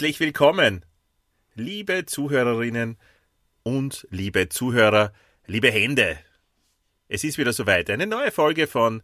Herzlich 0.00 0.20
willkommen, 0.20 0.86
liebe 1.54 2.06
Zuhörerinnen 2.06 2.96
und 3.64 4.08
liebe 4.10 4.48
Zuhörer, 4.48 5.12
liebe 5.44 5.70
Hände. 5.70 6.18
Es 7.08 7.22
ist 7.22 7.36
wieder 7.36 7.52
soweit. 7.52 7.90
Eine 7.90 8.06
neue 8.06 8.30
Folge 8.30 8.66
von 8.66 9.02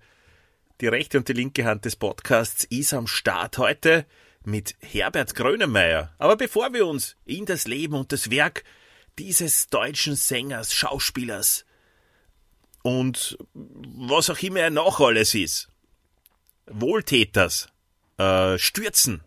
Die 0.81 0.87
rechte 0.87 1.19
und 1.19 1.29
die 1.29 1.35
linke 1.35 1.67
Hand 1.67 1.85
des 1.85 1.97
Podcasts 1.97 2.65
ist 2.65 2.95
am 2.95 3.07
Start 3.07 3.59
heute 3.59 4.07
mit 4.43 4.75
Herbert 4.81 5.35
Grönemeyer. 5.35 6.15
Aber 6.17 6.37
bevor 6.37 6.73
wir 6.73 6.87
uns 6.87 7.15
in 7.27 7.45
das 7.45 7.67
Leben 7.67 7.93
und 7.93 8.11
das 8.11 8.31
Werk 8.31 8.65
dieses 9.19 9.67
deutschen 9.67 10.17
Sängers, 10.17 10.73
Schauspielers 10.73 11.67
und 12.81 13.37
was 13.53 14.31
auch 14.31 14.39
immer 14.39 14.61
er 14.61 14.71
noch 14.71 14.99
alles 15.01 15.35
ist, 15.35 15.69
Wohltäters, 16.65 17.69
äh, 18.17 18.57
stürzen, 18.57 19.26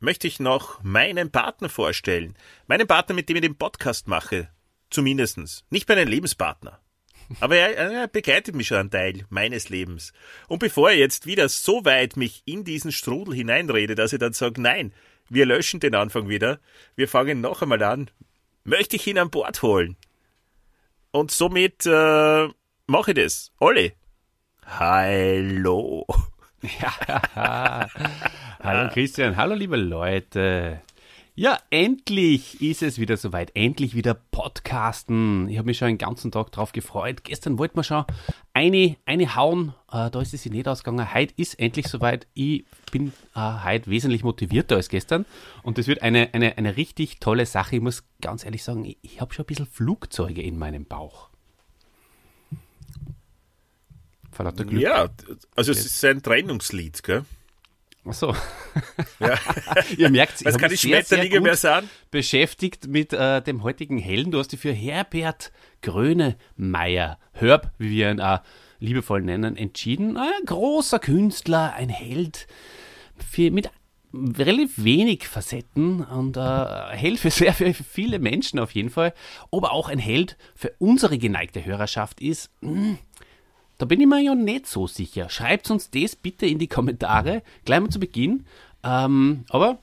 möchte 0.00 0.26
ich 0.26 0.40
noch 0.40 0.82
meinen 0.82 1.30
Partner 1.30 1.68
vorstellen. 1.68 2.36
Meinen 2.66 2.86
Partner, 2.86 3.14
mit 3.14 3.28
dem 3.28 3.36
ich 3.36 3.42
den 3.42 3.56
Podcast 3.56 4.08
mache. 4.08 4.48
Zumindestens. 4.90 5.64
Nicht 5.70 5.88
meinen 5.88 6.08
Lebenspartner. 6.08 6.80
Aber 7.38 7.56
er, 7.56 7.76
er 7.76 8.08
begleitet 8.08 8.56
mich 8.56 8.66
schon 8.66 8.78
einen 8.78 8.90
Teil 8.90 9.24
meines 9.28 9.68
Lebens. 9.68 10.12
Und 10.48 10.58
bevor 10.58 10.90
er 10.90 10.96
jetzt 10.96 11.26
wieder 11.26 11.48
so 11.48 11.84
weit 11.84 12.16
mich 12.16 12.42
in 12.44 12.64
diesen 12.64 12.90
Strudel 12.90 13.34
hineinrede, 13.34 13.94
dass 13.94 14.12
ich 14.12 14.18
dann 14.18 14.32
sage, 14.32 14.60
nein, 14.60 14.92
wir 15.28 15.46
löschen 15.46 15.78
den 15.78 15.94
Anfang 15.94 16.28
wieder, 16.28 16.58
wir 16.96 17.06
fangen 17.06 17.40
noch 17.40 17.62
einmal 17.62 17.82
an, 17.84 18.10
möchte 18.64 18.96
ich 18.96 19.06
ihn 19.06 19.18
an 19.18 19.30
Bord 19.30 19.62
holen. 19.62 19.96
Und 21.12 21.30
somit 21.30 21.86
äh, 21.86 22.48
mache 22.86 23.12
ich 23.12 23.16
das. 23.16 23.52
Olli. 23.58 23.92
Hallo. 24.66 26.06
Ja, 26.62 27.88
hallo 28.62 28.90
Christian, 28.92 29.36
hallo 29.36 29.54
liebe 29.54 29.76
Leute. 29.76 30.80
Ja, 31.34 31.58
endlich 31.70 32.60
ist 32.60 32.82
es 32.82 32.98
wieder 32.98 33.16
soweit. 33.16 33.52
Endlich 33.54 33.94
wieder 33.94 34.12
Podcasten. 34.12 35.48
Ich 35.48 35.56
habe 35.56 35.66
mich 35.66 35.78
schon 35.78 35.88
den 35.88 35.96
ganzen 35.96 36.30
Tag 36.30 36.52
drauf 36.52 36.72
gefreut. 36.72 37.24
Gestern 37.24 37.56
wollten 37.56 37.78
wir 37.78 37.84
schon 37.84 38.04
eine, 38.52 38.96
eine 39.06 39.36
hauen. 39.36 39.72
Äh, 39.90 40.10
da 40.10 40.20
ist 40.20 40.34
es 40.34 40.44
nicht 40.44 40.68
ausgegangen. 40.68 41.14
Heute 41.14 41.32
ist 41.36 41.54
endlich 41.58 41.88
soweit. 41.88 42.26
Ich 42.34 42.66
bin 42.92 43.14
äh, 43.34 43.64
heute 43.64 43.88
wesentlich 43.88 44.22
motivierter 44.22 44.76
als 44.76 44.90
gestern. 44.90 45.24
Und 45.62 45.78
das 45.78 45.86
wird 45.86 46.02
eine, 46.02 46.34
eine, 46.34 46.58
eine 46.58 46.76
richtig 46.76 47.20
tolle 47.20 47.46
Sache. 47.46 47.76
Ich 47.76 47.82
muss 47.82 48.04
ganz 48.20 48.44
ehrlich 48.44 48.62
sagen, 48.62 48.84
ich, 48.84 48.98
ich 49.00 49.20
habe 49.22 49.32
schon 49.32 49.44
ein 49.44 49.46
bisschen 49.46 49.66
Flugzeuge 49.66 50.42
in 50.42 50.58
meinem 50.58 50.84
Bauch. 50.84 51.30
Vor 54.30 54.44
lauter 54.44 54.64
Glück. 54.64 54.82
Ja, 54.82 55.08
also 55.56 55.72
es 55.72 55.86
ist 55.86 56.04
ein 56.04 56.22
Trennungslied, 56.22 57.02
gell? 57.02 57.24
Ach 58.04 58.14
so. 58.14 58.34
Ja. 59.18 59.38
Ihr 59.96 60.10
merkt, 60.10 60.44
Was 60.44 60.56
kann 60.56 60.70
die 60.70 60.78
Schmetterlinge 60.78 61.40
mehr 61.40 61.56
sagen? 61.56 61.90
Beschäftigt 62.10 62.86
mit 62.86 63.12
äh, 63.12 63.42
dem 63.42 63.62
heutigen 63.62 63.98
Helden. 63.98 64.32
Du 64.32 64.38
hast 64.38 64.52
dich 64.52 64.60
für 64.60 64.72
Herbert 64.72 65.52
Grönemeyer, 65.82 67.18
Herb, 67.32 67.72
wie 67.78 67.90
wir 67.90 68.10
ihn 68.10 68.18
äh, 68.18 68.38
liebevoll 68.78 69.20
nennen, 69.20 69.56
entschieden. 69.56 70.16
Ein 70.16 70.46
großer 70.46 70.98
Künstler, 70.98 71.74
ein 71.74 71.90
Held 71.90 72.46
für, 73.18 73.50
mit 73.50 73.70
relativ 74.12 74.82
wenig 74.82 75.28
Facetten 75.28 76.02
und 76.02 76.36
äh, 76.36 76.40
Held 76.40 77.18
für 77.18 77.30
sehr 77.30 77.52
für 77.52 77.72
viele 77.74 78.18
Menschen 78.18 78.58
auf 78.58 78.72
jeden 78.72 78.90
Fall. 78.90 79.12
Ob 79.50 79.64
er 79.64 79.72
auch 79.72 79.88
ein 79.88 79.98
Held 79.98 80.36
für 80.54 80.72
unsere 80.78 81.18
geneigte 81.18 81.64
Hörerschaft 81.64 82.20
ist, 82.20 82.50
mh, 82.60 82.70
hm, 82.70 82.98
da 83.80 83.86
bin 83.86 83.98
ich 83.98 84.06
mir 84.06 84.20
ja 84.20 84.34
nicht 84.34 84.66
so 84.66 84.86
sicher. 84.86 85.30
Schreibt 85.30 85.70
uns 85.70 85.90
das 85.90 86.14
bitte 86.14 86.44
in 86.44 86.58
die 86.58 86.68
Kommentare, 86.68 87.42
gleich 87.64 87.80
mal 87.80 87.88
zu 87.88 87.98
Beginn. 87.98 88.44
Ähm, 88.84 89.44
aber 89.48 89.78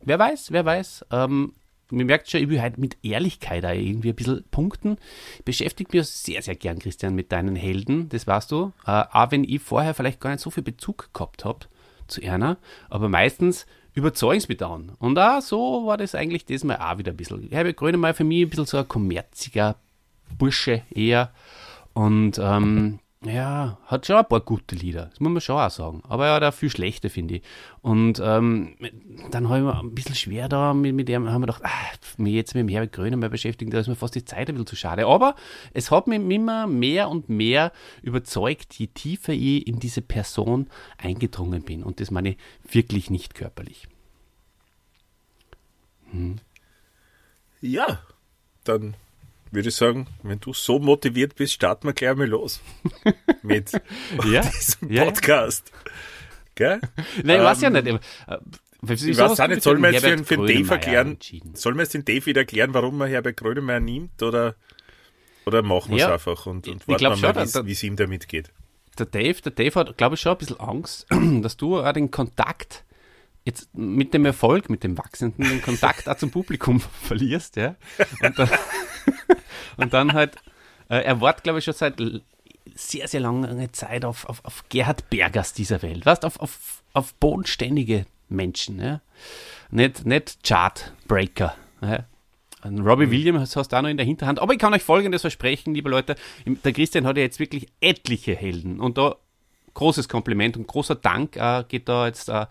wer 0.00 0.18
weiß, 0.18 0.52
wer 0.52 0.64
weiß. 0.64 1.04
Ähm, 1.10 1.52
man 1.90 2.06
merkt 2.06 2.30
schon, 2.30 2.40
ich 2.40 2.48
will 2.48 2.62
halt 2.62 2.78
mit 2.78 2.96
Ehrlichkeit 3.02 3.66
auch 3.66 3.74
irgendwie 3.74 4.08
ein 4.08 4.14
bisschen 4.14 4.44
punkten. 4.50 4.96
Beschäftigt 5.44 5.92
mich 5.92 6.06
sehr, 6.06 6.40
sehr 6.40 6.54
gern, 6.54 6.78
Christian, 6.78 7.14
mit 7.14 7.30
deinen 7.30 7.56
Helden, 7.56 8.08
das 8.08 8.26
weißt 8.26 8.50
du. 8.52 8.72
Äh, 8.86 9.04
auch 9.12 9.30
wenn 9.30 9.44
ich 9.44 9.60
vorher 9.60 9.92
vielleicht 9.92 10.20
gar 10.20 10.30
nicht 10.30 10.40
so 10.40 10.48
viel 10.48 10.62
Bezug 10.62 11.12
gehabt 11.12 11.44
habe 11.44 11.66
zu 12.06 12.22
Erna, 12.22 12.56
aber 12.88 13.10
meistens 13.10 13.66
überzeugen 13.92 14.40
sie 14.40 14.48
mich 14.48 14.56
dann. 14.56 14.92
Und 14.98 15.18
auch 15.18 15.42
so 15.42 15.86
war 15.86 15.98
das 15.98 16.14
eigentlich 16.14 16.46
diesmal 16.46 16.78
auch 16.78 16.96
wieder 16.96 17.12
ein 17.12 17.18
bisschen. 17.18 17.48
Herbert 17.50 17.76
Grönemeyer 17.76 18.14
für 18.14 18.24
mich 18.24 18.46
ein 18.46 18.48
bisschen 18.48 18.64
so 18.64 18.78
ein 18.78 18.88
kommerziger 18.88 19.76
Bursche 20.38 20.84
eher. 20.90 21.32
Und 21.92 22.38
ähm, 22.38 22.98
ja, 23.22 23.78
hat 23.84 24.06
schon 24.06 24.16
ein 24.16 24.26
paar 24.26 24.40
gute 24.40 24.74
Lieder, 24.74 25.06
das 25.06 25.20
muss 25.20 25.30
man 25.30 25.40
schon 25.42 25.58
auch 25.58 25.70
sagen. 25.70 26.02
Aber 26.08 26.26
er 26.26 26.34
hat 26.34 26.42
auch 26.42 26.54
viel 26.54 26.70
schlechte, 26.70 27.10
finde 27.10 27.36
ich. 27.36 27.42
Und 27.82 28.18
ähm, 28.24 28.76
dann 29.30 29.48
habe 29.50 29.58
ich 29.58 29.64
mir 29.64 29.78
ein 29.78 29.94
bisschen 29.94 30.14
schwer 30.14 30.48
da 30.48 30.72
mit, 30.72 30.94
mit 30.94 31.06
dem, 31.06 31.28
haben 31.28 31.42
wir 31.42 31.46
gedacht, 31.48 31.62
ach, 31.62 31.98
mich 32.16 32.32
jetzt 32.32 32.54
mit 32.54 32.62
dem 32.62 32.68
Herbert 32.68 32.92
Gröner 32.92 33.18
mal 33.18 33.28
beschäftigen, 33.28 33.70
da 33.70 33.78
ist 33.78 33.88
mir 33.88 33.94
fast 33.94 34.14
die 34.14 34.24
Zeit 34.24 34.48
ein 34.48 34.54
bisschen 34.54 34.68
zu 34.68 34.76
schade. 34.76 35.06
Aber 35.06 35.34
es 35.74 35.90
hat 35.90 36.06
mich 36.06 36.18
immer 36.18 36.66
mehr 36.66 37.10
und 37.10 37.28
mehr 37.28 37.72
überzeugt, 38.00 38.74
je 38.74 38.86
tiefer 38.86 39.34
ich 39.34 39.66
in 39.66 39.80
diese 39.80 40.00
Person 40.00 40.68
eingedrungen 40.96 41.62
bin. 41.62 41.82
Und 41.82 42.00
das 42.00 42.10
meine 42.10 42.30
ich 42.30 42.36
wirklich 42.70 43.10
nicht 43.10 43.34
körperlich. 43.34 43.86
Hm. 46.10 46.36
Ja, 47.60 48.00
dann 48.64 48.94
würde 49.50 49.68
ich 49.68 49.74
sagen, 49.74 50.06
wenn 50.22 50.40
du 50.40 50.52
so 50.52 50.78
motiviert 50.78 51.34
bist, 51.36 51.54
starten 51.54 51.88
wir 51.88 51.92
gleich 51.92 52.14
mal 52.16 52.26
los 52.26 52.60
mit 53.42 53.72
ja, 54.24 54.42
diesem 54.58 54.88
Podcast. 54.88 55.70
Ja. 55.70 55.90
Gell? 56.54 56.80
Nein, 57.22 57.40
ich 57.40 57.44
weiß 57.44 57.60
ja 57.62 57.70
nicht. 57.70 57.86
Äh, 57.86 57.98
ich 58.82 59.18
weiß 59.18 59.40
auch 59.40 59.48
nicht, 59.48 59.62
sollen 59.62 59.82
wir 59.82 59.92
jetzt 59.92 60.04
für, 60.06 60.24
für 60.24 60.36
den 60.36 60.46
Dave 60.46 60.74
erklären, 60.74 61.18
sollen 61.54 61.76
wir 61.76 61.82
jetzt 61.82 61.94
den 61.94 62.04
Dave 62.04 62.24
wieder 62.26 62.40
erklären, 62.42 62.72
warum 62.72 62.96
man 62.96 63.08
Herbert 63.08 63.36
Grönemeyer 63.36 63.80
nimmt 63.80 64.22
oder, 64.22 64.56
oder 65.44 65.62
machen 65.62 65.90
wir 65.90 65.96
es 65.96 66.02
ja, 66.02 66.12
einfach 66.14 66.46
und, 66.46 66.66
und 66.66 66.88
warten 66.88 67.20
mal, 67.20 67.66
wie 67.66 67.72
es 67.72 67.82
ihm 67.82 67.96
damit 67.96 68.28
geht. 68.28 68.50
Der 68.98 69.06
Dave, 69.06 69.40
der 69.42 69.52
Dave 69.52 69.74
hat, 69.74 69.98
glaube 69.98 70.14
ich, 70.14 70.20
schon 70.20 70.32
ein 70.32 70.38
bisschen 70.38 70.60
Angst, 70.60 71.06
dass 71.42 71.56
du 71.56 71.78
auch 71.78 71.92
den 71.92 72.10
Kontakt 72.10 72.84
jetzt 73.44 73.74
mit 73.74 74.14
dem 74.14 74.24
Erfolg, 74.24 74.70
mit 74.70 74.84
dem 74.84 74.98
wachsenden 74.98 75.48
den 75.48 75.62
Kontakt 75.62 76.08
auch 76.08 76.16
zum 76.16 76.30
Publikum 76.30 76.80
verlierst, 77.02 77.56
ja. 77.56 77.76
Und 78.22 78.38
dann, 78.38 78.48
und 79.76 79.92
dann 79.92 80.12
halt, 80.12 80.36
äh, 80.88 81.02
er 81.02 81.20
wartet, 81.20 81.44
glaube 81.44 81.58
ich, 81.58 81.64
schon 81.64 81.74
seit 81.74 82.00
sehr, 82.74 83.08
sehr 83.08 83.20
langer 83.20 83.72
Zeit 83.72 84.04
auf, 84.04 84.28
auf, 84.28 84.44
auf 84.44 84.64
Gerhard 84.68 85.10
Bergers 85.10 85.52
dieser 85.52 85.82
Welt, 85.82 86.06
weißt 86.06 86.24
auf, 86.24 86.40
auf, 86.40 86.82
auf 86.92 87.14
bodenständige 87.14 88.06
Menschen, 88.28 88.80
ja. 88.80 89.00
Nicht, 89.70 90.06
nicht 90.06 90.44
Chartbreaker, 90.44 91.54
ja. 91.82 92.04
Robbie 92.64 93.06
mhm. 93.06 93.10
Williams 93.10 93.56
hast 93.56 93.72
du 93.72 93.76
auch 93.76 93.82
noch 93.82 93.88
in 93.88 93.96
der 93.96 94.06
Hinterhand. 94.06 94.38
Aber 94.38 94.52
ich 94.52 94.58
kann 94.58 94.74
euch 94.74 94.82
Folgendes 94.82 95.22
versprechen, 95.22 95.74
liebe 95.74 95.88
Leute. 95.88 96.14
Der 96.44 96.72
Christian 96.72 97.06
hat 97.06 97.16
ja 97.16 97.22
jetzt 97.22 97.40
wirklich 97.40 97.68
etliche 97.80 98.34
Helden. 98.34 98.80
Und 98.80 98.98
da 98.98 99.16
großes 99.80 100.10
Kompliment 100.10 100.58
und 100.58 100.66
großer 100.66 100.94
Dank 100.94 101.36
äh, 101.36 101.64
geht 101.66 101.88
da 101.88 102.06
jetzt 102.06 102.28
äh, 102.28 102.44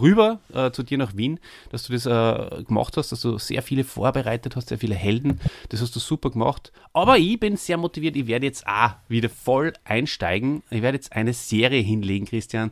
rüber 0.00 0.38
äh, 0.54 0.70
zu 0.70 0.84
dir 0.84 0.98
nach 0.98 1.16
Wien, 1.16 1.40
dass 1.70 1.82
du 1.82 1.92
das 1.92 2.06
äh, 2.06 2.62
gemacht 2.62 2.96
hast, 2.96 3.10
dass 3.10 3.20
du 3.22 3.38
sehr 3.38 3.60
viele 3.62 3.82
vorbereitet 3.82 4.54
hast, 4.54 4.68
sehr 4.68 4.78
viele 4.78 4.94
Helden. 4.94 5.40
Das 5.70 5.82
hast 5.82 5.96
du 5.96 6.00
super 6.00 6.30
gemacht. 6.30 6.70
Aber 6.92 7.18
ich 7.18 7.40
bin 7.40 7.56
sehr 7.56 7.76
motiviert. 7.76 8.14
Ich 8.14 8.28
werde 8.28 8.46
jetzt 8.46 8.68
auch 8.68 8.92
wieder 9.08 9.28
voll 9.28 9.72
einsteigen. 9.82 10.62
Ich 10.70 10.80
werde 10.80 10.96
jetzt 10.96 11.12
eine 11.12 11.32
Serie 11.32 11.82
hinlegen, 11.82 12.26
Christian. 12.26 12.70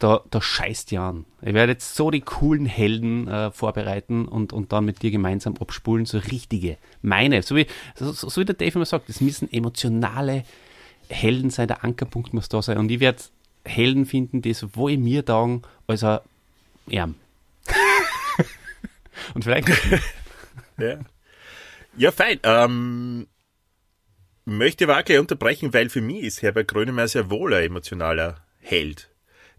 Da, 0.00 0.22
da 0.30 0.42
scheißt 0.42 0.90
ja 0.90 1.10
an. 1.10 1.24
Ich 1.40 1.54
werde 1.54 1.72
jetzt 1.72 1.94
so 1.94 2.10
die 2.10 2.22
coolen 2.22 2.66
Helden 2.66 3.28
äh, 3.28 3.52
vorbereiten 3.52 4.26
und, 4.26 4.52
und 4.52 4.72
dann 4.72 4.86
mit 4.86 5.02
dir 5.02 5.12
gemeinsam 5.12 5.56
abspulen, 5.58 6.04
so 6.04 6.18
richtige, 6.18 6.78
meine. 7.00 7.42
So 7.42 7.54
wie, 7.54 7.66
so, 7.94 8.10
so 8.10 8.40
wie 8.40 8.44
der 8.44 8.56
Dave 8.56 8.74
immer 8.74 8.86
sagt, 8.86 9.08
das 9.08 9.20
müssen 9.20 9.52
emotionale 9.52 10.42
Helden 11.10 11.50
sein, 11.50 11.68
der 11.68 11.84
Ankerpunkt 11.84 12.32
muss 12.32 12.48
da 12.48 12.62
sein. 12.62 12.78
Und 12.78 12.90
ich 12.90 13.00
werde 13.00 13.22
Helden 13.64 14.06
finden, 14.06 14.42
die 14.42 14.54
sowohl 14.54 14.96
mir 14.96 15.24
taugen, 15.24 15.62
als 15.86 16.04
auch 16.04 16.22
ihm. 16.88 17.16
Und 19.34 19.44
vielleicht. 19.44 19.68
ja. 20.78 20.98
ja, 21.96 22.12
fein. 22.12 22.40
Ähm, 22.42 23.26
möchte 24.44 24.84
aber 24.84 25.02
gleich 25.02 25.18
unterbrechen, 25.18 25.72
weil 25.74 25.88
für 25.88 26.00
mich 26.00 26.22
ist 26.24 26.42
Herbert 26.42 26.68
Grönemeyer 26.68 27.08
sehr 27.08 27.30
wohl 27.30 27.54
ein 27.54 27.64
emotionaler 27.64 28.42
Held, 28.60 29.10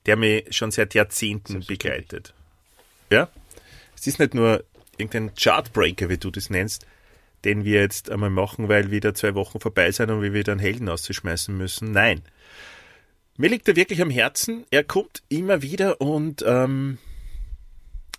der 0.05 0.15
mich 0.15 0.55
schon 0.55 0.71
seit 0.71 0.93
Jahrzehnten 0.93 1.65
begleitet. 1.65 2.33
Ja? 3.09 3.29
Es 3.95 4.07
ist 4.07 4.19
nicht 4.19 4.33
nur 4.33 4.63
irgendein 4.97 5.35
Chartbreaker, 5.35 6.09
wie 6.09 6.17
du 6.17 6.31
das 6.31 6.49
nennst, 6.49 6.85
den 7.45 7.65
wir 7.65 7.81
jetzt 7.81 8.09
einmal 8.09 8.29
machen, 8.29 8.69
weil 8.69 8.91
wieder 8.91 9.13
zwei 9.13 9.35
Wochen 9.35 9.59
vorbei 9.59 9.91
sind 9.91 10.09
und 10.09 10.21
wir 10.21 10.33
wieder 10.33 10.51
einen 10.51 10.61
Helden 10.61 10.89
auszuschmeißen 10.89 11.55
müssen. 11.55 11.91
Nein. 11.91 12.21
Mir 13.37 13.49
liegt 13.49 13.67
er 13.67 13.75
wirklich 13.75 14.01
am 14.01 14.09
Herzen. 14.09 14.65
Er 14.69 14.83
kommt 14.83 15.23
immer 15.29 15.61
wieder 15.61 16.01
und 16.01 16.43
ähm, 16.45 16.97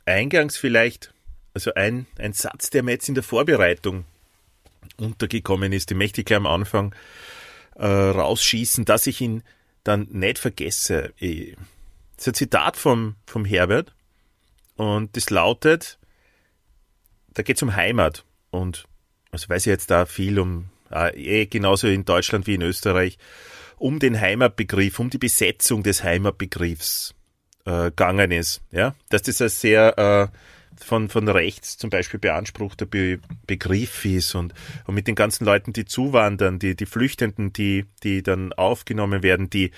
eingangs 0.04 0.56
vielleicht, 0.56 1.12
also 1.54 1.74
ein, 1.74 2.06
ein 2.18 2.32
Satz, 2.32 2.70
der 2.70 2.82
mir 2.82 2.92
jetzt 2.92 3.08
in 3.08 3.14
der 3.14 3.22
Vorbereitung 3.22 4.04
untergekommen 4.96 5.72
ist, 5.72 5.90
den 5.90 5.98
möchte 5.98 6.20
ich 6.20 6.24
gleich 6.24 6.38
am 6.38 6.46
Anfang 6.46 6.94
äh, 7.76 7.86
rausschießen, 7.86 8.84
dass 8.84 9.06
ich 9.06 9.20
ihn 9.20 9.42
dann 9.84 10.08
nicht 10.10 10.38
vergesse. 10.38 11.12
Das 11.18 11.28
ist 11.30 12.28
ein 12.28 12.34
Zitat 12.34 12.76
vom, 12.76 13.16
vom 13.26 13.44
Herbert 13.44 13.94
Und 14.76 15.16
das 15.16 15.30
lautet, 15.30 15.98
da 17.34 17.42
geht 17.42 17.56
es 17.56 17.62
um 17.62 17.74
Heimat. 17.74 18.24
Und 18.50 18.86
also 19.32 19.48
weiß 19.48 19.66
ich 19.66 19.70
jetzt 19.70 19.90
da 19.90 20.06
viel 20.06 20.38
um, 20.38 20.66
äh, 20.90 21.16
eh 21.16 21.46
genauso 21.46 21.88
in 21.88 22.04
Deutschland 22.04 22.46
wie 22.46 22.54
in 22.54 22.62
Österreich, 22.62 23.18
um 23.78 23.98
den 23.98 24.20
Heimatbegriff, 24.20 24.98
um 24.98 25.10
die 25.10 25.18
Besetzung 25.18 25.82
des 25.82 26.04
Heimatbegriffs 26.04 27.14
äh, 27.64 27.84
gegangen 27.84 28.30
ist. 28.30 28.60
Ja, 28.70 28.94
dass 29.08 29.22
das 29.22 29.40
ein 29.40 29.48
sehr 29.48 29.98
äh, 29.98 30.28
von, 30.84 31.08
von 31.08 31.28
rechts 31.28 31.78
zum 31.78 31.90
Beispiel 31.90 32.20
beanspruchter 32.20 32.86
Be 32.86 33.20
Begriff 33.46 34.04
ist 34.04 34.34
und, 34.34 34.52
und 34.86 34.94
mit 34.94 35.08
den 35.08 35.14
ganzen 35.14 35.46
Leuten, 35.46 35.72
die 35.72 35.86
zuwandern, 35.86 36.58
die, 36.58 36.76
die 36.76 36.86
Flüchtenden, 36.86 37.52
die, 37.52 37.86
die 38.02 38.22
dann 38.22 38.52
aufgenommen 38.52 39.22
werden, 39.22 39.48
die, 39.48 39.70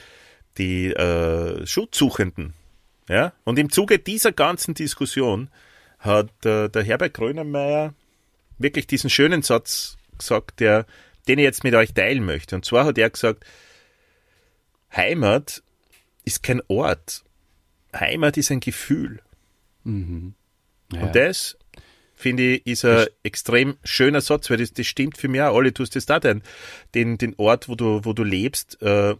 die 0.58 0.92
äh, 0.92 1.64
Schutzsuchenden. 1.64 2.54
Ja? 3.08 3.32
Und 3.44 3.58
im 3.58 3.70
Zuge 3.70 3.98
dieser 4.00 4.32
ganzen 4.32 4.74
Diskussion 4.74 5.48
hat 5.98 6.44
äh, 6.44 6.68
der 6.68 6.82
Herbert 6.82 7.14
Grönemeyer 7.14 7.94
wirklich 8.58 8.86
diesen 8.86 9.10
schönen 9.10 9.42
Satz 9.42 9.96
gesagt, 10.18 10.60
der, 10.60 10.86
den 11.28 11.38
ich 11.38 11.44
jetzt 11.44 11.64
mit 11.64 11.74
euch 11.74 11.92
teilen 11.94 12.24
möchte. 12.24 12.56
Und 12.56 12.64
zwar 12.64 12.84
hat 12.84 12.98
er 12.98 13.10
gesagt, 13.10 13.44
Heimat 14.94 15.62
ist 16.24 16.42
kein 16.42 16.62
Ort. 16.68 17.24
Heimat 17.94 18.36
ist 18.36 18.50
ein 18.50 18.60
Gefühl. 18.60 19.20
Mhm. 19.84 20.34
Ja. 20.92 21.02
Und 21.02 21.16
das, 21.16 21.56
finde 22.14 22.54
ich, 22.54 22.66
ist 22.66 22.84
ein 22.84 23.06
extrem 23.22 23.76
schöner 23.84 24.20
Satz, 24.20 24.50
weil 24.50 24.58
das, 24.58 24.72
das 24.72 24.86
stimmt 24.86 25.16
für 25.16 25.28
mich 25.28 25.42
auch. 25.42 25.56
Alle, 25.56 25.72
du 25.72 25.82
hast 25.82 25.96
das 25.96 26.06
da 26.06 26.20
den, 26.20 26.42
den, 26.94 27.18
den 27.18 27.34
Ort, 27.36 27.68
wo 27.68 27.74
du, 27.74 28.04
wo 28.04 28.12
du 28.12 28.22
lebst, 28.22 28.80
äh, 28.82 29.14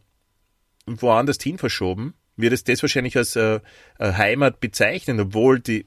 woanders 0.87 1.43
hin 1.43 1.59
verschoben, 1.59 2.15
wird 2.37 2.53
es 2.53 2.65
das 2.65 2.83
wahrscheinlich 2.83 3.17
als 3.17 3.37
äh, 3.37 3.61
Heimat 3.99 4.61
bezeichnen, 4.61 5.21
obwohl 5.21 5.61
die 5.61 5.87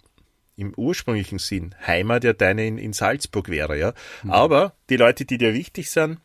im 0.57 0.74
ursprünglichen 0.75 1.39
Sinn 1.39 1.75
Heimat 1.86 2.24
ja 2.24 2.33
deine 2.33 2.68
in, 2.68 2.77
in 2.77 2.92
Salzburg 2.92 3.48
wäre, 3.48 3.77
ja. 3.77 3.94
Mhm. 4.24 4.31
Aber 4.31 4.74
die 4.89 4.98
Leute, 4.98 5.24
die 5.24 5.38
dir 5.38 5.54
wichtig 5.54 5.89
sind, 5.89 6.19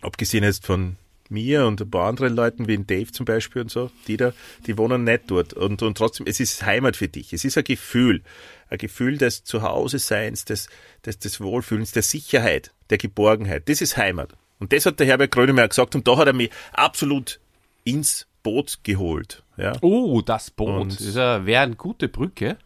abgesehen 0.00 0.42
jetzt 0.42 0.66
von 0.66 0.96
mir 1.28 1.66
und 1.66 1.80
ein 1.80 1.90
paar 1.90 2.08
anderen 2.08 2.34
Leuten, 2.34 2.66
wie 2.66 2.74
in 2.74 2.86
Dave 2.86 3.12
zum 3.12 3.24
Beispiel 3.24 3.62
und 3.62 3.70
so, 3.70 3.90
die 4.08 4.16
da, 4.16 4.32
die 4.66 4.76
wohnen 4.76 5.04
nicht 5.04 5.30
dort. 5.30 5.52
Und, 5.52 5.82
und 5.82 5.96
trotzdem, 5.96 6.26
es 6.26 6.40
ist 6.40 6.64
Heimat 6.66 6.96
für 6.96 7.06
dich. 7.06 7.32
Es 7.32 7.44
ist 7.44 7.56
ein 7.56 7.64
Gefühl. 7.64 8.22
Ein 8.68 8.78
Gefühl 8.78 9.16
des 9.16 9.44
Zuhause-Seins, 9.44 10.44
des, 10.44 10.68
des, 11.04 11.18
des 11.18 11.40
Wohlfühlens, 11.40 11.92
der 11.92 12.02
Sicherheit, 12.02 12.72
der 12.90 12.98
Geborgenheit. 12.98 13.68
Das 13.68 13.80
ist 13.80 13.96
Heimat. 13.96 14.32
Und 14.58 14.72
das 14.72 14.86
hat 14.86 14.98
der 14.98 15.06
Herbert 15.06 15.30
Grönemeyer 15.30 15.68
gesagt 15.68 15.94
und 15.94 16.06
da 16.08 16.16
hat 16.16 16.26
er 16.26 16.32
mich 16.32 16.50
absolut 16.72 17.40
ins 17.84 18.26
Boot 18.42 18.80
geholt. 18.82 19.42
Ja. 19.56 19.72
Oh, 19.82 20.20
das 20.22 20.50
Boot. 20.50 20.92
das 20.92 21.14
wäre 21.14 21.62
eine 21.62 21.76
gute 21.76 22.08
Brücke 22.08 22.58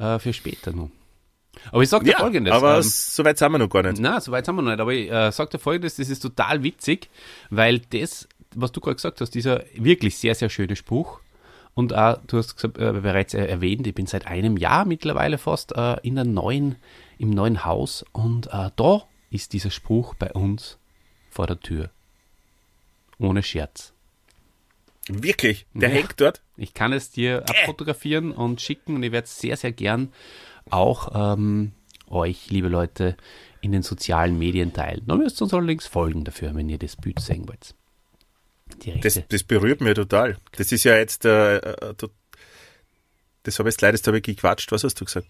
äh, 0.00 0.18
für 0.18 0.32
später 0.32 0.72
noch. 0.72 0.90
Aber 1.72 1.82
ich 1.82 1.88
sag 1.88 2.04
dir 2.04 2.12
ja, 2.12 2.18
folgendes. 2.18 2.52
Aber 2.52 2.76
ähm, 2.76 2.82
so 2.82 3.24
weit 3.24 3.38
sind 3.38 3.52
wir 3.52 3.58
noch 3.58 3.68
gar 3.68 3.82
nicht. 3.82 4.00
Nein, 4.00 4.20
so 4.20 4.32
weit 4.32 4.46
sind 4.46 4.56
wir 4.56 4.62
noch 4.62 4.70
nicht. 4.70 4.80
Aber 4.80 4.92
ich 4.92 5.10
äh, 5.10 5.30
sag 5.30 5.50
dir 5.50 5.58
folgendes, 5.58 5.96
das 5.96 6.08
ist 6.08 6.20
total 6.20 6.62
witzig, 6.62 7.10
weil 7.50 7.80
das, 7.80 8.28
was 8.54 8.72
du 8.72 8.80
gerade 8.80 8.96
gesagt 8.96 9.20
hast, 9.20 9.34
dieser 9.34 9.64
wirklich 9.74 10.16
sehr, 10.16 10.34
sehr 10.34 10.48
schöne 10.48 10.76
Spruch. 10.76 11.20
Und 11.74 11.94
auch, 11.94 12.18
du 12.26 12.38
hast 12.38 12.56
gesagt, 12.56 12.78
äh, 12.78 12.92
bereits 12.92 13.34
erwähnt, 13.34 13.86
ich 13.86 13.94
bin 13.94 14.06
seit 14.06 14.26
einem 14.26 14.56
Jahr 14.56 14.84
mittlerweile 14.84 15.38
fast 15.38 15.72
äh, 15.76 15.96
in 16.02 16.18
einem 16.18 16.34
neuen, 16.34 16.76
im 17.18 17.30
neuen 17.30 17.64
Haus 17.64 18.04
und 18.12 18.48
äh, 18.48 18.70
da 18.74 19.02
ist 19.30 19.52
dieser 19.52 19.70
Spruch 19.70 20.14
bei 20.14 20.32
uns 20.32 20.78
vor 21.30 21.46
der 21.46 21.60
Tür. 21.60 21.90
Ohne 23.18 23.42
Scherz. 23.42 23.92
Wirklich? 25.08 25.66
Der 25.74 25.88
ja. 25.88 25.96
hängt 25.96 26.20
dort? 26.20 26.42
Ich 26.56 26.74
kann 26.74 26.92
es 26.92 27.10
dir 27.10 27.44
abfotografieren 27.48 28.32
und 28.32 28.60
schicken 28.60 28.96
und 28.96 29.02
ich 29.02 29.12
werde 29.12 29.24
es 29.24 29.38
sehr, 29.38 29.56
sehr 29.56 29.72
gern 29.72 30.12
auch 30.68 31.34
ähm, 31.36 31.72
euch, 32.08 32.50
liebe 32.50 32.68
Leute, 32.68 33.16
in 33.60 33.72
den 33.72 33.82
sozialen 33.82 34.38
Medien 34.38 34.72
teilen. 34.72 35.02
Dann 35.06 35.18
müsst 35.18 35.40
ihr 35.40 35.44
uns 35.44 35.54
allerdings 35.54 35.86
folgen 35.86 36.24
dafür, 36.24 36.54
wenn 36.54 36.68
ihr 36.68 36.78
das 36.78 36.96
Bild 36.96 37.20
sehen 37.20 37.48
wollt. 37.48 37.74
Das, 39.02 39.20
das, 39.28 39.42
berührt 39.42 39.80
mir 39.80 39.94
total. 39.94 40.38
Das 40.52 40.70
ist 40.70 40.84
ja 40.84 40.96
jetzt, 40.96 41.24
äh, 41.24 41.56
äh, 41.56 41.94
das 43.42 43.58
habe 43.58 43.68
ich 43.68 43.74
jetzt 43.74 43.80
leider, 43.80 43.98
habe 44.06 44.18
ich 44.18 44.22
gequatscht. 44.22 44.70
Was 44.70 44.84
hast 44.84 45.00
du 45.00 45.04
gesagt? 45.04 45.26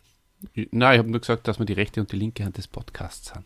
Nein, 0.55 0.95
ich 0.95 0.99
habe 0.99 1.11
nur 1.11 1.21
gesagt, 1.21 1.49
dass 1.49 1.59
wir 1.59 1.67
die 1.67 1.73
rechte 1.73 2.01
und 2.01 2.13
die 2.13 2.17
linke 2.17 2.45
Hand 2.45 2.59
des 2.59 2.69
Podcasts 2.69 3.33
sind. 3.33 3.45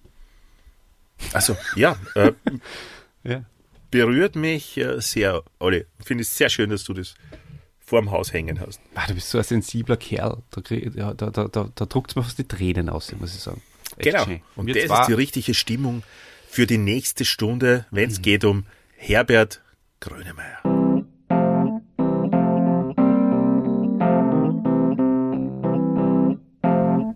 Also 1.32 1.56
ja, 1.76 1.96
äh, 2.14 2.32
ja, 3.24 3.44
berührt 3.94 4.34
mich 4.34 4.76
äh, 4.76 5.00
sehr, 5.00 5.44
Olli. 5.60 5.84
Finde 6.04 6.22
es 6.22 6.36
sehr 6.36 6.48
schön, 6.48 6.68
dass 6.68 6.82
du 6.82 6.94
das 6.94 7.14
vorm 7.78 8.10
Haus 8.10 8.32
hängen 8.32 8.58
hast. 8.58 8.80
Ah, 8.96 9.06
du 9.06 9.14
bist 9.14 9.30
so 9.30 9.38
ein 9.38 9.44
sensibler 9.44 9.96
Kerl. 9.96 10.42
Da, 10.50 11.14
da, 11.14 11.30
da, 11.30 11.46
da, 11.46 11.70
da 11.72 11.86
druckt 11.86 12.10
es 12.10 12.16
mir 12.16 12.24
fast 12.24 12.36
die 12.36 12.48
Tränen 12.48 12.88
aus, 12.88 13.14
muss 13.20 13.36
ich 13.36 13.40
sagen. 13.40 13.62
Echt 13.96 14.10
genau. 14.10 14.24
Schön. 14.24 14.40
Und 14.56 14.68
das 14.68 14.82
ist 14.82 15.06
die 15.06 15.12
richtige 15.12 15.54
Stimmung 15.54 16.02
für 16.48 16.66
die 16.66 16.78
nächste 16.78 17.24
Stunde, 17.24 17.86
wenn 17.92 18.10
es 18.10 18.18
mhm. 18.18 18.22
geht 18.22 18.44
um 18.44 18.66
Herbert 18.96 19.62
Grönemeyer. 20.00 20.60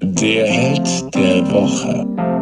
Der 0.01 0.47
Held 0.47 1.15
der 1.15 1.51
Woche. 1.51 2.38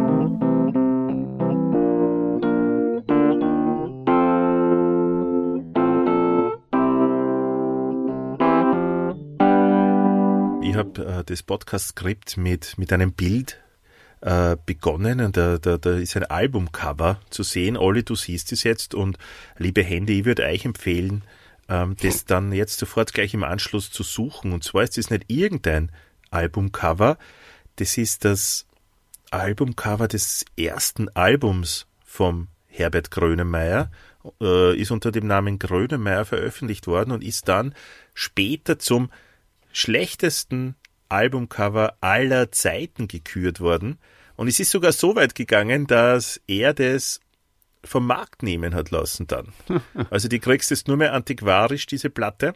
Äh, 10.97 11.23
das 11.23 11.43
Podcast-Skript 11.43 12.37
mit, 12.37 12.77
mit 12.77 12.91
einem 12.93 13.13
Bild 13.13 13.59
äh, 14.21 14.57
begonnen 14.65 15.21
und 15.21 15.37
da, 15.37 15.57
da, 15.57 15.77
da 15.77 15.97
ist 15.97 16.15
ein 16.17 16.25
Albumcover 16.25 17.19
zu 17.29 17.43
sehen. 17.43 17.77
Olli, 17.77 18.03
du 18.03 18.15
siehst 18.15 18.51
es 18.51 18.63
jetzt 18.63 18.95
und 18.95 19.17
liebe 19.57 19.83
Hände, 19.83 20.13
ich 20.13 20.25
würde 20.25 20.43
euch 20.43 20.65
empfehlen, 20.65 21.23
ähm, 21.69 21.95
das 22.01 22.25
dann 22.25 22.51
jetzt 22.51 22.79
sofort 22.79 23.13
gleich 23.13 23.33
im 23.33 23.43
Anschluss 23.43 23.91
zu 23.91 24.03
suchen. 24.03 24.53
Und 24.53 24.63
zwar 24.63 24.83
ist 24.83 24.97
es 24.97 25.09
nicht 25.09 25.25
irgendein 25.27 25.91
Albumcover, 26.31 27.17
das 27.75 27.97
ist 27.97 28.25
das 28.25 28.65
Albumcover 29.29 30.07
des 30.07 30.45
ersten 30.57 31.09
Albums 31.09 31.85
vom 32.03 32.47
Herbert 32.67 33.11
Grönemeyer, 33.11 33.91
äh, 34.41 34.75
ist 34.75 34.91
unter 34.91 35.11
dem 35.11 35.27
Namen 35.27 35.59
Grönemeyer 35.59 36.25
veröffentlicht 36.25 36.87
worden 36.87 37.11
und 37.11 37.23
ist 37.23 37.47
dann 37.47 37.73
später 38.13 38.79
zum 38.79 39.11
schlechtesten 39.71 40.75
Albumcover 41.09 41.97
aller 42.01 42.51
Zeiten 42.51 43.07
gekürt 43.07 43.59
worden. 43.59 43.97
Und 44.35 44.47
es 44.47 44.59
ist 44.59 44.71
sogar 44.71 44.91
so 44.91 45.15
weit 45.15 45.35
gegangen, 45.35 45.87
dass 45.87 46.39
er 46.47 46.73
das 46.73 47.19
vom 47.83 48.05
Markt 48.05 48.43
nehmen 48.43 48.75
hat 48.75 48.91
lassen 48.91 49.27
dann. 49.27 49.53
Also 50.09 50.27
die 50.27 50.39
kriegst 50.39 50.69
jetzt 50.69 50.87
nur 50.87 50.97
mehr 50.97 51.13
antiquarisch, 51.13 51.85
diese 51.85 52.09
Platte. 52.09 52.53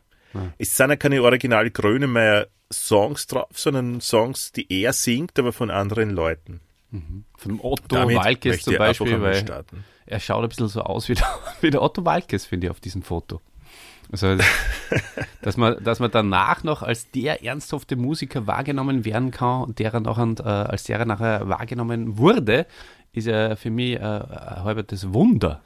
Es 0.58 0.78
sind 0.78 0.90
ja 0.90 0.96
keine 0.96 1.22
original 1.22 1.70
Grönemeyer 1.70 2.48
Songs 2.72 3.28
drauf, 3.28 3.50
sondern 3.54 4.00
Songs, 4.00 4.52
die 4.52 4.66
er 4.82 4.94
singt, 4.94 5.38
aber 5.38 5.52
von 5.52 5.70
anderen 5.70 6.10
Leuten. 6.10 6.62
Mhm. 6.92 7.26
Von 7.38 7.60
Otto 7.62 7.96
Walkes 7.96 8.64
zum 8.64 8.78
Beispiel, 8.78 9.22
weil 9.22 9.36
starten. 9.36 9.84
er 10.06 10.20
schaut 10.20 10.44
ein 10.44 10.50
bisschen 10.50 10.68
so 10.68 10.82
aus 10.82 11.10
wie 11.10 11.16
der, 11.16 11.28
wie 11.62 11.70
der 11.70 11.82
Otto 11.82 12.06
Walkes, 12.06 12.46
finde 12.46 12.68
ich, 12.68 12.72
auf 12.72 12.80
diesem 12.80 13.02
Foto. 13.02 13.42
Also, 14.12 14.38
dass 15.42 15.58
man, 15.58 15.82
dass 15.84 16.00
man 16.00 16.12
danach 16.12 16.64
noch 16.64 16.84
als 16.84 17.10
der 17.12 17.44
ernsthafte 17.44 17.96
Musiker 17.96 18.46
wahrgenommen 18.46 19.06
werden 19.06 19.32
kann 19.32 19.64
und 19.64 19.80
der 19.80 19.98
nachher, 20.00 20.36
äh, 20.40 20.44
als 20.44 20.84
der 20.84 21.06
nachher 21.06 21.48
wahrgenommen 21.48 22.18
wurde, 22.18 22.66
ist 23.14 23.28
ja 23.28 23.56
für 23.56 23.70
mich 23.70 23.94
äh, 23.96 24.00
ein 24.00 24.64
halbes 24.64 25.14
Wunder. 25.14 25.62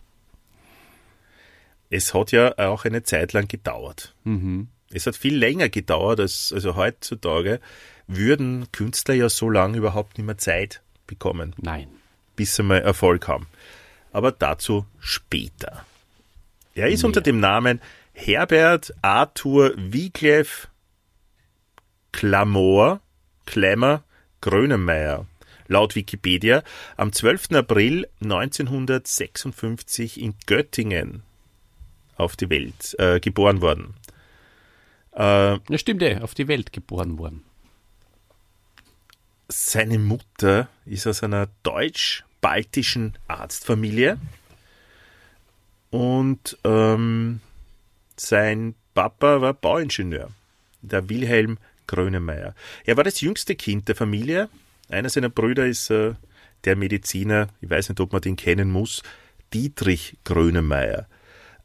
Es 1.90 2.14
hat 2.14 2.32
ja 2.32 2.58
auch 2.58 2.86
eine 2.86 3.04
Zeit 3.04 3.34
lang 3.34 3.48
gedauert. 3.48 4.14
Mhm. 4.24 4.68
Es 4.92 5.08
hat 5.08 5.16
viel 5.16 5.36
länger 5.38 5.70
gedauert 5.70 6.20
als 6.20 6.52
also 6.54 6.76
heutzutage 6.76 7.60
würden 8.08 8.72
Künstler 8.72 9.16
ja 9.16 9.30
so 9.30 9.50
lange 9.50 9.78
überhaupt 9.78 10.18
nicht 10.18 10.26
mehr 10.26 10.38
Zeit 10.38 10.82
bekommen. 11.08 11.56
Nein. 11.58 11.88
Bis 12.36 12.56
sie 12.56 12.64
mal 12.64 12.82
Erfolg 12.82 13.28
haben. 13.28 13.48
Aber 14.12 14.32
dazu 14.32 14.86
später. 15.00 15.86
Er 16.76 16.90
ist 16.90 17.02
ja. 17.02 17.08
unter 17.08 17.22
dem 17.22 17.40
Namen 17.40 17.82
Herbert 18.18 18.94
Arthur 19.02 19.74
Wiglef 19.76 20.70
Klamor, 22.14 23.02
Klemmer, 23.46 24.04
Grönemeyer, 24.40 25.28
laut 25.68 25.96
Wikipedia, 25.96 26.64
am 26.96 27.12
12. 27.12 27.52
April 27.52 28.08
1956 28.24 30.22
in 30.22 30.34
Göttingen 30.46 31.24
auf 32.16 32.38
die 32.38 32.50
Welt 32.50 32.96
äh, 33.00 33.20
geboren 33.20 33.60
worden. 33.62 33.96
Äh, 35.12 35.60
ja, 35.60 35.78
stimmt, 35.78 36.02
eh, 36.02 36.20
auf 36.20 36.34
die 36.34 36.48
Welt 36.48 36.72
geboren 36.72 37.18
worden. 37.18 37.44
Seine 39.50 40.00
Mutter 40.00 40.70
ist 40.86 41.06
aus 41.06 41.22
einer 41.22 41.50
deutsch-baltischen 41.64 43.18
Arztfamilie 43.28 44.18
und 45.92 46.58
ähm, 46.64 47.42
sein 48.18 48.76
Papa 48.94 49.42
war 49.42 49.54
Bauingenieur, 49.54 50.30
der 50.82 51.10
Wilhelm 51.10 51.58
Grönemeyer. 51.88 52.56
Er 52.86 52.98
war 52.98 53.04
das 53.04 53.22
jüngste 53.22 53.56
Kind 53.56 53.88
der 53.88 53.96
Familie. 53.96 54.50
Einer 54.90 55.10
seiner 55.10 55.30
Brüder 55.30 55.66
ist 55.66 55.90
äh, 55.90 56.14
der 56.64 56.76
Mediziner, 56.76 57.50
ich 57.62 57.70
weiß 57.70 57.90
nicht, 57.90 58.00
ob 58.00 58.14
man 58.14 58.22
den 58.22 58.36
kennen 58.36 58.72
muss, 58.72 59.04
Dietrich 59.54 60.18
Grönemeyer. 60.24 61.08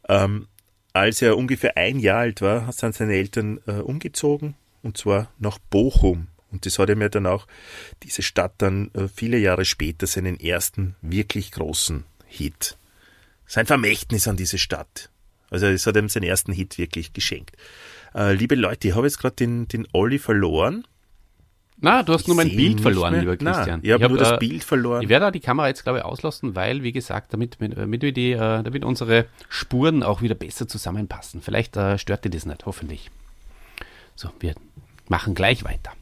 Ähm, 0.08 0.46
als 0.92 1.22
er 1.22 1.36
ungefähr 1.36 1.76
ein 1.76 1.98
Jahr 1.98 2.20
alt 2.20 2.40
war, 2.40 2.70
sind 2.72 2.94
seine 2.94 3.14
Eltern 3.14 3.60
äh, 3.66 3.72
umgezogen, 3.72 4.54
und 4.82 4.98
zwar 4.98 5.30
nach 5.38 5.58
Bochum. 5.58 6.26
Und 6.50 6.66
das 6.66 6.78
hat 6.78 6.90
ihm 6.90 7.00
ja 7.00 7.08
dann 7.08 7.26
auch, 7.26 7.46
diese 8.02 8.22
Stadt 8.22 8.54
dann 8.58 8.90
äh, 8.94 9.06
viele 9.08 9.38
Jahre 9.38 9.64
später 9.64 10.06
seinen 10.06 10.38
ersten 10.40 10.96
wirklich 11.00 11.52
großen 11.52 12.04
Hit. 12.26 12.76
Sein 13.46 13.66
Vermächtnis 13.66 14.26
an 14.26 14.36
diese 14.36 14.58
Stadt. 14.58 15.10
Also 15.50 15.66
es 15.66 15.86
hat 15.86 15.96
ihm 15.96 16.08
seinen 16.08 16.24
ersten 16.24 16.52
Hit 16.52 16.78
wirklich 16.78 17.12
geschenkt. 17.12 17.56
Äh, 18.14 18.34
liebe 18.34 18.54
Leute, 18.54 18.88
ich 18.88 18.94
habe 18.94 19.06
jetzt 19.06 19.18
gerade 19.18 19.36
den, 19.36 19.68
den 19.68 19.86
Olli 19.92 20.18
verloren. 20.18 20.86
Na, 21.82 22.02
du 22.02 22.12
hast 22.12 22.26
nur 22.26 22.36
mein 22.36 22.54
Bild 22.54 22.80
verloren, 22.80 23.12
mehr. 23.12 23.20
lieber 23.22 23.36
Nein, 23.40 23.54
Christian. 23.54 23.80
ich 23.82 23.90
habe 23.90 24.04
hab, 24.04 24.10
nur 24.10 24.18
das 24.18 24.32
äh, 24.32 24.36
Bild 24.38 24.62
verloren. 24.64 25.02
Ich 25.02 25.08
werde 25.08 25.26
da 25.26 25.30
die 25.30 25.40
Kamera 25.40 25.68
jetzt, 25.68 25.82
glaube 25.82 26.00
ich, 26.00 26.04
auslassen, 26.04 26.54
weil, 26.54 26.82
wie 26.82 26.92
gesagt, 26.92 27.32
damit, 27.32 27.56
damit, 27.58 28.02
wir 28.02 28.12
die, 28.12 28.32
äh, 28.32 28.62
damit 28.62 28.84
unsere 28.84 29.26
Spuren 29.48 30.02
auch 30.02 30.20
wieder 30.20 30.34
besser 30.34 30.68
zusammenpassen. 30.68 31.40
Vielleicht 31.40 31.76
äh, 31.76 31.96
stört 31.96 32.24
dir 32.24 32.30
das 32.30 32.44
nicht, 32.44 32.66
hoffentlich. 32.66 33.10
So, 34.14 34.28
wir 34.40 34.54
machen 35.08 35.34
gleich 35.34 35.64
weiter. 35.64 35.92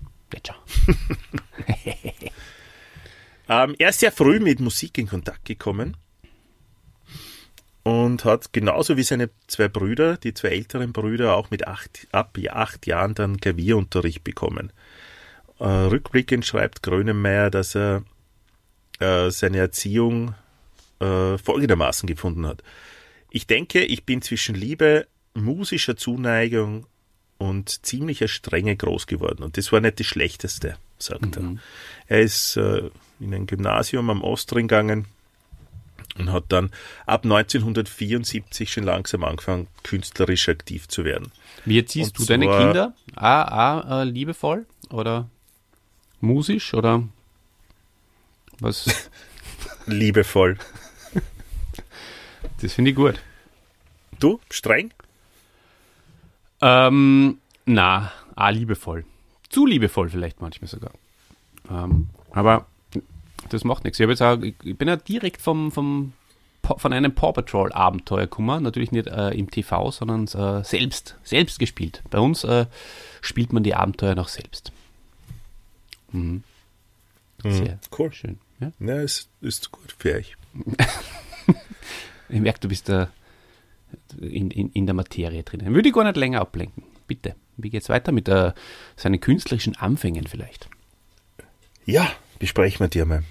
Schau. 0.46 0.54
Ähm, 3.50 3.74
er 3.78 3.88
ist 3.88 4.00
sehr 4.00 4.12
früh 4.12 4.40
mit 4.40 4.60
Musik 4.60 4.98
in 4.98 5.08
Kontakt 5.08 5.46
gekommen 5.46 5.96
und 7.88 8.26
hat 8.26 8.52
genauso 8.52 8.98
wie 8.98 9.02
seine 9.02 9.30
zwei 9.46 9.68
Brüder, 9.68 10.18
die 10.18 10.34
zwei 10.34 10.48
älteren 10.48 10.92
Brüder, 10.92 11.34
auch 11.34 11.50
mit 11.50 11.66
acht, 11.66 12.06
ab 12.12 12.36
acht 12.50 12.86
Jahren 12.86 13.14
dann 13.14 13.40
Klavierunterricht 13.40 14.22
bekommen. 14.22 14.74
Äh, 15.58 15.64
rückblickend 15.64 16.44
schreibt 16.44 16.82
Grönemeyer, 16.82 17.50
dass 17.50 17.74
er 17.74 18.02
äh, 18.98 19.30
seine 19.30 19.56
Erziehung 19.56 20.34
äh, 21.00 21.38
folgendermaßen 21.38 22.06
gefunden 22.06 22.46
hat. 22.46 22.62
Ich 23.30 23.46
denke, 23.46 23.82
ich 23.82 24.04
bin 24.04 24.20
zwischen 24.20 24.54
Liebe, 24.54 25.06
musischer 25.32 25.96
Zuneigung 25.96 26.84
und 27.38 27.86
ziemlicher 27.86 28.28
Strenge 28.28 28.76
groß 28.76 29.06
geworden. 29.06 29.42
Und 29.42 29.56
das 29.56 29.72
war 29.72 29.80
nicht 29.80 29.98
das 29.98 30.06
Schlechteste, 30.06 30.76
sagt 30.98 31.38
er. 31.38 31.56
Er 32.06 32.20
ist 32.20 32.58
äh, 32.58 32.90
in 33.18 33.32
ein 33.32 33.46
Gymnasium 33.46 34.10
am 34.10 34.22
Ostring 34.22 34.68
gegangen 34.68 35.06
und 36.18 36.32
hat 36.32 36.44
dann 36.48 36.70
ab 37.06 37.24
1974 37.24 38.72
schon 38.72 38.84
langsam 38.84 39.24
angefangen, 39.24 39.68
künstlerisch 39.82 40.48
aktiv 40.48 40.88
zu 40.88 41.04
werden. 41.04 41.32
Wie 41.64 41.78
erziehst 41.78 42.18
du 42.18 42.24
deine 42.24 42.46
Kinder? 42.46 42.94
A, 43.14 43.42
A, 43.42 44.02
äh, 44.02 44.04
liebevoll 44.04 44.66
oder 44.90 45.28
musisch 46.20 46.74
oder 46.74 47.02
was? 48.60 49.10
Liebevoll. 49.86 50.58
Das 52.60 52.72
finde 52.72 52.90
ich 52.90 52.96
gut. 52.96 53.20
Du, 54.18 54.40
streng? 54.50 54.92
Ähm, 56.60 57.38
na, 57.66 58.12
A, 58.34 58.50
liebevoll. 58.50 59.04
Zu 59.48 59.64
liebevoll 59.64 60.10
vielleicht 60.10 60.40
manchmal 60.40 60.68
sogar. 60.68 60.92
Ähm, 61.70 62.10
aber 62.32 62.66
das 63.52 63.64
macht 63.64 63.84
nichts. 63.84 64.00
Ich, 64.00 64.22
auch, 64.22 64.38
ich 64.40 64.76
bin 64.76 64.88
ja 64.88 64.96
direkt 64.96 65.40
vom, 65.40 65.70
vom, 65.72 66.12
von 66.62 66.92
einem 66.92 67.14
Paw 67.14 67.32
Patrol 67.32 67.72
Abenteuer 67.72 68.22
gekommen. 68.22 68.62
Natürlich 68.62 68.92
nicht 68.92 69.06
äh, 69.08 69.30
im 69.30 69.50
TV, 69.50 69.90
sondern 69.90 70.24
äh, 70.26 70.64
selbst, 70.64 71.16
selbst 71.22 71.58
gespielt. 71.58 72.02
Bei 72.10 72.18
uns 72.18 72.44
äh, 72.44 72.66
spielt 73.20 73.52
man 73.52 73.62
die 73.62 73.74
Abenteuer 73.74 74.14
noch 74.14 74.28
selbst. 74.28 74.72
Mhm. 76.12 76.42
Sehr 77.42 77.78
cool. 77.98 78.12
schön. 78.12 78.38
Ja? 78.60 78.72
Ja, 78.80 79.00
ist, 79.00 79.28
ist 79.40 79.70
gut 79.70 79.94
für 79.98 80.14
euch. 80.14 80.36
Ich 82.28 82.40
merke, 82.40 82.60
du 82.60 82.68
bist 82.68 82.88
da 82.88 83.08
in, 84.20 84.50
in, 84.50 84.70
in 84.72 84.86
der 84.86 84.94
Materie 84.94 85.42
drin. 85.42 85.64
Würde 85.74 85.88
ich 85.88 85.94
gar 85.94 86.04
nicht 86.04 86.16
länger 86.16 86.40
ablenken. 86.40 86.82
Bitte. 87.06 87.34
Wie 87.56 87.70
geht's 87.70 87.88
weiter 87.88 88.12
mit 88.12 88.28
äh, 88.28 88.52
seinen 88.96 89.20
künstlerischen 89.20 89.76
Anfängen 89.76 90.26
vielleicht? 90.26 90.68
Ja, 91.86 92.10
besprechen 92.38 92.80
wir 92.80 92.88
dir 92.88 93.06
mal. 93.06 93.22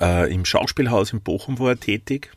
Äh, 0.00 0.32
Im 0.32 0.44
Schauspielhaus 0.44 1.12
in 1.12 1.20
Bochum 1.20 1.58
war 1.58 1.70
er 1.70 1.80
tätig. 1.80 2.30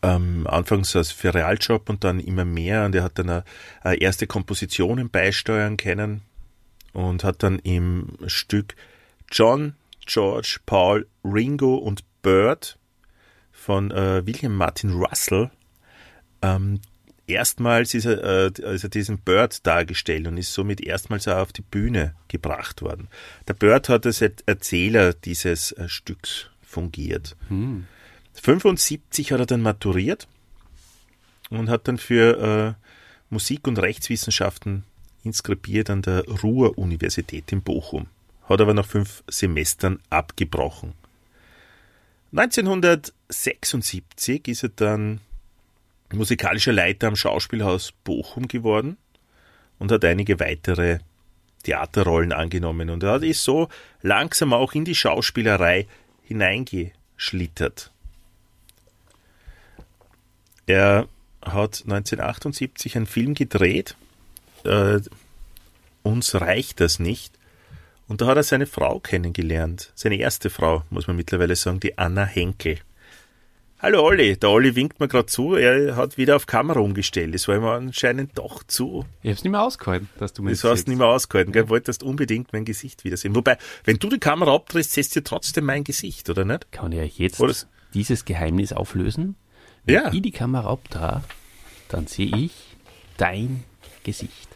Ähm, 0.00 0.46
anfangs 0.46 0.94
als 0.94 1.10
für 1.10 1.34
Realjob 1.34 1.88
und 1.88 2.04
dann 2.04 2.20
immer 2.20 2.44
mehr. 2.44 2.84
Und 2.84 2.94
er 2.94 3.02
hat 3.02 3.18
dann 3.18 3.28
äh, 3.28 3.42
äh, 3.84 3.98
erste 3.98 4.26
Kompositionen 4.26 5.10
beisteuern 5.10 5.76
können 5.76 6.22
und 6.92 7.24
hat 7.24 7.42
dann 7.42 7.58
im 7.60 8.16
Stück 8.26 8.76
John, 9.30 9.74
George, 10.06 10.58
Paul, 10.66 11.06
Ringo 11.24 11.74
und 11.74 12.04
Bird 12.22 12.78
von 13.52 13.90
äh, 13.90 14.24
William 14.26 14.54
Martin 14.54 14.92
Russell 14.92 15.50
ähm, 16.42 16.80
erstmals 17.28 17.94
ist 17.94 18.06
er, 18.06 18.22
äh, 18.22 18.50
also 18.64 18.88
diesen 18.88 19.18
Bird 19.18 19.66
dargestellt 19.66 20.26
und 20.26 20.36
ist 20.36 20.52
somit 20.52 20.80
erstmals 20.80 21.28
auch 21.28 21.38
auf 21.38 21.52
die 21.52 21.62
Bühne 21.62 22.14
gebracht 22.28 22.82
worden. 22.82 23.08
Der 23.46 23.54
Bird 23.54 23.88
hat 23.88 24.06
als 24.06 24.20
Erzähler 24.20 25.12
dieses 25.12 25.72
äh, 25.72 25.88
Stücks 25.88 26.46
fungiert. 26.62 27.36
75 28.34 29.32
hat 29.32 29.40
er 29.40 29.46
dann 29.46 29.62
maturiert 29.62 30.28
und 31.50 31.70
hat 31.70 31.88
dann 31.88 31.98
für 31.98 32.38
äh, 32.38 32.74
Musik- 33.30 33.66
und 33.66 33.78
Rechtswissenschaften 33.78 34.84
inskribiert 35.24 35.90
an 35.90 36.02
der 36.02 36.24
Ruhr-Universität 36.26 37.50
in 37.52 37.62
Bochum. 37.62 38.06
Hat 38.48 38.60
aber 38.60 38.74
nach 38.74 38.86
fünf 38.86 39.24
Semestern 39.28 39.98
abgebrochen. 40.10 40.94
1976 42.32 44.48
ist 44.48 44.62
er 44.62 44.68
dann 44.70 45.20
musikalischer 46.12 46.72
Leiter 46.72 47.08
am 47.08 47.16
Schauspielhaus 47.16 47.92
Bochum 48.04 48.48
geworden 48.48 48.96
und 49.78 49.92
hat 49.92 50.04
einige 50.04 50.40
weitere 50.40 50.98
Theaterrollen 51.62 52.32
angenommen. 52.32 52.90
Und 52.90 53.02
er 53.02 53.22
ist 53.22 53.44
so 53.44 53.68
langsam 54.02 54.52
auch 54.52 54.74
in 54.74 54.84
die 54.84 54.94
Schauspielerei 54.94 55.86
hineingeschlittert. 56.22 57.90
Er 60.66 61.08
hat 61.42 61.82
1978 61.84 62.96
einen 62.96 63.06
Film 63.06 63.34
gedreht, 63.34 63.96
äh, 64.64 65.00
Uns 66.02 66.34
reicht 66.34 66.80
das 66.80 66.98
nicht. 66.98 67.38
Und 68.06 68.22
da 68.22 68.26
hat 68.28 68.36
er 68.38 68.42
seine 68.42 68.66
Frau 68.66 69.00
kennengelernt. 69.00 69.92
Seine 69.94 70.16
erste 70.16 70.48
Frau, 70.48 70.84
muss 70.88 71.06
man 71.06 71.16
mittlerweile 71.16 71.56
sagen, 71.56 71.80
die 71.80 71.98
Anna 71.98 72.24
Henkel. 72.24 72.78
Hallo 73.80 74.02
Olli, 74.04 74.36
der 74.36 74.50
Olli 74.50 74.74
winkt 74.74 74.98
mir 74.98 75.06
gerade 75.06 75.26
zu, 75.26 75.54
er 75.54 75.94
hat 75.94 76.18
wieder 76.18 76.34
auf 76.34 76.46
Kamera 76.46 76.80
umgestellt. 76.80 77.32
Das 77.32 77.46
war 77.46 77.54
ihm 77.56 77.64
anscheinend 77.64 78.36
doch 78.36 78.64
zu. 78.64 79.04
Ich 79.22 79.28
habe 79.28 79.34
es 79.34 79.44
nicht 79.44 79.52
mehr 79.52 79.62
ausgehalten, 79.62 80.08
dass 80.18 80.32
du 80.32 80.42
mir 80.42 80.50
Das 80.50 80.64
hast 80.64 80.84
du 80.86 80.90
nicht 80.90 80.98
mehr 80.98 81.06
ausgehalten, 81.06 81.52
gell? 81.52 81.68
Wolltest 81.68 82.02
unbedingt 82.02 82.52
mein 82.52 82.64
Gesicht 82.64 83.04
wiedersehen. 83.04 83.36
Wobei, 83.36 83.56
wenn 83.84 83.98
du 83.98 84.08
die 84.08 84.18
Kamera 84.18 84.52
abdrehst, 84.52 84.92
siehst 84.92 85.14
du 85.14 85.22
trotzdem 85.22 85.64
mein 85.64 85.84
Gesicht, 85.84 86.28
oder 86.28 86.44
nicht? 86.44 86.72
Kann 86.72 86.90
ich 86.90 87.18
jetzt 87.18 87.38
Oder- 87.38 87.54
dieses 87.94 88.24
Geheimnis 88.24 88.72
auflösen? 88.72 89.36
Wenn 89.84 89.94
Ja. 89.94 90.12
ich 90.12 90.22
die 90.22 90.32
Kamera 90.32 90.68
abdrehe, 90.72 91.22
dann 91.88 92.08
sehe 92.08 92.34
ich 92.36 92.52
dein 93.16 93.62
Gesicht. 94.02 94.48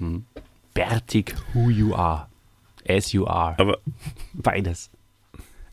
Mhm. 0.00 0.26
Bärtig, 0.74 1.34
who 1.54 1.70
you 1.70 1.94
are. 1.94 2.26
As 2.88 3.12
you 3.12 3.28
are. 3.28 3.54
Aber, 3.60 3.78
Beides. 4.32 4.90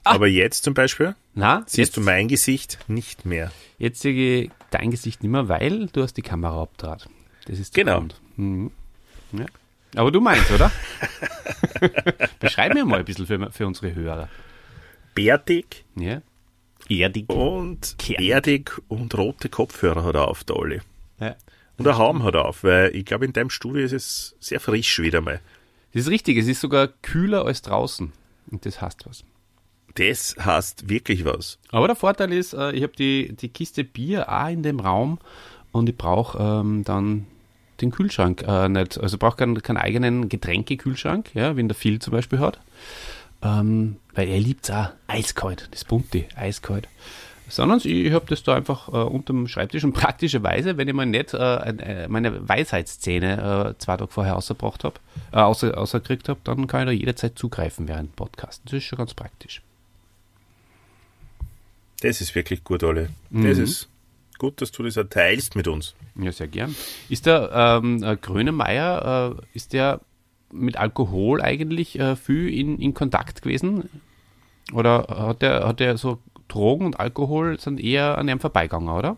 aber 0.03 0.27
jetzt 0.27 0.63
zum 0.63 0.75
Beispiel 0.75 1.15
Na, 1.37 1.61
siehst 1.67 1.77
jetzt, 1.77 1.97
du 1.97 2.01
mein 2.01 2.27
Gesicht 2.27 2.79
nicht 2.87 3.25
mehr. 3.25 3.51
jetzt 3.77 4.01
sehe 4.01 4.43
ich 4.45 4.51
dein 4.71 4.89
Gesicht 4.91 5.21
nicht 5.21 5.31
mehr, 5.31 5.47
weil 5.47 5.87
du 5.87 6.01
hast 6.01 6.13
die 6.15 6.21
Kamera 6.23 6.63
abdraht. 6.63 7.07
Das 7.45 7.59
ist 7.59 7.75
der 7.75 7.83
Genau. 7.83 7.99
Grund. 7.99 8.21
Mhm. 8.37 8.71
Ja. 9.33 9.45
Aber 9.95 10.11
du 10.11 10.19
meinst, 10.19 10.49
oder? 10.51 10.71
Beschreib 12.39 12.73
mir 12.73 12.85
mal 12.85 12.99
ein 12.99 13.05
bisschen 13.05 13.25
für, 13.27 13.51
für 13.51 13.67
unsere 13.67 13.93
Hörer. 13.93 14.29
Bärtig 15.15 15.85
Ja? 15.95 16.21
Erdig. 16.89 17.29
und 17.29 17.95
Kernig. 17.97 18.29
erdig 18.29 18.71
und 18.87 19.15
rote 19.17 19.49
Kopfhörer 19.49 20.03
hat 20.03 20.15
er 20.15 20.27
auf, 20.27 20.43
der 20.43 20.55
Olli. 20.55 20.81
Ja. 21.19 21.35
Und 21.77 21.87
ein 21.87 21.97
Haum 21.97 22.23
hat 22.23 22.33
er 22.35 22.45
auf, 22.45 22.63
weil 22.63 22.95
ich 22.95 23.05
glaube, 23.05 23.25
in 23.25 23.33
deinem 23.33 23.49
Studio 23.49 23.83
ist 23.83 23.91
es 23.93 24.35
sehr 24.39 24.59
frisch 24.59 24.99
wieder 24.99 25.21
mal. 25.21 25.39
Das 25.93 26.03
ist 26.03 26.09
richtig, 26.09 26.37
es 26.37 26.47
ist 26.47 26.61
sogar 26.61 26.87
kühler 26.87 27.45
als 27.45 27.61
draußen. 27.61 28.11
Und 28.49 28.65
das 28.65 28.81
heißt 28.81 29.05
was. 29.05 29.23
Das 29.97 30.35
heißt 30.39 30.89
wirklich 30.89 31.25
was. 31.25 31.57
Aber 31.71 31.87
der 31.87 31.95
Vorteil 31.95 32.31
ist, 32.31 32.53
äh, 32.53 32.71
ich 32.71 32.83
habe 32.83 32.93
die, 32.93 33.35
die 33.35 33.49
Kiste 33.49 33.83
Bier 33.83 34.31
auch 34.31 34.47
in 34.47 34.61
dem 34.61 34.79
Raum 34.79 35.17
und 35.71 35.89
ich 35.89 35.97
brauche 35.97 36.37
ähm, 36.37 36.83
dann 36.83 37.25
den 37.81 37.89
Kühlschrank 37.89 38.43
äh, 38.47 38.69
nicht. 38.69 38.99
Also 38.99 39.17
brauche 39.17 39.37
keinen, 39.37 39.61
keinen 39.61 39.77
eigenen 39.77 40.29
Getränkekühlschrank, 40.29 41.33
ja, 41.33 41.55
wie 41.57 41.61
ihn 41.61 41.67
der 41.67 41.75
Phil 41.75 41.99
zum 41.99 42.11
Beispiel 42.11 42.39
hat. 42.39 42.59
Ähm, 43.41 43.97
weil 44.13 44.27
er 44.29 44.39
liebt 44.39 44.65
es 44.65 44.71
auch 44.71 44.89
eiskalt, 45.07 45.67
das 45.71 45.83
bunte, 45.83 46.25
eiskalt. 46.35 46.87
Sondern 47.49 47.79
ich 47.83 48.11
habe 48.11 48.25
das 48.27 48.43
da 48.43 48.55
einfach 48.55 48.89
äh, 48.89 48.97
unterm 48.97 49.47
Schreibtisch 49.47 49.83
und 49.83 49.93
praktischerweise, 49.93 50.77
wenn 50.77 50.87
ich 50.87 50.93
mal 50.93 51.05
nicht 51.07 51.33
äh, 51.33 51.55
äh, 51.69 52.07
meine 52.07 52.47
Weisheitsszene 52.47 53.73
äh, 53.73 53.77
zwei 53.79 53.97
Tage 53.97 54.11
vorher 54.11 54.35
ausgebracht 54.35 54.83
habe, 54.83 54.99
äh, 55.31 55.37
außer, 55.37 55.75
außerkriegt 55.75 56.29
habe, 56.29 56.39
dann 56.43 56.67
kann 56.67 56.81
ich 56.81 56.85
da 56.85 56.91
jederzeit 56.91 57.39
zugreifen 57.39 57.87
während 57.87 58.15
Podcast. 58.15 58.61
Das 58.65 58.73
ist 58.73 58.83
schon 58.83 58.97
ganz 58.97 59.15
praktisch. 59.15 59.63
Das 62.01 62.21
ist 62.21 62.35
wirklich 62.35 62.63
gut, 62.63 62.83
Ole. 62.83 63.09
Das 63.31 63.57
ist 63.57 63.89
gut, 64.37 64.61
dass 64.61 64.71
du 64.71 64.83
das 64.83 64.97
auch 64.97 65.05
teilst 65.05 65.55
mit 65.55 65.67
uns. 65.67 65.95
Ja, 66.15 66.31
sehr 66.31 66.47
gern. 66.47 66.75
Ist 67.09 67.25
der 67.25 67.51
ähm, 67.53 68.03
äh, 68.03 68.15
Grönemeyer, 68.17 69.35
äh, 69.35 69.41
ist 69.53 69.73
der 69.73 70.01
mit 70.51 70.77
Alkohol 70.77 71.41
eigentlich 71.41 71.99
äh, 71.99 72.15
viel 72.15 72.49
in, 72.53 72.79
in 72.79 72.93
Kontakt 72.93 73.41
gewesen? 73.41 73.89
Oder 74.73 75.07
hat 75.09 75.41
der, 75.41 75.67
hat 75.67 75.79
der 75.79 75.97
so 75.97 76.19
Drogen 76.47 76.85
und 76.85 76.99
Alkohol 76.99 77.59
sind 77.59 77.79
eher 77.79 78.17
an 78.17 78.27
ihm 78.27 78.39
vorbeigegangen, 78.39 78.89
oder? 78.89 79.17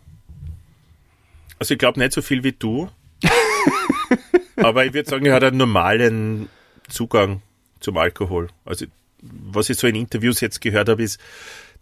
Also 1.60 1.74
ich 1.74 1.80
glaube 1.80 2.00
nicht 2.00 2.14
so 2.14 2.22
viel 2.22 2.44
wie 2.44 2.54
du. 2.54 2.90
aber 4.56 4.86
ich 4.86 4.94
würde 4.94 5.10
sagen, 5.10 5.26
er 5.26 5.36
hat 5.36 5.44
einen 5.44 5.58
normalen 5.58 6.50
Zugang 6.88 7.42
zum 7.80 7.98
Alkohol. 7.98 8.48
Also 8.66 8.86
was 9.22 9.70
ich 9.70 9.78
so 9.78 9.88
in 9.88 9.96
Interviews 9.96 10.40
jetzt 10.40 10.62
gehört 10.62 10.88
habe, 10.90 11.04
ist, 11.04 11.20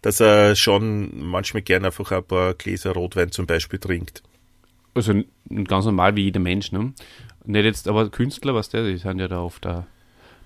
dass 0.02 0.20
er 0.20 0.54
schon 0.56 1.26
manchmal 1.28 1.62
gerne 1.62 1.86
einfach 1.88 2.10
ein 2.12 2.24
paar 2.24 2.54
Gläser 2.54 2.92
Rotwein 2.92 3.30
zum 3.32 3.46
Beispiel 3.46 3.78
trinkt. 3.78 4.22
Also 4.94 5.14
ganz 5.64 5.84
normal 5.84 6.16
wie 6.16 6.22
jeder 6.24 6.40
Mensch, 6.40 6.72
ne? 6.72 6.92
Nicht 7.44 7.64
jetzt, 7.64 7.88
aber 7.88 8.08
Künstler, 8.10 8.54
was 8.54 8.68
der, 8.68 8.84
die 8.86 8.96
sind 8.98 9.18
ja 9.20 9.28
da 9.28 9.40
oft 9.40 9.66
ein 9.66 9.86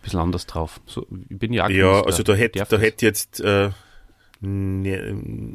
bisschen 0.02 0.20
anders 0.20 0.46
drauf. 0.46 0.80
So, 0.86 1.06
ich 1.28 1.38
bin 1.38 1.52
ja 1.52 1.64
auch 1.66 1.70
Ja, 1.70 1.92
Künstler. 1.92 2.06
also 2.06 2.22
da 2.22 2.34
hätte 2.34 2.58
da 2.58 2.64
das? 2.66 2.80
hätte 2.80 3.06
jetzt 3.06 3.40
äh, 3.40 3.70
ne, 4.40 4.96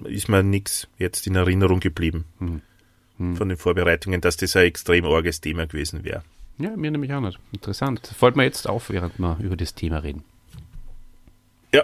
ist 0.10 0.30
mir 0.30 0.44
nichts 0.44 0.88
jetzt 0.98 1.27
in 1.27 1.36
Erinnerung 1.36 1.80
geblieben 1.80 2.25
Hm. 3.20 3.36
von 3.36 3.50
den 3.50 3.58
Vorbereitungen, 3.58 4.22
dass 4.22 4.38
das 4.38 4.56
ein 4.56 4.66
extrem 4.66 5.06
arges 5.06 5.42
Thema 5.42 5.66
gewesen 5.68 6.04
wäre. 6.04 6.24
Ja, 6.60 6.75
mir 6.75 6.92
nämlich 6.92 7.12
auch 7.13 7.22
nicht. 7.22 7.39
Interessant. 7.51 8.06
Fällt 8.18 8.36
mir 8.36 8.44
jetzt 8.44 8.68
auf, 8.68 8.89
während 8.89 9.18
wir 9.20 9.38
über 9.42 9.56
das 9.56 9.74
Thema 9.75 10.00
reden. 10.00 10.24
Ja. 11.74 11.84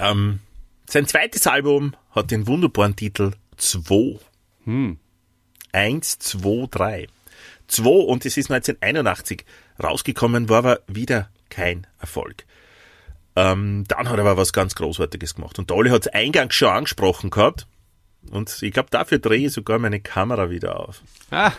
Ähm, 0.00 0.40
sein 0.86 1.06
zweites 1.06 1.46
Album 1.46 1.94
hat 2.10 2.30
den 2.30 2.46
wunderbaren 2.46 2.96
Titel 2.96 3.32
2. 3.56 4.18
Hm. 4.64 4.98
1, 5.72 6.18
2, 6.18 6.66
3. 6.70 7.06
2 7.68 7.88
und 7.88 8.26
es 8.26 8.36
ist 8.36 8.50
1981 8.50 9.44
rausgekommen, 9.82 10.48
war 10.48 10.58
aber 10.58 10.80
wieder 10.88 11.30
kein 11.48 11.86
Erfolg. 12.00 12.44
Ähm, 13.36 13.84
dann 13.86 14.08
hat 14.08 14.16
er 14.16 14.20
aber 14.20 14.36
was 14.36 14.52
ganz 14.52 14.74
Großartiges 14.74 15.36
gemacht. 15.36 15.58
Und 15.58 15.70
der 15.70 15.76
Olli 15.76 15.90
hat 15.90 16.02
es 16.02 16.08
eingangs 16.08 16.54
schon 16.54 16.68
angesprochen 16.68 17.30
gehabt. 17.30 17.66
Und 18.30 18.62
ich 18.62 18.72
glaube, 18.72 18.90
dafür 18.90 19.18
drehe 19.18 19.46
ich 19.46 19.52
sogar 19.52 19.78
meine 19.78 20.00
Kamera 20.00 20.50
wieder 20.50 20.80
auf. 20.80 21.02
Ah, 21.30 21.52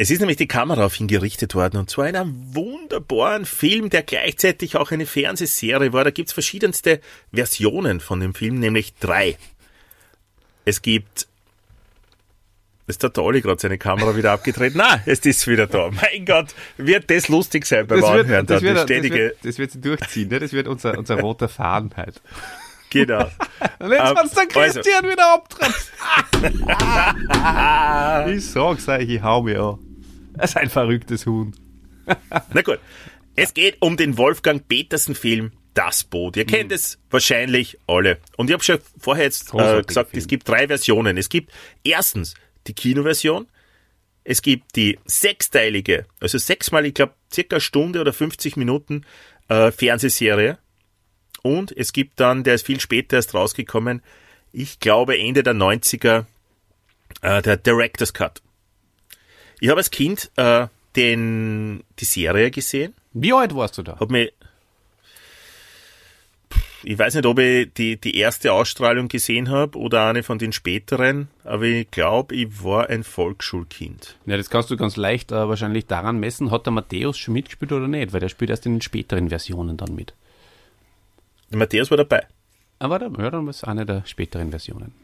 Es 0.00 0.10
ist 0.10 0.20
nämlich 0.20 0.38
die 0.38 0.48
Kamera 0.48 0.86
auf 0.86 0.98
ihn 0.98 1.08
gerichtet 1.08 1.54
worden 1.54 1.76
und 1.76 1.90
zwar 1.90 2.08
in 2.08 2.16
einem 2.16 2.54
wunderbaren 2.54 3.44
Film, 3.44 3.90
der 3.90 4.02
gleichzeitig 4.02 4.76
auch 4.76 4.92
eine 4.92 5.04
Fernsehserie 5.04 5.92
war. 5.92 6.04
Da 6.04 6.10
gibt's 6.10 6.32
verschiedenste 6.32 7.00
Versionen 7.34 8.00
von 8.00 8.18
dem 8.18 8.32
Film, 8.32 8.60
nämlich 8.60 8.94
drei. 8.94 9.36
Es 10.64 10.80
gibt. 10.80 11.28
Ist 12.86 13.02
der 13.02 13.10
Dolly 13.10 13.42
gerade 13.42 13.60
seine 13.60 13.76
Kamera 13.76 14.16
wieder 14.16 14.32
abgedreht? 14.32 14.72
Na, 14.74 15.02
es 15.04 15.18
ist 15.18 15.46
wieder 15.46 15.66
da. 15.66 15.90
Mein 15.90 16.24
Gott, 16.24 16.54
wird 16.78 17.10
das 17.10 17.28
lustig 17.28 17.66
sein 17.66 17.86
beim 17.86 18.00
das 18.00 18.10
wird, 18.10 18.24
Anhören. 18.24 18.46
das, 18.46 18.60
da, 18.60 18.62
wird, 18.64 18.70
die 18.70 18.74
das, 18.76 18.84
ständige, 18.84 19.16
wird, 19.16 19.36
das 19.44 19.58
wird 19.58 19.70
sie 19.72 19.80
durchziehen, 19.82 20.28
ne? 20.30 20.38
Das 20.38 20.54
wird 20.54 20.66
unser, 20.66 20.96
unser 20.96 21.20
roter 21.20 21.50
Faden 21.50 21.90
halt. 21.98 22.22
genau. 22.88 23.18
Und 23.80 23.90
jetzt, 23.90 24.00
Ähm, 24.00 24.16
wenn's 24.16 24.32
der 24.32 24.44
also- 24.64 24.80
Christian 24.80 25.04
wieder 25.10 25.34
abtritt. 25.34 25.74
ich 28.38 28.46
sag's 28.50 28.88
euch, 28.88 29.10
ich 29.10 29.22
hau 29.22 29.42
mir 29.42 29.60
an. 29.60 29.89
Das 30.40 30.50
ist 30.50 30.56
ein 30.56 30.70
verrücktes 30.70 31.26
Huhn. 31.26 31.54
Na 32.52 32.62
gut. 32.62 32.78
Es 33.36 33.54
geht 33.54 33.76
um 33.80 33.96
den 33.96 34.16
Wolfgang 34.18 34.66
Petersen-Film 34.66 35.52
Das 35.74 36.02
Boot. 36.04 36.36
Ihr 36.36 36.44
Mhm. 36.44 36.48
kennt 36.48 36.72
es 36.72 36.98
wahrscheinlich 37.10 37.78
alle. 37.86 38.18
Und 38.36 38.48
ich 38.50 38.54
habe 38.54 38.64
schon 38.64 38.78
vorher 38.98 39.24
jetzt 39.24 39.54
äh, 39.54 39.82
gesagt, 39.82 40.10
Film. 40.10 40.18
es 40.20 40.26
gibt 40.26 40.48
drei 40.48 40.66
Versionen. 40.66 41.16
Es 41.16 41.28
gibt 41.28 41.52
erstens 41.84 42.34
die 42.66 42.74
Kinoversion. 42.74 43.46
Es 44.24 44.42
gibt 44.42 44.76
die 44.76 44.98
sechsteilige, 45.06 46.06
also 46.20 46.36
sechsmal, 46.38 46.84
ich 46.86 46.94
glaube, 46.94 47.14
circa 47.32 47.56
eine 47.56 47.60
Stunde 47.60 48.00
oder 48.00 48.12
50 48.12 48.56
Minuten 48.56 49.06
äh, 49.48 49.70
Fernsehserie. 49.70 50.58
Und 51.42 51.74
es 51.74 51.92
gibt 51.94 52.20
dann, 52.20 52.44
der 52.44 52.56
ist 52.56 52.66
viel 52.66 52.80
später 52.80 53.16
erst 53.16 53.32
rausgekommen, 53.34 54.02
ich 54.52 54.78
glaube 54.80 55.18
Ende 55.18 55.42
der 55.42 55.54
90er, 55.54 56.26
äh, 57.22 57.40
der 57.40 57.56
Director's 57.56 58.12
Cut. 58.12 58.42
Ich 59.60 59.68
habe 59.68 59.78
als 59.78 59.90
Kind 59.90 60.30
äh, 60.36 60.66
den, 60.96 61.84
die 61.98 62.04
Serie 62.04 62.50
gesehen 62.50 62.94
Wie 63.12 63.32
alt 63.32 63.54
warst 63.54 63.78
du 63.78 63.82
da? 63.82 63.98
hab 64.00 64.10
mir, 64.10 64.32
ich 66.82 66.98
weiß 66.98 67.14
nicht, 67.14 67.26
ob 67.26 67.38
ich 67.38 67.72
die, 67.74 68.00
die 68.00 68.16
erste 68.16 68.52
Ausstrahlung 68.52 69.08
gesehen 69.08 69.50
habe 69.50 69.78
oder 69.78 70.06
eine 70.06 70.22
von 70.22 70.38
den 70.38 70.52
späteren, 70.52 71.28
aber 71.44 71.64
ich 71.64 71.90
glaube, 71.90 72.34
ich 72.34 72.64
war 72.64 72.88
ein 72.88 73.04
Volksschulkind. 73.04 74.16
Ja, 74.24 74.38
das 74.38 74.48
kannst 74.48 74.70
du 74.70 74.76
ganz 74.78 74.96
leicht 74.96 75.30
äh, 75.30 75.48
wahrscheinlich 75.48 75.86
daran 75.86 76.18
messen, 76.18 76.50
hat 76.50 76.64
der 76.64 76.72
Matthäus 76.72 77.18
schon 77.18 77.34
mitgespielt 77.34 77.72
oder 77.72 77.86
nicht, 77.86 78.12
weil 78.14 78.20
der 78.20 78.30
spielt 78.30 78.50
erst 78.50 78.64
in 78.64 78.76
den 78.76 78.80
späteren 78.80 79.28
Versionen 79.28 79.76
dann 79.76 79.94
mit. 79.94 80.14
Der 81.50 81.58
Matthäus 81.58 81.90
war 81.90 81.98
dabei. 81.98 82.26
Aber 82.78 82.98
ja, 83.02 83.30
dann 83.30 83.44
war 83.44 83.50
es 83.50 83.62
eine 83.62 83.84
der 83.84 84.06
späteren 84.06 84.48
Versionen. 84.50 84.94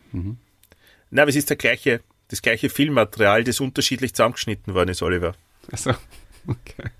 Na, 1.11 1.23
aber 1.23 1.29
es 1.29 1.37
ist 1.37 1.51
der 1.51 1.57
gleiche, 1.59 2.01
das 2.29 2.43
gleiche 2.43 2.69
Filmmaterial, 2.71 3.45
das 3.45 3.61
unterschiedlich 3.61 4.15
zusammengeschnitten 4.15 4.75
worden 4.75 4.91
ist, 4.91 5.03
Oliver. 5.03 5.35
Also, 5.71 5.91
okay. 6.47 6.91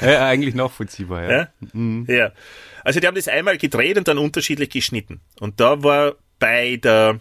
ja, 0.00 0.26
eigentlich 0.28 0.54
nachvollziehbar, 0.54 1.22
ja. 1.24 1.48
Ja? 1.72 2.04
ja. 2.08 2.32
Also 2.84 3.00
die 3.00 3.06
haben 3.06 3.14
das 3.14 3.28
einmal 3.28 3.58
gedreht 3.58 3.96
und 3.96 4.06
dann 4.08 4.18
unterschiedlich 4.18 4.70
geschnitten. 4.70 5.20
Und 5.40 5.58
da 5.60 5.82
war 5.82 6.16
bei 6.38 6.76
der 6.76 7.20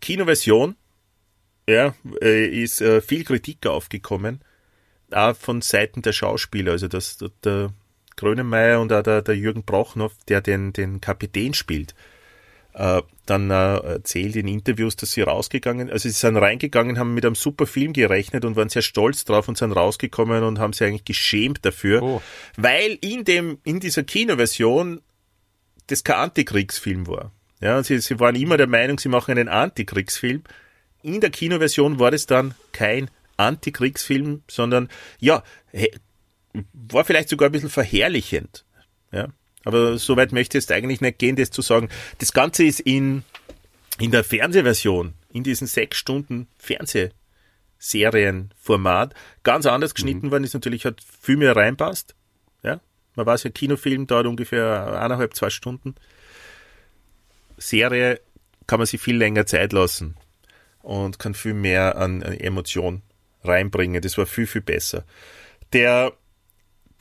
Kinoversion 0.00 0.76
ja, 1.68 1.94
äh, 2.20 2.46
ist 2.46 2.80
äh, 2.82 3.00
viel 3.00 3.24
Kritik 3.24 3.66
aufgekommen, 3.66 4.40
auch 5.10 5.34
von 5.36 5.62
Seiten 5.62 6.02
der 6.02 6.12
Schauspieler. 6.12 6.72
Also 6.72 6.88
dass 6.88 7.16
der- 7.18 7.30
der 7.42 7.72
Grönemeyer 8.16 8.80
und 8.80 8.92
auch 8.92 9.02
der, 9.02 9.22
der 9.22 9.36
Jürgen 9.36 9.64
Brochnow, 9.64 10.12
der 10.28 10.40
den, 10.40 10.72
den 10.72 11.00
Kapitän 11.00 11.54
spielt, 11.54 11.94
dann 12.74 13.50
äh, 13.50 13.76
erzählt 13.76 14.36
in 14.36 14.48
Interviews, 14.48 14.96
dass 14.96 15.12
sie 15.12 15.22
rausgegangen, 15.22 15.90
also 15.90 16.08
sie 16.08 16.14
sind 16.14 16.36
reingegangen, 16.36 16.98
haben 16.98 17.14
mit 17.14 17.24
einem 17.24 17.36
super 17.36 17.66
Film 17.66 17.92
gerechnet 17.92 18.44
und 18.44 18.56
waren 18.56 18.68
sehr 18.68 18.82
stolz 18.82 19.24
drauf 19.24 19.48
und 19.48 19.56
sind 19.56 19.72
rausgekommen 19.72 20.42
und 20.42 20.58
haben 20.58 20.72
sich 20.72 20.86
eigentlich 20.86 21.04
geschämt 21.04 21.64
dafür, 21.64 22.02
Oh. 22.02 22.22
weil 22.56 22.98
in 23.00 23.24
dem, 23.24 23.58
in 23.64 23.80
dieser 23.80 24.02
Kinoversion 24.02 25.00
das 25.86 26.02
kein 26.02 26.16
Antikriegsfilm 26.16 27.06
war. 27.06 27.30
Ja, 27.60 27.82
sie, 27.82 27.98
sie 28.00 28.18
waren 28.20 28.34
immer 28.34 28.56
der 28.56 28.66
Meinung, 28.66 28.98
sie 28.98 29.08
machen 29.08 29.32
einen 29.38 29.48
Antikriegsfilm. 29.48 30.42
In 31.02 31.20
der 31.20 31.30
Kinoversion 31.30 31.98
war 31.98 32.12
es 32.12 32.26
dann 32.26 32.54
kein 32.72 33.10
Antikriegsfilm, 33.36 34.42
sondern 34.48 34.88
ja, 35.20 35.42
war 36.72 37.04
vielleicht 37.04 37.28
sogar 37.28 37.48
ein 37.48 37.52
bisschen 37.52 37.70
verherrlichend. 37.70 38.64
Ja, 39.12 39.28
aber 39.64 39.98
so 39.98 40.16
weit 40.16 40.32
möchte 40.32 40.58
ich 40.58 40.64
jetzt 40.64 40.72
eigentlich 40.72 41.00
nicht 41.00 41.18
gehen, 41.18 41.36
das 41.36 41.50
zu 41.50 41.62
sagen. 41.62 41.88
Das 42.18 42.32
Ganze 42.32 42.64
ist 42.64 42.80
in, 42.80 43.22
in 43.98 44.10
der 44.10 44.24
Fernsehversion, 44.24 45.14
in 45.32 45.42
diesen 45.42 45.66
sechs 45.66 45.96
Stunden 45.98 46.48
Fernsehserienformat, 46.58 49.14
ganz 49.42 49.66
anders 49.66 49.94
geschnitten 49.94 50.30
worden 50.30 50.44
ist. 50.44 50.54
Natürlich 50.54 50.84
hat 50.84 51.02
viel 51.20 51.36
mehr 51.36 51.56
reinpasst. 51.56 52.14
Ja, 52.62 52.80
man 53.16 53.26
weiß 53.26 53.42
ja, 53.44 53.50
Kinofilm 53.50 54.06
dauert 54.06 54.26
ungefähr 54.26 55.00
eineinhalb, 55.00 55.34
zwei 55.34 55.50
Stunden. 55.50 55.94
Serie 57.56 58.20
kann 58.66 58.80
man 58.80 58.86
sich 58.86 59.00
viel 59.00 59.16
länger 59.16 59.46
Zeit 59.46 59.72
lassen 59.72 60.16
und 60.82 61.18
kann 61.18 61.34
viel 61.34 61.54
mehr 61.54 61.96
an, 61.96 62.22
an 62.22 62.34
Emotion 62.34 63.02
reinbringen. 63.42 64.02
Das 64.02 64.18
war 64.18 64.26
viel, 64.26 64.46
viel 64.46 64.62
besser. 64.62 65.04
Der 65.72 66.12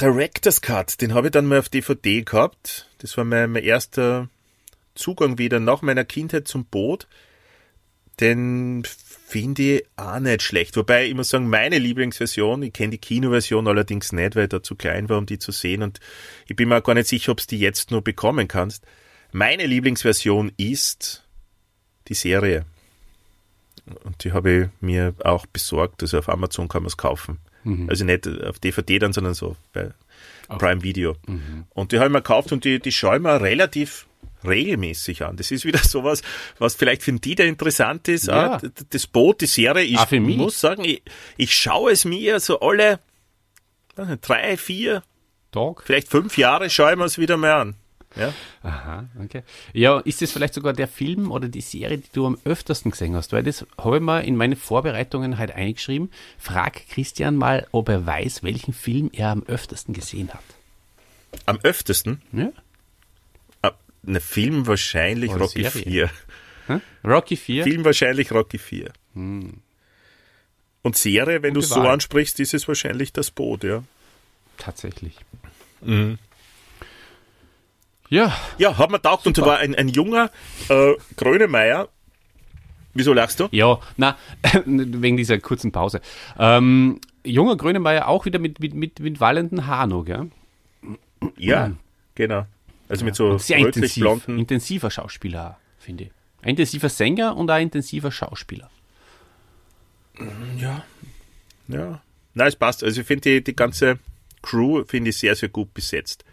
Director's 0.04 0.60
Cut, 0.60 1.00
den 1.00 1.14
habe 1.14 1.28
ich 1.28 1.32
dann 1.32 1.46
mal 1.46 1.60
auf 1.60 1.70
DVD 1.70 2.24
gehabt. 2.24 2.90
Das 2.98 3.16
war 3.16 3.24
mein, 3.24 3.52
mein 3.52 3.64
erster 3.64 4.28
Zugang 4.96 5.38
wieder 5.38 5.62
nach 5.62 5.82
meiner 5.82 6.04
Kindheit 6.04 6.46
zum 6.46 6.66
Boot. 6.66 7.08
Den 8.20 8.84
finde 8.84 9.62
ich 9.62 9.86
auch 9.96 10.20
nicht 10.20 10.42
schlecht. 10.42 10.76
Wobei 10.76 11.06
ich 11.06 11.14
muss 11.14 11.30
sagen, 11.30 11.48
meine 11.48 11.78
Lieblingsversion, 11.78 12.64
ich 12.64 12.74
kenne 12.74 12.90
die 12.90 12.98
Kinoversion 12.98 13.66
allerdings 13.66 14.12
nicht, 14.12 14.36
weil 14.36 14.44
ich 14.44 14.50
da 14.50 14.62
zu 14.62 14.76
klein 14.76 15.08
war, 15.08 15.18
um 15.20 15.26
die 15.26 15.40
zu 15.40 15.54
sehen. 15.54 15.82
Und 15.82 16.02
ich 16.48 16.58
bin 16.58 16.68
mir 16.68 16.80
auch 16.80 16.84
gar 16.84 16.96
nicht 16.96 17.08
sicher, 17.08 17.32
ob 17.32 17.38
du 17.38 17.48
die 17.48 17.60
jetzt 17.60 17.90
nur 17.90 18.02
bekommen 18.02 18.50
kannst. 18.50 18.86
Meine 19.32 19.66
Lieblingsversion 19.68 20.52
ist 20.58 21.26
die 22.10 22.14
Serie. 22.14 22.66
Und 24.04 24.26
die 24.26 24.34
habe 24.34 24.52
ich 24.52 24.82
mir 24.82 25.16
auch 25.24 25.46
besorgt. 25.46 26.02
Also 26.02 26.20
auf 26.20 26.28
Amazon 26.28 26.68
kann 26.68 26.84
man 26.84 26.88
es 26.88 26.98
kaufen. 26.98 27.40
Also 27.90 28.06
nicht 28.06 28.28
auf 28.28 28.60
DVD 28.60 29.00
dann, 29.00 29.14
sondern 29.14 29.34
so 29.34 29.56
bei 29.72 29.92
Prime 30.60 30.84
Video. 30.84 31.16
Und 31.74 31.92
die 31.92 31.98
habe 31.98 32.08
ich 32.08 32.12
mir 32.12 32.20
gekauft 32.22 32.52
und 32.52 32.66
die, 32.66 32.80
die 32.80 32.92
schaue 32.92 33.16
ich 33.18 33.22
mir 33.22 33.40
relativ 33.42 34.06
regelmäßig 34.46 35.24
an. 35.24 35.38
Das 35.38 35.52
ist 35.52 35.64
wieder 35.66 35.80
sowas, 35.84 36.22
was 36.60 36.76
vielleicht 36.76 37.02
für 37.04 37.14
die, 37.14 37.36
der 37.36 37.46
interessant 37.48 38.08
ist. 38.10 38.28
Ja. 38.28 38.54
Ah, 38.56 38.58
d- 38.58 38.70
das 38.90 39.08
Boot, 39.08 39.40
die 39.42 39.46
Serie, 39.46 39.84
ich 39.86 40.00
mich. 40.20 40.36
muss 40.38 40.60
sagen, 40.60 40.84
ich, 40.84 41.02
ich 41.38 41.54
schaue 41.56 41.92
es 41.92 42.04
mir 42.06 42.40
so 42.42 42.60
alle 42.60 43.00
drei, 44.22 44.58
vier, 44.58 45.04
Tag. 45.52 45.84
vielleicht 45.86 46.10
fünf 46.10 46.38
Jahre 46.38 46.70
schaue 46.70 46.92
ich 46.92 46.98
mir 46.98 47.06
es 47.06 47.18
wieder 47.18 47.38
mal 47.38 47.54
an. 47.54 47.76
Ja. 48.16 48.34
Aha, 48.62 49.10
okay. 49.24 49.42
Ja, 49.74 50.00
ist 50.00 50.22
das 50.22 50.32
vielleicht 50.32 50.54
sogar 50.54 50.74
der 50.74 50.88
Film 50.88 51.32
oder 51.32 51.48
die 51.48 51.62
Serie, 51.62 51.98
die 51.98 52.10
du 52.14 52.26
am 52.28 52.38
öftersten 52.46 52.92
gesehen 52.92 53.16
hast? 53.16 53.32
Weil 53.34 53.44
das 53.44 53.66
habe 53.78 53.98
ich 53.98 54.02
mal 54.04 54.20
in 54.20 54.36
meine 54.36 54.56
Vorbereitungen 54.56 55.38
halt 55.38 55.52
eingeschrieben. 55.52 56.12
Frag 56.38 56.88
Christian 56.90 57.36
mal, 57.36 57.68
ob 57.72 57.90
er 57.90 58.06
weiß, 58.06 58.44
welchen 58.44 58.74
Film 58.74 59.10
er 59.14 59.30
am 59.30 59.44
öftersten 59.44 59.94
gesehen 59.94 60.30
hat. 60.34 60.44
Am 61.48 61.60
öftesten, 61.64 62.22
Ja? 62.32 62.52
ah, 63.64 63.72
ne 64.04 64.20
Film 64.22 64.68
wahrscheinlich 64.68 65.32
Oder 65.32 65.42
Rocky 65.46 65.64
Serie. 65.64 66.08
4. 66.08 66.12
Hm? 66.68 66.82
Rocky 67.04 67.36
4? 67.36 67.64
Film 67.64 67.84
wahrscheinlich 67.84 68.32
Rocky 68.32 68.60
4. 68.60 68.92
Und 69.16 70.98
Serie, 70.98 71.42
wenn 71.42 71.54
du 71.54 71.62
es 71.62 71.70
so 71.70 71.82
ansprichst, 71.82 72.40
ist 72.40 72.54
es 72.54 72.68
wahrscheinlich 72.68 73.12
das 73.14 73.32
Boot, 73.32 73.64
ja. 73.64 73.84
Tatsächlich. 74.58 75.16
Mhm. 75.82 76.20
Ja, 78.14 78.32
Ja, 78.60 78.78
hat 78.78 78.92
mir 78.92 79.02
taugt 79.02 79.26
und 79.26 79.36
da 79.40 79.44
war 79.44 79.58
ein, 79.58 79.74
ein 79.74 79.88
junger 79.88 80.30
äh, 80.70 80.94
Grönemeyer. 81.18 81.90
Wieso 82.94 83.12
lachst 83.12 83.40
du? 83.40 83.48
ja, 83.52 83.80
na, 83.98 84.18
wegen 84.66 85.18
dieser 85.18 85.40
kurzen 85.40 85.72
Pause. 85.72 86.00
Ähm, 86.38 87.02
junger 87.24 87.58
Grönemeyer 87.58 88.08
auch 88.08 88.26
wieder 88.26 88.38
mit, 88.38 88.60
mit, 88.60 88.76
mit, 88.76 89.00
mit 89.00 89.20
wallenden 89.20 89.66
Haaren, 89.66 89.90
noch, 89.90 90.06
gell? 90.06 90.30
Ja, 91.38 91.72
genau. 92.14 92.46
Also 92.88 93.04
mit 93.04 93.16
so 93.16 93.40
sehr 93.40 93.58
intensiv, 93.58 93.82
rötlich-blonden. 93.82 94.38
intensiver 94.38 94.92
Schauspieler, 94.92 95.58
finde 95.80 96.04
ich. 96.04 96.12
Ein 96.44 96.50
intensiver 96.50 96.90
Sänger 96.90 97.36
und 97.36 97.50
ein 97.50 97.64
intensiver 97.64 98.12
Schauspieler. 98.12 98.70
Ja. 100.60 100.84
Ja. 101.68 102.02
Nein, 102.36 102.48
es 102.48 102.56
passt. 102.56 102.84
Also 102.84 103.02
ich 103.02 103.08
finde 103.08 103.22
die, 103.22 103.44
die 103.44 103.56
ganze 103.56 103.98
Crew 104.44 104.84
finde 104.86 105.10
ich 105.10 105.18
sehr, 105.18 105.36
sehr 105.36 105.50
gut 105.50 105.74
besetzt. 105.74 106.24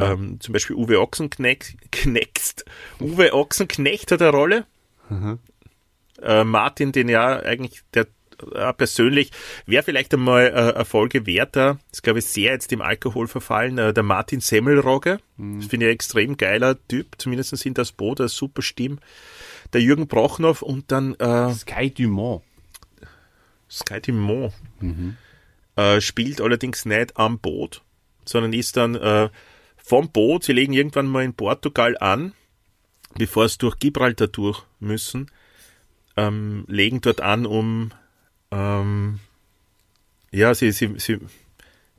Ja. 0.00 0.12
Ähm, 0.12 0.40
zum 0.40 0.52
Beispiel 0.52 0.76
Uwe 0.76 1.00
Ochsenknecht, 1.00 1.76
Knecht. 1.90 2.64
Uwe 3.00 3.32
Ochsenknecht 3.34 4.12
hat 4.12 4.22
eine 4.22 4.30
Rolle. 4.30 4.66
Äh, 6.22 6.44
Martin, 6.44 6.92
den 6.92 7.08
ja 7.08 7.38
eigentlich 7.40 7.82
der 7.92 8.06
äh, 8.52 8.72
persönlich 8.72 9.30
wäre 9.66 9.82
vielleicht 9.82 10.12
einmal 10.14 10.46
äh, 10.46 10.74
eine 10.74 10.84
Folge 10.84 11.26
wert. 11.26 11.56
Da 11.56 11.78
ist, 11.92 12.02
glaube 12.02 12.18
ich, 12.20 12.26
sehr 12.26 12.52
jetzt 12.52 12.72
im 12.72 12.82
Alkohol 12.82 13.28
verfallen. 13.28 13.78
Äh, 13.78 13.92
der 13.92 14.02
Martin 14.02 14.40
Semmelrogge. 14.40 15.18
Das 15.36 15.66
finde 15.66 15.86
ich 15.86 15.90
ein 15.90 15.94
extrem 15.94 16.36
geiler 16.36 16.76
Typ, 16.88 17.14
zumindest 17.18 17.64
in 17.66 17.74
das 17.74 17.92
Boot, 17.92 18.20
eine 18.20 18.28
super 18.28 18.62
Stimme. 18.62 18.96
Der 19.72 19.80
Jürgen 19.80 20.06
Brochnow 20.06 20.62
und 20.62 20.90
dann 20.92 21.14
äh, 21.14 21.52
Sky 21.52 21.90
Dumont. 21.90 22.42
Sky 23.70 24.00
Timon 24.00 24.52
äh, 25.76 26.00
spielt 26.00 26.40
allerdings 26.40 26.84
nicht 26.84 27.16
am 27.16 27.38
Boot, 27.38 27.82
sondern 28.24 28.52
ist 28.52 28.76
dann 28.76 28.94
äh, 28.94 29.30
vom 29.84 30.10
Boot, 30.10 30.44
sie 30.44 30.54
legen 30.54 30.72
irgendwann 30.72 31.06
mal 31.06 31.24
in 31.24 31.34
Portugal 31.34 31.94
an, 31.98 32.32
bevor 33.18 33.44
es 33.44 33.58
durch 33.58 33.78
Gibraltar 33.78 34.28
durch 34.28 34.62
müssen, 34.80 35.30
ähm, 36.16 36.64
legen 36.68 37.02
dort 37.02 37.20
an, 37.20 37.44
um 37.44 37.92
ähm, 38.50 39.20
ja, 40.30 40.54
sie, 40.54 40.72
sie, 40.72 40.94
sie 40.98 41.18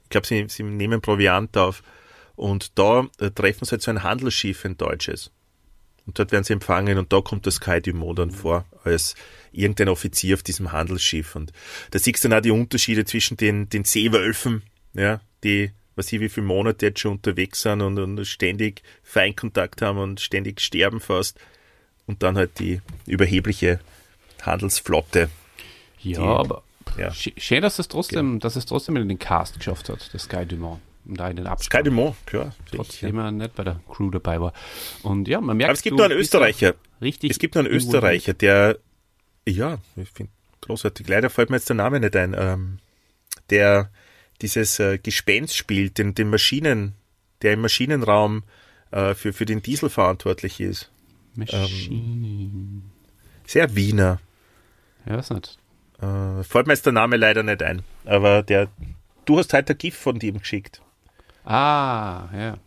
ich 0.03 0.09
glaube, 0.09 0.25
sie, 0.25 0.47
sie 0.49 0.63
nehmen 0.63 0.99
Proviant 0.99 1.55
auf 1.57 1.83
und 2.35 2.77
da 2.79 3.07
äh, 3.19 3.29
treffen 3.29 3.65
sie 3.65 3.71
halt 3.71 3.83
so 3.83 3.91
ein 3.91 4.01
Handelsschiff, 4.01 4.65
ein 4.65 4.77
deutsches. 4.77 5.31
Und 6.07 6.17
dort 6.17 6.31
werden 6.31 6.43
sie 6.43 6.53
empfangen 6.53 6.97
und 6.97 7.13
da 7.13 7.21
kommt 7.21 7.45
das 7.45 7.59
Kai 7.59 7.81
Dumont 7.81 8.17
dann 8.17 8.31
vor 8.31 8.65
als 8.83 9.13
irgendein 9.51 9.89
Offizier 9.89 10.35
auf 10.35 10.43
diesem 10.43 10.71
Handelsschiff. 10.71 11.35
Und 11.35 11.51
da 11.91 11.99
siehst 11.99 12.23
du 12.23 12.29
dann 12.29 12.39
auch 12.39 12.43
die 12.43 12.51
Unterschiede 12.51 13.05
zwischen 13.05 13.37
den, 13.37 13.69
den 13.69 13.83
Seewölfen, 13.83 14.63
ja, 14.93 15.21
die, 15.43 15.71
was 15.95 16.11
ich 16.11 16.19
wie 16.19 16.29
viele 16.29 16.45
Monate 16.45 16.87
jetzt 16.87 16.99
schon 16.99 17.13
unterwegs 17.13 17.61
sind 17.61 17.81
und, 17.81 17.97
und 17.99 18.25
ständig 18.25 18.81
Feinkontakt 19.03 19.81
haben 19.81 19.97
und 19.99 20.19
ständig 20.21 20.61
sterben 20.61 20.99
fast. 20.99 21.39
Und 22.07 22.21
dann 22.23 22.37
halt 22.37 22.59
die 22.59 22.81
überhebliche 23.07 23.79
Handelsflotte. 24.41 25.29
Ja, 26.01 26.19
Die- 26.19 26.23
aber 26.25 26.63
ja. 26.97 27.09
sch- 27.09 27.33
schön, 27.39 27.61
dass 27.61 27.79
es 27.79 27.87
trotzdem, 27.87 28.39
dass 28.39 28.55
es 28.55 28.65
trotzdem 28.65 28.95
in 28.97 29.07
den 29.09 29.19
Cast 29.19 29.57
geschafft 29.57 29.89
hat, 29.89 30.13
das 30.13 30.23
Sky 30.23 30.45
Dumont. 30.45 30.81
Und 31.07 31.19
da 31.19 31.29
in 31.29 31.35
den 31.35 31.45
Abspann. 31.45 31.83
Dumont, 31.83 32.15
klar. 32.25 32.55
Trotzdem 32.71 33.19
er 33.19 33.31
nicht 33.31 33.53
bei 33.55 33.63
der 33.63 33.79
Crew 33.87 34.09
dabei 34.09 34.41
war. 34.41 34.53
Und 35.03 35.27
ja, 35.27 35.39
man 35.39 35.55
merkt, 35.57 35.69
Aber 35.69 35.75
es 35.75 35.83
gibt 35.83 35.97
noch 35.97 36.05
einen 36.05 36.17
Österreicher. 36.17 36.73
Richtig. 36.99 37.29
Es 37.29 37.37
gibt 37.37 37.53
noch 37.53 37.63
einen. 37.63 37.71
Österreicher, 37.73 38.33
der, 38.33 38.79
ja, 39.47 39.77
ich 39.95 40.09
finde 40.09 40.31
großartig. 40.61 41.07
Leider 41.07 41.29
fällt 41.29 41.51
mir 41.51 41.57
jetzt 41.57 41.69
der 41.69 41.75
Name 41.75 41.99
nicht 41.99 42.15
ein. 42.15 42.35
Ähm, 42.37 42.79
der 43.51 43.91
dieses 44.45 44.79
äh, 44.79 44.99
Gespenst 44.99 45.57
spielt, 45.57 45.97
den, 45.97 46.13
den 46.13 46.29
Maschinen, 46.29 46.93
der 47.41 47.53
im 47.53 47.61
Maschinenraum 47.61 48.43
äh, 48.91 49.15
für, 49.15 49.33
für 49.33 49.45
den 49.45 49.61
Diesel 49.61 49.89
verantwortlich 49.89 50.59
ist. 50.59 50.91
Maschine. 51.33 52.81
Sehr 53.45 53.75
Wiener. 53.75 54.19
Ja, 55.07 55.17
weiß 55.17 55.31
nicht. 55.31 55.57
Äh, 55.99 56.43
fällt 56.43 56.67
mir 56.67 56.73
jetzt 56.73 56.85
der 56.85 56.93
Name 56.93 57.17
leider 57.17 57.43
nicht 57.43 57.63
ein. 57.63 57.81
Aber 58.05 58.43
der, 58.43 58.69
du 59.25 59.39
hast 59.39 59.53
heute 59.53 59.73
ein 59.73 59.77
GIF 59.77 59.95
von 59.97 60.19
dem 60.19 60.39
geschickt. 60.39 60.81
Ah, 61.43 62.29
ja. 62.33 62.57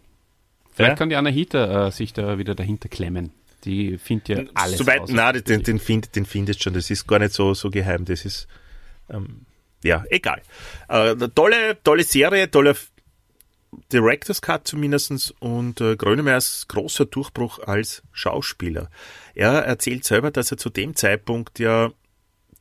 Vielleicht 0.73 0.91
Ja? 0.91 0.97
kann 0.97 1.09
die 1.09 1.17
Anahita 1.17 1.88
äh, 1.88 1.93
sich 1.93 2.12
da 2.12 2.38
wieder 2.38 2.55
dahinter 2.55 2.88
klemmen. 2.88 3.31
Die 3.64 3.99
findet 3.99 4.29
ja 4.29 4.45
alles 4.55 4.79
Soweit, 4.79 5.09
nein, 5.09 5.43
den, 5.45 5.62
den, 5.62 5.79
find, 5.79 6.14
den 6.14 6.27
findest 6.27 6.62
schon. 6.62 6.75
Das 6.75 6.91
ist 6.91 7.07
gar 7.07 7.19
nicht 7.19 7.33
so, 7.33 7.55
so 7.55 7.71
geheim. 7.71 8.05
Das 8.05 8.25
ist, 8.25 8.47
ähm, 9.11 9.47
ja, 9.83 10.05
egal. 10.11 10.43
Äh, 10.88 11.14
tolle, 11.35 11.79
tolle 11.83 12.05
Serie, 12.05 12.51
toller 12.51 12.75
Director's 13.93 14.41
Cut 14.41 14.67
zumindestens 14.67 15.33
und 15.41 15.81
äh, 15.81 15.97
Grönemeyers 15.97 16.67
großer 16.69 17.07
Durchbruch 17.07 17.59
als 17.61 18.03
Schauspieler. 18.12 18.91
Er 19.35 19.53
erzählt 19.64 20.05
selber, 20.05 20.31
dass 20.31 20.51
er 20.51 20.57
zu 20.57 20.71
dem 20.71 20.97
Zeitpunkt 20.97 21.59
ja 21.59 21.91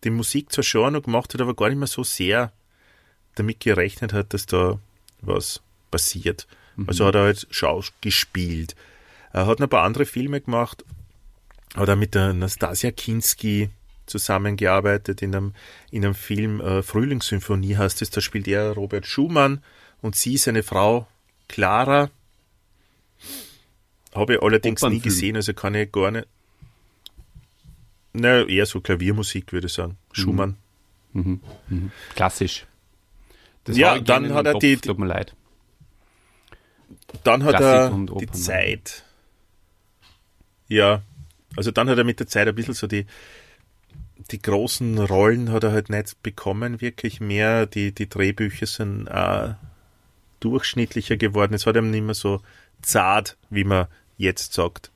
die 0.03 0.10
Musik 0.10 0.51
zwar 0.51 0.63
schon 0.63 0.93
noch 0.93 1.03
gemacht 1.03 1.34
hat, 1.34 1.41
aber 1.41 1.56
gar 1.56 1.69
nicht 1.69 1.80
mehr 1.80 1.88
so 1.88 2.03
sehr 2.03 2.51
damit 3.36 3.60
gerechnet 3.60 4.13
hat, 4.13 4.34
dass 4.34 4.45
da 4.45 4.80
was 5.21 5.62
passiert. 5.91 6.47
Also 6.86 7.06
hat 7.06 7.15
er 7.15 7.23
halt 7.23 7.47
Schau 7.49 7.84
gespielt. 8.01 8.75
Er 9.34 9.47
hat 9.47 9.60
noch 9.60 9.67
ein 9.67 9.69
paar 9.69 9.84
andere 9.84 10.06
Filme 10.06 10.41
gemacht, 10.41 10.86
hat 11.75 11.89
er 11.89 11.95
mit 11.95 12.13
der 12.13 12.34
Nastasia 12.34 12.91
Kinski 12.91 13.69
zusammengearbeitet 14.07 15.21
in 15.21 15.35
einem, 15.35 15.53
in 15.91 16.03
einem 16.05 16.15
Film 16.15 16.59
äh, 16.61 16.81
Frühlingssymphonie 16.81 17.75
heißt 17.77 18.01
es, 18.01 18.09
da 18.09 18.21
spielt 18.21 18.47
er 18.47 18.71
Robert 18.71 19.05
Schumann 19.05 19.61
und 20.01 20.15
sie 20.15 20.37
seine 20.37 20.63
Frau 20.63 21.07
Clara. 21.47 22.09
Habe 24.15 24.35
ich 24.35 24.41
allerdings 24.41 24.81
nie 24.81 24.99
gesehen, 24.99 25.35
also 25.35 25.53
kann 25.53 25.75
ich 25.75 25.91
gar 25.91 26.11
nicht. 26.11 26.27
Na, 28.13 28.43
eher 28.47 28.65
so 28.65 28.81
Klaviermusik, 28.81 29.51
würde 29.53 29.67
ich 29.67 29.73
sagen. 29.73 29.97
Schumann. 30.11 30.57
Klassisch. 32.15 32.65
Das 33.65 33.77
Ja, 33.77 33.99
dann 33.99 34.33
hat 34.33 34.45
er 34.47 34.57
die- 34.59 34.77
Tut 34.77 34.97
mir 34.97 35.05
leid. 35.07 35.35
Dann 37.23 37.43
hat 37.43 37.57
Klassik 37.57 38.09
er 38.09 38.15
die. 38.19 38.31
Zeit. 38.31 39.03
Ja, 40.67 41.01
also 41.55 41.71
dann 41.71 41.89
hat 41.89 41.97
er 41.97 42.03
mit 42.03 42.19
der 42.19 42.27
Zeit 42.27 42.47
ein 42.47 42.55
bisschen 42.55 42.73
so 42.73 42.87
die, 42.87 43.05
die 44.32 44.41
großen 44.41 44.97
Rollen 44.99 45.51
hat 45.51 45.63
er 45.63 45.71
halt 45.71 45.89
nicht 45.89 46.21
bekommen, 46.23 46.82
wirklich 46.82 47.19
mehr. 47.19 47.65
Die, 47.65 47.91
die 47.91 48.10
Drehbücher 48.10 48.65
sind 48.65 49.10
auch 49.10 49.56
durchschnittlicher 50.39 51.17
geworden. 51.17 51.53
Es 51.53 51.65
hat 51.65 51.75
ihm 51.75 51.91
nicht 51.91 52.03
mehr 52.03 52.13
so 52.13 52.41
zart, 52.82 53.38
wie 53.49 53.63
man 53.63 53.88
jetzt 54.17 54.53
sagt, 54.53 54.91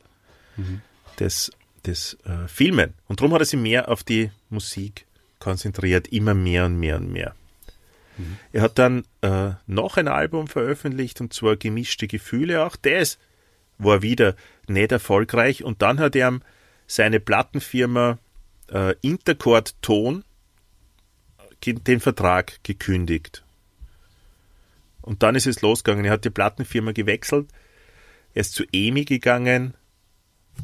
das, 1.18 1.52
das 1.84 2.18
äh, 2.26 2.48
Filmen. 2.48 2.94
Und 3.08 3.20
darum 3.20 3.34
hat 3.34 3.42
er 3.42 3.46
sich 3.46 3.60
mehr 3.60 3.90
auf 3.90 4.04
die 4.04 4.32
Musik 4.50 5.06
konzentriert, 5.40 6.08
immer 6.10 6.34
mehr 6.34 6.66
und 6.66 6.80
mehr 6.80 6.98
und 6.98 7.12
mehr. 7.12 7.36
Er 8.52 8.62
hat 8.62 8.78
dann 8.78 9.06
äh, 9.22 9.52
noch 9.68 9.98
ein 9.98 10.08
Album 10.08 10.48
veröffentlicht 10.48 11.22
und 11.22 11.34
zwar 11.34 11.56
Gemischte 11.56 12.08
Gefühle. 12.08 12.66
Auch 12.66 12.76
das 12.76 13.18
war 13.78 14.02
wieder 14.02 14.36
nicht 14.68 14.92
erfolgreich 14.92 15.64
und 15.64 15.82
dann 15.82 16.00
hat 16.00 16.16
er 16.16 16.40
seine 16.88 17.20
Plattenfirma 17.20 18.20
äh, 18.72 18.96
Intercord 19.02 19.76
Ton 19.82 20.24
den 21.64 22.00
Vertrag 22.00 22.64
gekündigt. 22.64 23.44
Und 25.02 25.22
dann 25.22 25.36
ist 25.36 25.46
es 25.48 25.62
losgegangen. 25.62 26.06
Er 26.06 26.12
hat 26.12 26.26
die 26.26 26.30
Plattenfirma 26.30 26.92
gewechselt. 26.92 27.50
Er 28.34 28.42
ist 28.42 28.54
zu 28.54 28.64
EMI 28.72 29.06
gegangen 29.06 29.76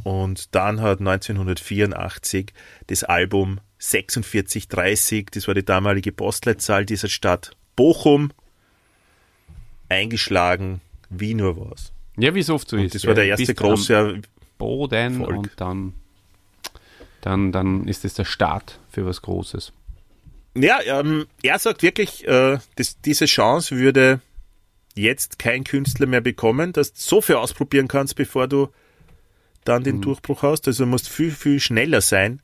Und 0.03 0.55
dann 0.55 0.81
hat 0.81 0.99
1984 0.99 2.53
das 2.87 3.03
Album 3.03 3.59
4630, 3.79 5.27
das 5.31 5.47
war 5.47 5.53
die 5.53 5.65
damalige 5.65 6.11
Postleitzahl 6.11 6.85
dieser 6.85 7.09
Stadt, 7.09 7.51
Bochum, 7.75 8.31
eingeschlagen 9.89 10.81
wie 11.09 11.33
nur 11.33 11.69
was. 11.69 11.93
Ja, 12.17 12.33
wie 12.33 12.39
es 12.39 12.49
oft 12.49 12.69
so 12.69 12.77
Und 12.77 12.83
ist. 12.85 12.95
das 12.95 13.05
war 13.05 13.13
der 13.13 13.25
erste 13.25 13.53
große 13.53 14.21
Boden 14.57 15.21
Erfolg. 15.21 15.37
und 15.37 15.51
dann, 15.57 15.93
dann, 17.27 17.51
dann 17.51 17.87
ist 17.89 18.05
es 18.05 18.13
der 18.13 18.23
Start 18.23 18.79
für 18.89 19.05
was 19.05 19.21
Großes. 19.21 19.73
Ja, 20.55 20.79
ähm, 20.85 21.27
er 21.43 21.59
sagt 21.59 21.83
wirklich, 21.83 22.25
äh, 22.25 22.57
dass 22.75 23.01
diese 23.01 23.25
Chance 23.25 23.75
würde 23.75 24.21
jetzt 24.95 25.37
kein 25.37 25.65
Künstler 25.65 26.07
mehr 26.07 26.21
bekommen, 26.21 26.71
dass 26.71 26.93
du 26.93 26.99
so 26.99 27.21
viel 27.21 27.35
ausprobieren 27.35 27.89
kannst, 27.89 28.15
bevor 28.15 28.47
du 28.47 28.69
dann 29.65 29.83
den 29.83 29.99
Durchbruch 30.01 30.41
hast. 30.41 30.67
Also 30.67 30.85
du 30.85 30.89
musst 30.89 31.09
viel, 31.09 31.31
viel 31.31 31.59
schneller 31.59 31.99
sein. 31.99 32.41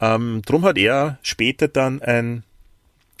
Ähm, 0.00 0.42
drum 0.46 0.64
hat 0.64 0.78
er 0.78 1.18
später 1.22 1.66
dann 1.66 2.00
ein, 2.00 2.44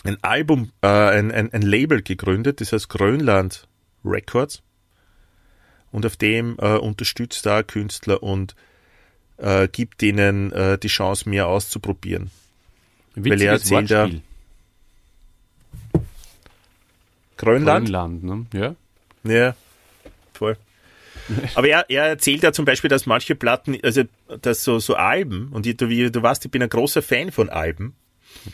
ein 0.04 0.16
Album, 0.22 0.70
äh, 0.80 0.86
ein, 0.86 1.32
ein, 1.32 1.52
ein 1.52 1.62
Label 1.62 2.02
gegründet, 2.02 2.60
das 2.60 2.72
heißt 2.72 2.88
Grönland 2.88 3.66
Records. 4.04 4.62
Und 5.90 6.06
auf 6.06 6.16
dem 6.16 6.56
äh, 6.60 6.76
unterstützt 6.76 7.46
er 7.46 7.64
Künstler 7.64 8.22
und 8.22 8.54
äh, 9.42 9.68
gibt 9.68 10.02
ihnen 10.02 10.52
äh, 10.52 10.78
die 10.78 10.88
Chance, 10.88 11.28
mehr 11.28 11.48
auszuprobieren. 11.48 12.30
Witziges 13.14 13.42
er 13.42 13.52
erzählt 13.52 13.90
ja-. 13.90 14.10
Grönland? 17.36 17.86
Grönland, 17.86 18.24
ne? 18.24 18.46
Ja. 18.54 18.74
Ja, 19.24 19.54
voll. 20.32 20.56
Aber 21.54 21.68
er, 21.68 21.88
er 21.88 22.04
erzählt 22.06 22.42
ja 22.42 22.52
zum 22.52 22.64
Beispiel, 22.64 22.88
dass 22.88 23.06
manche 23.06 23.34
Platten, 23.34 23.78
also 23.82 24.02
dass 24.40 24.64
so, 24.64 24.78
so 24.78 24.94
Alben, 24.94 25.48
und 25.52 25.66
ich, 25.66 25.76
du, 25.76 25.88
wie 25.88 26.10
du 26.10 26.22
weißt, 26.22 26.44
ich 26.44 26.50
bin 26.50 26.62
ein 26.62 26.68
großer 26.68 27.02
Fan 27.02 27.30
von 27.30 27.48
Alben, 27.48 27.94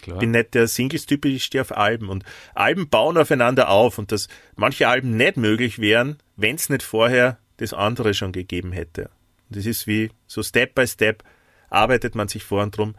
Klar. 0.03 0.19
bin 0.19 0.33
nicht 0.33 0.55
der 0.55 0.69
Singles-Typ, 0.69 1.25
ich 1.25 1.45
stehe 1.45 1.63
auf 1.63 1.77
Alben. 1.77 2.09
Und 2.09 2.25
Alben 2.55 2.89
bauen 2.89 3.17
aufeinander 3.17 3.69
auf 3.69 3.99
und 3.99 4.13
dass 4.13 4.29
manche 4.57 4.89
Alben 4.89 5.17
nicht 5.17 5.37
möglich 5.37 5.79
wären, 5.79 6.19
wenn 6.37 6.57
es 6.57 6.69
nicht 6.69 6.83
vorher 6.83 7.39
das 7.59 7.73
andere 7.73 8.15
schon 8.15 8.33
gegeben 8.33 8.73
hätte. 8.73 9.11
Und 9.49 9.57
das 9.57 9.67
ist 9.67 9.87
wie 9.87 10.11
so 10.27 10.43
Step 10.43 10.75
by 10.75 10.87
Step 10.87 11.23
arbeitet 11.71 12.15
man 12.15 12.29
sich 12.29 12.45
vor 12.45 12.63
und 12.63 12.77
drum 12.77 12.95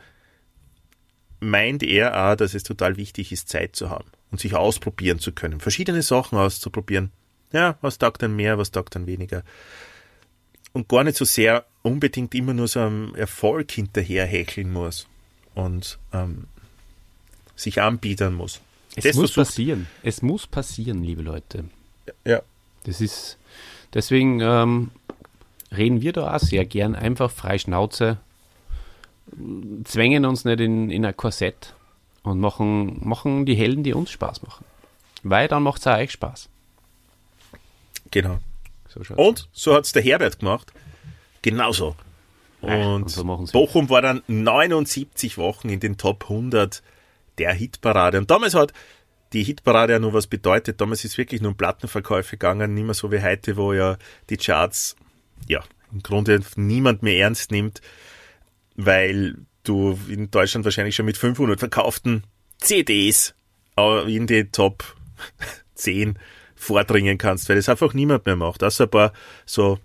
meint 1.40 1.84
er 1.84 2.32
auch, 2.32 2.36
dass 2.36 2.54
es 2.54 2.64
total 2.64 2.98
wichtig 2.98 3.32
ist, 3.32 3.50
Zeit 3.50 3.76
zu 3.76 3.90
haben 3.90 4.10
und 4.32 4.40
sich 4.40 4.56
ausprobieren 4.56 5.20
zu 5.20 5.32
können, 5.32 5.60
verschiedene 5.60 6.02
Sachen 6.02 6.38
auszuprobieren. 6.38 7.12
Ja, 7.52 7.78
was 7.82 7.98
taugt 7.98 8.22
dann 8.22 8.36
mehr, 8.36 8.58
was 8.58 8.72
taugt 8.72 8.96
dann 8.96 9.08
weniger. 9.08 9.44
Und 10.72 10.88
gar 10.88 11.04
nicht 11.04 11.18
so 11.18 11.26
sehr 11.26 11.66
unbedingt 11.82 12.36
immer 12.36 12.54
nur 12.54 12.68
so 12.68 12.80
einem 12.80 13.16
Erfolg 13.16 13.72
hinterher 13.72 14.26
hecheln 14.26 14.72
muss 14.72 15.08
und 15.56 15.98
ähm, 16.14 16.46
sich 17.56 17.82
anbiedern 17.82 18.36
muss. 18.36 18.62
Es 18.96 19.04
Das 19.04 19.16
muss 19.16 19.34
passieren. 19.34 19.88
Es 20.04 20.22
muss 20.22 20.46
passieren, 20.46 21.04
liebe 21.04 21.22
Leute. 21.22 21.66
Ja. 22.26 22.42
Das 22.84 23.02
ist, 23.02 23.38
deswegen 23.94 24.42
ähm, 24.42 24.92
reden 25.76 26.02
wir 26.02 26.14
da 26.14 26.36
auch 26.36 26.40
sehr 26.40 26.66
gern 26.66 26.96
einfach 26.96 27.32
frei 27.32 27.58
Schnauze, 27.58 28.18
zwängen 29.84 30.26
uns 30.26 30.46
nicht 30.46 30.60
in, 30.60 30.90
in 30.90 31.06
ein 31.06 31.16
Korsett 31.16 31.76
und 32.24 32.40
machen, 32.40 33.08
machen 33.08 33.46
die 33.46 33.56
Helden, 33.56 33.84
die 33.84 33.94
uns 33.94 34.12
Spaß 34.12 34.42
machen. 34.44 34.66
Weil 35.24 35.48
dann 35.48 35.64
macht 35.64 35.82
es 35.82 35.88
auch 35.88 35.98
euch 35.98 36.12
Spaß. 36.12 36.50
Genau. 38.12 38.40
So 38.88 39.02
Und 39.16 39.48
so 39.52 39.76
hat's 39.76 39.92
der 39.92 40.02
Herbert 40.02 40.40
gemacht. 40.40 40.74
Genauso. 41.42 41.96
Und, 42.62 42.72
Ach, 42.72 42.88
und 42.88 43.10
so 43.10 43.24
Bochum 43.54 43.90
war 43.90 44.02
dann 44.02 44.24
79 44.28 45.38
Wochen 45.38 45.70
in 45.70 45.80
den 45.80 45.98
Top 45.98 46.24
100 46.24 46.82
der 47.38 47.54
Hitparade. 47.54 48.18
Und 48.18 48.30
damals 48.30 48.54
hat 48.54 48.74
die 49.32 49.44
Hitparade 49.44 49.94
ja 49.94 50.00
nur 50.00 50.14
was 50.14 50.28
bedeutet. 50.28 50.82
Damals 50.82 51.06
ist 51.06 51.18
wirklich 51.18 51.42
nur 51.42 51.52
um 51.52 51.58
Plattenverkäufe 51.58 52.32
gegangen, 52.32 52.74
nicht 52.74 52.84
mehr 52.84 52.94
so 52.94 53.12
wie 53.12 53.22
heute, 53.22 53.56
wo 53.56 53.74
ja 53.74 53.98
die 54.30 54.38
Charts, 54.38 54.96
ja, 55.48 55.64
im 55.92 56.04
Grunde 56.04 56.42
niemand 56.56 57.04
mehr 57.04 57.18
ernst 57.20 57.52
nimmt, 57.52 57.82
weil 58.76 59.36
du 59.64 60.00
in 60.08 60.32
Deutschland 60.32 60.66
wahrscheinlich 60.66 60.96
schon 60.96 61.06
mit 61.06 61.18
500 61.18 61.60
verkauften 61.60 62.24
CDs 62.58 63.34
in 64.08 64.28
die 64.28 64.46
Top 64.46 64.96
10 65.76 66.20
vordringen 66.56 67.18
kannst, 67.18 67.48
weil 67.48 67.56
das 67.56 67.70
einfach 67.70 67.94
niemand 67.94 68.26
mehr 68.26 68.36
macht. 68.36 68.64
Außer 68.64 68.86
ein 68.86 68.90
paar 68.90 69.14
so 69.46 69.80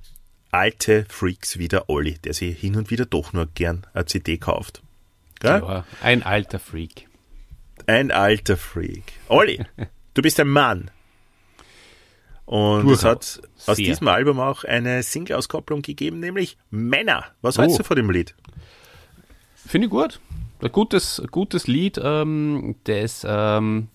alte 0.51 1.07
Freaks 1.09 1.59
wie 1.59 1.69
der 1.69 1.88
Olli, 1.88 2.19
der 2.19 2.35
sich 2.35 2.59
hin 2.59 2.77
und 2.77 2.90
wieder 2.90 3.07
doch 3.07 3.33
nur 3.33 3.47
gern 3.47 3.87
eine 3.93 4.07
CD 4.07 4.38
kauft. 4.38 4.83
Gell? 5.40 5.61
Ja, 5.61 5.85
ein 6.03 6.23
alter 6.23 6.59
Freak. 6.59 7.09
Ein 7.87 8.11
alter 8.11 8.57
Freak. 8.57 9.05
Olli, 9.29 9.64
du 10.14 10.23
bist 10.23 10.40
ein 10.40 10.49
Mann. 10.49 10.90
Und 12.46 12.90
es 12.90 13.04
hat 13.04 13.40
aus 13.66 13.76
Sehr. 13.76 13.87
diesem 13.87 14.09
Album 14.09 14.38
auch 14.38 14.64
eine 14.64 15.02
Single-Auskopplung 15.02 15.80
gegeben, 15.83 16.20
nämlich 16.20 16.57
Männer. 16.70 17.24
Was 17.40 17.59
Oh. 17.59 17.62
hältst 17.62 17.78
du 17.78 17.85
von 17.85 17.96
dem 17.96 18.11
Lied? 18.11 18.35
Finde 19.54 19.87
ich 19.87 19.90
gut. 19.90 20.20
Ein 20.61 20.70
gutes, 20.72 21.22
gutes 21.30 21.66
Lied, 21.66 21.98
ähm, 22.02 22.76
das 22.85 23.26
ähm, 23.28 23.88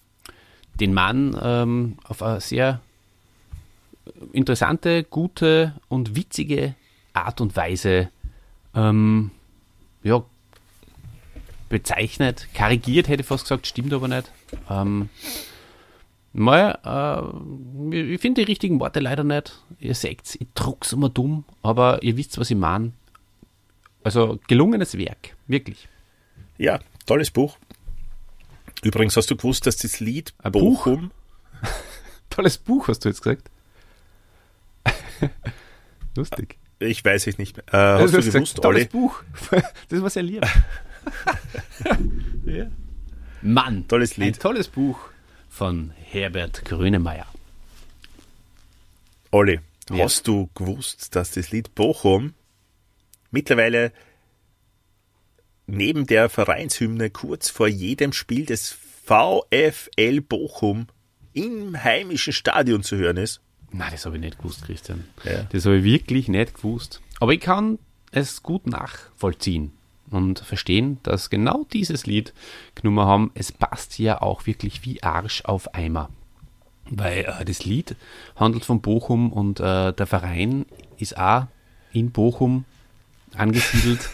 den 0.80 0.94
Mann 0.94 1.38
ähm, 1.42 1.98
auf 2.04 2.24
eine 2.24 2.42
sehr 2.42 2.82
interessante, 4.34 5.04
gute 5.04 5.76
und 5.88 6.16
witzige 6.16 6.76
Art 7.14 7.42
und 7.42 7.56
Weise 7.56 8.10
ähm, 8.76 9.32
ja, 10.04 10.24
bezeichnet, 11.70 12.48
karikiert, 12.54 13.08
hätte 13.08 13.22
ich 13.22 13.28
fast 13.28 13.44
gesagt, 13.44 13.68
stimmt 13.68 13.94
aber 13.94 14.08
nicht. 14.08 14.32
Mal, 16.32 16.78
äh, 17.92 18.14
ich 18.14 18.22
finde 18.22 18.42
die 18.42 18.52
richtigen 18.52 18.80
Worte 18.80 19.00
leider 19.00 19.24
nicht. 19.24 19.60
Ihr 19.80 19.96
seht's, 19.96 20.36
ich 20.36 20.48
druck's 20.54 20.94
immer 20.94 21.10
dumm, 21.10 21.44
aber 21.64 22.04
ihr 22.04 22.18
wisst, 22.18 22.38
was 22.38 22.52
ich 22.52 22.58
meine. 22.58 22.92
Also 24.04 24.40
gelungenes 24.48 24.98
Werk, 24.98 25.36
wirklich. 25.48 25.88
Ja, 26.58 26.80
tolles 27.06 27.32
Buch. 27.32 27.58
Übrigens 28.84 29.18
hast 29.18 29.30
du 29.32 29.36
gewusst, 29.36 29.66
dass 29.66 29.78
das 29.78 30.00
Lied 30.00 30.34
Ein 30.42 30.52
Buch? 30.54 30.86
Bochum, 30.86 31.12
Tolles 32.30 32.58
Buch, 32.58 32.88
hast 32.88 33.04
du 33.04 33.10
jetzt 33.10 33.22
gesagt. 33.22 33.50
Lustig. 36.16 36.58
ich 36.80 37.04
weiß 37.04 37.28
es 37.28 37.38
nicht 37.38 37.58
mehr. 37.58 37.66
Äh, 37.68 38.02
hast 38.04 38.14
du 38.14 38.18
hast 38.18 38.26
gewusst, 38.26 38.56
gesagt, 38.56 38.62
tolles 38.64 38.82
Olli? 38.82 38.86
Buch. 38.86 39.24
Das 39.90 40.02
war 40.02 40.10
sehr 40.10 40.24
lieb. 40.24 40.46
ja. 42.46 42.68
Mann. 43.42 43.88
Tolles 43.88 44.18
Lied. 44.18 44.36
Ein 44.36 44.40
tolles 44.40 44.68
Buch 44.68 45.00
von 45.50 45.92
Herbert 46.12 46.66
Grönemeyer. 46.66 47.28
Olli, 49.32 49.60
Ja. 49.90 50.04
hast 50.06 50.28
du 50.28 50.50
gewusst, 50.56 51.16
dass 51.16 51.32
das 51.32 51.52
Lied 51.52 51.76
Bochum 51.76 52.34
mittlerweile 53.32 53.92
neben 55.68 56.08
der 56.08 56.30
Vereinshymne 56.30 57.10
kurz 57.12 57.50
vor 57.50 57.68
jedem 57.68 58.12
Spiel 58.14 58.46
des 58.46 58.76
VfL 59.06 60.22
Bochum 60.22 60.88
im 61.34 61.82
heimischen 61.84 62.34
Stadion 62.34 62.82
zu 62.84 62.98
hören 62.98 63.18
ist? 63.18 63.42
Nein, 63.72 63.90
das 63.92 64.06
habe 64.06 64.16
ich 64.16 64.22
nicht 64.22 64.40
gewusst, 64.40 64.64
Christian. 64.66 65.06
Ja. 65.24 65.44
Das 65.52 65.66
habe 65.66 65.78
ich 65.78 65.84
wirklich 65.84 66.28
nicht 66.28 66.56
gewusst. 66.56 67.02
Aber 67.20 67.34
ich 67.34 67.40
kann 67.40 67.78
es 68.12 68.42
gut 68.42 68.66
nachvollziehen 68.66 69.74
und 70.12 70.40
verstehen, 70.40 71.00
dass 71.04 71.30
genau 71.30 71.66
dieses 71.72 72.06
Lied 72.06 72.34
genommen 72.76 73.06
haben. 73.06 73.32
Es 73.34 73.52
passt 73.52 74.00
ja 74.00 74.22
auch 74.22 74.46
wirklich 74.46 74.86
wie 74.86 75.04
Arsch 75.04 75.44
auf 75.46 75.74
Eimer. 75.74 76.10
Weil 76.90 77.26
äh, 77.26 77.46
das 77.46 77.66
Lied 77.66 77.96
handelt 78.36 78.66
von 78.66 78.82
Bochum 78.82 79.32
und 79.32 79.60
äh, 79.60 79.94
der 79.94 80.08
Verein 80.08 80.66
ist 80.98 81.18
auch 81.18 81.48
in 81.92 82.12
Bochum 82.12 82.66
angesiedelt. 83.36 84.10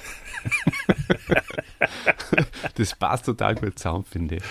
das 2.76 2.96
passt 2.96 3.26
total 3.26 3.56
gut 3.56 3.80
zusammen, 3.80 4.06
finde 4.06 4.36
ich. 4.36 4.44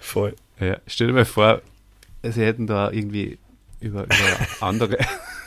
Voll. 0.00 0.34
Ja, 0.58 0.78
stell 0.86 1.08
dir 1.08 1.12
mal 1.12 1.24
vor, 1.24 1.62
sie 2.22 2.44
hätten 2.44 2.66
da 2.66 2.90
irgendwie 2.90 3.38
über, 3.80 4.04
über 4.04 4.16
andere 4.60 4.98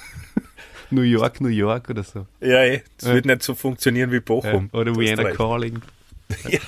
New 0.94 1.02
York, 1.02 1.42
New 1.42 1.48
York 1.50 1.90
oder 1.90 2.04
so. 2.04 2.28
Ja, 2.40 2.60
ey, 2.64 2.84
das 2.98 3.10
Ja. 3.10 3.16
wird 3.16 3.26
nicht 3.26 3.44
so 3.44 3.56
funktionieren 3.56 4.12
wie 4.12 4.16
Ja, 4.16 4.22
Bochum. 4.22 4.70
oder 4.74 4.86
Du 4.86 4.92
hast 4.92 5.00
Vienna. 5.00 5.32
Calling. 5.32 5.82
Ja, 6.50 6.60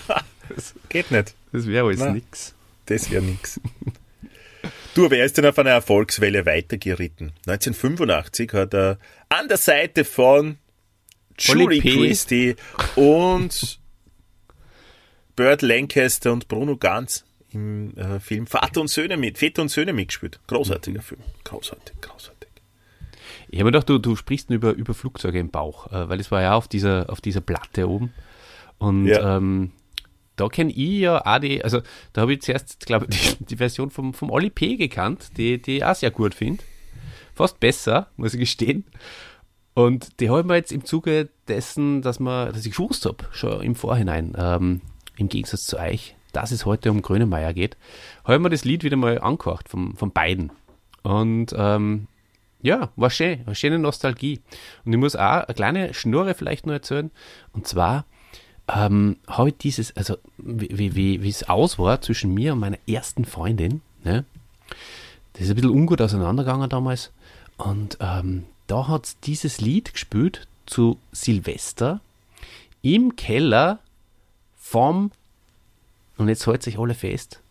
geht 0.89 1.09
nicht. 1.11 1.33
Das 1.51 1.65
wäre 1.67 1.85
alles 1.87 1.99
Na. 1.99 2.11
nix. 2.11 2.53
Das 2.85 3.09
wäre 3.09 3.23
nix. 3.23 3.59
Du, 4.93 5.05
aber 5.05 5.17
er 5.17 5.25
ist 5.25 5.37
dann 5.37 5.45
auf 5.45 5.57
einer 5.57 5.71
Erfolgswelle 5.71 6.45
weitergeritten. 6.45 7.31
1985 7.47 8.53
hat 8.53 8.73
er 8.73 8.99
an 9.29 9.47
der 9.47 9.57
Seite 9.57 10.05
von 10.05 10.57
Julie. 11.39 11.81
Christie 11.81 12.55
und 12.95 13.79
Burt 15.35 15.61
Lancaster 15.61 16.31
und 16.31 16.47
Bruno 16.47 16.77
Ganz 16.77 17.25
im 17.51 17.95
äh, 17.97 18.19
Film 18.19 18.47
Vater 18.47 18.81
und 18.81 18.87
Söhne 18.89 19.17
mit, 19.17 19.37
Väter 19.37 19.61
und 19.61 19.69
Söhne 19.69 19.93
mitgespielt. 19.93 20.39
Großartiger 20.47 21.01
Film. 21.01 21.21
Großartig, 21.43 21.95
großartig. 22.01 22.34
Ich 23.49 23.59
habe 23.59 23.65
mir 23.65 23.71
gedacht, 23.71 23.89
du, 23.89 23.97
du 23.97 24.15
sprichst 24.15 24.49
über, 24.49 24.73
über 24.73 24.93
Flugzeuge 24.93 25.39
im 25.39 25.49
Bauch, 25.49 25.91
äh, 25.91 26.09
weil 26.09 26.19
es 26.19 26.31
war 26.31 26.41
ja 26.41 26.55
auf 26.55 26.67
dieser, 26.67 27.09
auf 27.09 27.21
dieser 27.21 27.41
Platte 27.41 27.87
oben. 27.89 28.13
Und 28.77 29.05
Ja. 29.07 29.37
ähm, 29.37 29.71
da 30.35 30.49
kenne 30.49 30.71
ich 30.71 30.99
ja 30.99 31.25
auch 31.25 31.39
die, 31.39 31.63
also 31.63 31.81
da 32.13 32.21
habe 32.21 32.33
ich 32.33 32.41
zuerst, 32.41 32.85
glaube 32.85 33.07
ich, 33.09 33.37
die, 33.39 33.45
die 33.45 33.55
Version 33.57 33.89
vom, 33.89 34.13
vom 34.13 34.29
Oli 34.29 34.49
P. 34.49 34.75
gekannt, 34.75 35.37
die, 35.37 35.61
die 35.61 35.77
ich 35.77 35.85
auch 35.85 35.95
sehr 35.95 36.11
gut 36.11 36.33
finde. 36.33 36.63
Fast 37.33 37.59
besser, 37.59 38.07
muss 38.17 38.33
ich 38.33 38.39
gestehen. 38.39 38.85
Und 39.73 40.19
die 40.21 40.29
habe 40.29 40.39
ich 40.41 40.45
mir 40.45 40.55
jetzt 40.55 40.71
im 40.71 40.85
Zuge 40.85 41.29
dessen, 41.47 42.01
dass, 42.01 42.19
man, 42.19 42.53
dass 42.53 42.65
ich 42.65 42.71
gewusst 42.71 43.05
habe, 43.05 43.25
schon 43.31 43.61
im 43.61 43.75
Vorhinein, 43.75 44.33
ähm, 44.37 44.81
im 45.17 45.27
Gegensatz 45.29 45.65
zu 45.65 45.77
euch, 45.77 46.15
dass 46.31 46.51
es 46.51 46.65
heute 46.65 46.91
um 46.91 47.01
Grönemeyer 47.01 47.53
geht, 47.53 47.75
habe 48.23 48.35
ich 48.35 48.41
mir 48.41 48.49
das 48.49 48.63
Lied 48.65 48.83
wieder 48.85 48.95
mal 48.97 49.19
angehört, 49.19 49.67
von, 49.69 49.95
von 49.95 50.11
beiden. 50.11 50.51
Und 51.03 51.53
ähm, 51.57 52.07
ja, 52.65 52.89
war 52.95 53.11
schön, 53.11 53.45
war 53.45 53.53
schöne 53.53 53.77
Nostalgie. 53.77 54.41
Und 54.83 54.93
ich 54.93 54.99
muss 54.99 55.15
auch 55.15 55.43
eine 55.45 55.53
kleine 55.53 55.93
Schnurre 55.93 56.33
vielleicht 56.33 56.65
noch 56.65 56.73
erzählen. 56.73 57.11
Und 57.53 57.67
zwar 57.67 58.05
ähm, 58.67 59.17
habe 59.27 59.49
ich 59.49 59.57
dieses, 59.57 59.95
also 59.95 60.17
wie, 60.37 60.95
wie, 60.95 61.21
wie, 61.21 61.29
es 61.29 61.47
aus 61.47 61.77
war 61.77 62.01
zwischen 62.01 62.33
mir 62.33 62.53
und 62.53 62.59
meiner 62.59 62.79
ersten 62.87 63.25
Freundin, 63.25 63.81
ne? 64.03 64.25
das 65.33 65.43
ist 65.43 65.49
ein 65.49 65.55
bisschen 65.55 65.69
ungut 65.69 66.01
auseinandergegangen 66.01 66.67
damals. 66.67 67.11
Und 67.57 67.99
ähm, 68.01 68.45
da 68.65 68.87
hat 68.87 69.05
es 69.05 69.19
dieses 69.19 69.61
Lied 69.61 69.93
gespielt 69.93 70.47
zu 70.65 70.97
Silvester 71.11 72.01
im 72.81 73.15
Keller 73.15 73.77
vom, 74.57 75.11
und 76.17 76.29
jetzt 76.29 76.47
hält 76.47 76.63
sich 76.63 76.79
alle 76.79 76.95
fest, 76.95 77.41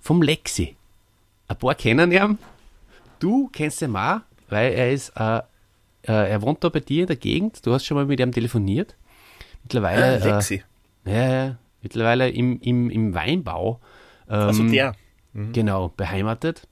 vom 0.00 0.22
Lexi. 0.22 0.74
Ein 1.46 1.56
paar 1.56 1.76
kennen 1.76 2.10
ihn. 2.10 2.38
Du 3.20 3.48
kennst 3.52 3.80
ihn 3.82 3.94
auch, 3.94 4.20
weil 4.48 4.72
er 4.72 4.92
ist, 4.92 5.12
äh, 5.16 5.38
äh, 5.38 6.30
er 6.30 6.42
wohnt 6.42 6.62
da 6.64 6.68
bei 6.68 6.80
dir 6.80 7.02
in 7.02 7.06
der 7.08 7.16
Gegend. 7.16 7.64
Du 7.66 7.72
hast 7.72 7.84
schon 7.84 7.96
mal 7.96 8.06
mit 8.06 8.20
ihm 8.20 8.32
telefoniert. 8.32 8.94
Mittlerweile, 9.62 10.20
Ah, 10.22 10.34
Lexi. 10.36 10.62
Äh, 11.04 11.52
mittlerweile 11.82 12.28
im, 12.30 12.60
im, 12.60 12.90
im 12.90 13.14
Weinbau. 13.14 13.80
Ähm, 14.28 14.34
Also 14.34 14.62
der. 14.68 14.94
Genau, 15.52 15.88
beheimatet. 15.96 16.66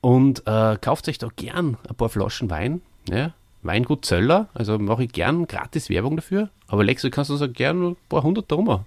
Und 0.00 0.42
äh, 0.46 0.76
kauft 0.80 1.08
euch 1.08 1.18
da 1.18 1.28
gern 1.36 1.76
ein 1.88 1.94
paar 1.94 2.08
Flaschen 2.08 2.50
Wein. 2.50 2.80
Ja? 3.08 3.34
Weingut 3.62 4.04
Zöller, 4.06 4.48
also 4.54 4.78
mache 4.78 5.04
ich 5.04 5.12
gern 5.12 5.46
gratis 5.46 5.90
Werbung 5.90 6.16
dafür. 6.16 6.48
Aber 6.66 6.82
Lex, 6.82 7.02
du 7.02 7.10
kannst 7.10 7.30
uns 7.30 7.42
auch 7.42 7.52
gern 7.52 7.90
ein 7.90 7.96
paar 8.08 8.22
hundert 8.22 8.50
Drum 8.50 8.84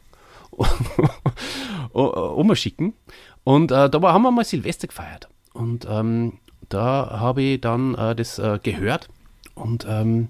umschicken. 1.94 2.94
Und 3.44 3.72
äh, 3.72 3.90
da 3.90 4.02
haben 4.02 4.22
wir 4.24 4.32
mal 4.32 4.46
Silvester 4.46 4.88
gefeiert. 4.88 5.28
Und 5.54 5.86
ähm, 5.90 6.40
da 6.70 7.20
habe 7.20 7.42
ich 7.42 7.62
dann 7.62 7.96
äh, 7.96 8.16
das 8.16 8.40
äh, 8.40 8.60
gehört. 8.62 9.10
Und 9.56 9.86
ähm, 9.88 10.30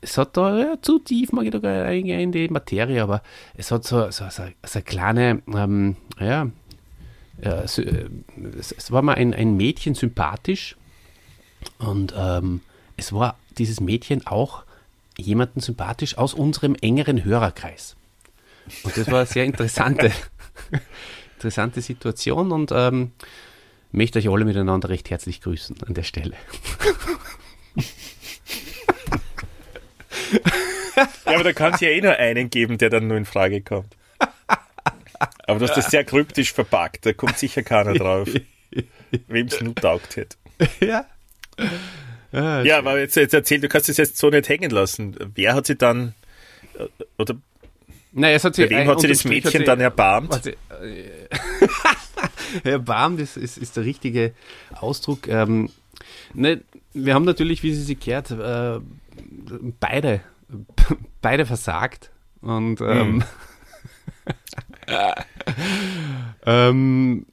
es 0.00 0.16
hat 0.18 0.36
da 0.36 0.58
ja, 0.58 0.76
zu 0.80 0.98
tief, 0.98 1.32
mag 1.32 1.44
ich 1.44 1.50
da 1.50 1.58
gar 1.58 1.84
eingehen 1.84 2.20
in 2.20 2.32
die 2.32 2.48
Materie, 2.48 3.02
aber 3.02 3.22
es 3.54 3.70
hat 3.70 3.84
so, 3.84 4.10
so, 4.10 4.24
so, 4.30 4.42
so 4.64 4.78
eine 4.78 4.82
kleine, 4.82 5.42
ähm, 5.54 5.96
ja, 6.18 6.48
ja, 7.42 7.66
so, 7.66 7.82
äh, 7.82 8.08
es, 8.58 8.72
es 8.72 8.90
war 8.90 9.02
mal 9.02 9.14
ein, 9.14 9.34
ein 9.34 9.56
Mädchen 9.56 9.94
sympathisch 9.94 10.76
und 11.78 12.14
ähm, 12.16 12.60
es 12.96 13.12
war 13.12 13.36
dieses 13.58 13.80
Mädchen 13.80 14.26
auch 14.26 14.64
jemanden 15.16 15.60
sympathisch 15.60 16.16
aus 16.16 16.34
unserem 16.34 16.74
engeren 16.80 17.24
Hörerkreis. 17.24 17.96
Und 18.84 18.96
das 18.96 19.06
war 19.08 19.18
eine 19.18 19.26
sehr 19.26 19.44
interessante, 19.44 20.12
interessante 21.36 21.82
Situation 21.82 22.52
und 22.52 22.72
ähm, 22.72 23.12
möchte 23.92 24.18
euch 24.18 24.28
alle 24.28 24.44
miteinander 24.44 24.88
recht 24.88 25.10
herzlich 25.10 25.40
grüßen 25.40 25.76
an 25.86 25.94
der 25.94 26.02
Stelle. 26.02 26.34
Ja, 30.96 31.08
aber 31.34 31.44
da 31.44 31.52
kann 31.52 31.74
es 31.74 31.80
ja 31.80 31.88
eh 31.88 32.00
nur 32.00 32.12
einen 32.16 32.50
geben, 32.50 32.78
der 32.78 32.90
dann 32.90 33.06
nur 33.06 33.16
in 33.16 33.24
Frage 33.24 33.60
kommt. 33.62 33.96
Aber 35.46 35.58
du 35.58 35.66
hast 35.66 35.76
das 35.76 35.90
sehr 35.90 36.04
kryptisch 36.04 36.52
verpackt, 36.52 37.06
da 37.06 37.12
kommt 37.12 37.38
sicher 37.38 37.62
keiner 37.62 37.94
drauf. 37.94 38.28
Wem 39.28 39.46
es 39.46 39.60
nur 39.60 39.74
taugt 39.74 40.16
hätte. 40.16 40.36
ja. 40.80 41.04
Ja, 42.32 42.78
aber 42.78 42.98
jetzt, 43.00 43.16
jetzt 43.16 43.34
erzähl, 43.34 43.60
du 43.60 43.68
kannst 43.68 43.88
es 43.88 43.96
jetzt 43.96 44.16
so 44.18 44.30
nicht 44.30 44.48
hängen 44.48 44.70
lassen. 44.70 45.16
Wer 45.34 45.54
hat 45.54 45.66
sie 45.66 45.74
dann, 45.76 46.14
äh, 46.78 46.86
oder 47.18 47.34
Nein, 48.12 48.34
es 48.34 48.44
hat 48.44 48.54
sie, 48.54 48.64
bei 48.66 48.70
wem 48.70 48.88
hat 48.88 49.00
sie 49.00 49.08
das 49.08 49.24
Mädchen 49.24 49.50
sie- 49.60 49.64
dann 49.64 49.80
erbarmt? 49.80 50.30
Warte, 50.30 50.50
äh, 50.52 51.28
Erbarmt 52.64 53.20
ist, 53.20 53.36
ist, 53.36 53.58
ist 53.58 53.76
der 53.76 53.84
richtige 53.84 54.34
Ausdruck. 54.74 55.28
Ähm, 55.28 55.70
ne, 56.34 56.62
wir 56.92 57.14
haben 57.14 57.24
natürlich, 57.24 57.62
wie 57.62 57.74
sie 57.74 57.82
sich 57.82 58.00
kehrt, 58.00 58.30
äh, 58.30 58.80
beide, 59.78 60.20
beide 61.22 61.46
versagt. 61.46 62.10
Und 62.40 62.80
ähm, 62.80 63.22
ähm, 66.46 67.26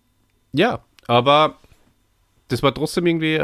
ja, 0.52 0.84
aber 1.08 1.58
das 2.50 2.64
war 2.64 2.74
trotzdem 2.74 3.06
irgendwie, 3.08 3.34
äh, 3.36 3.42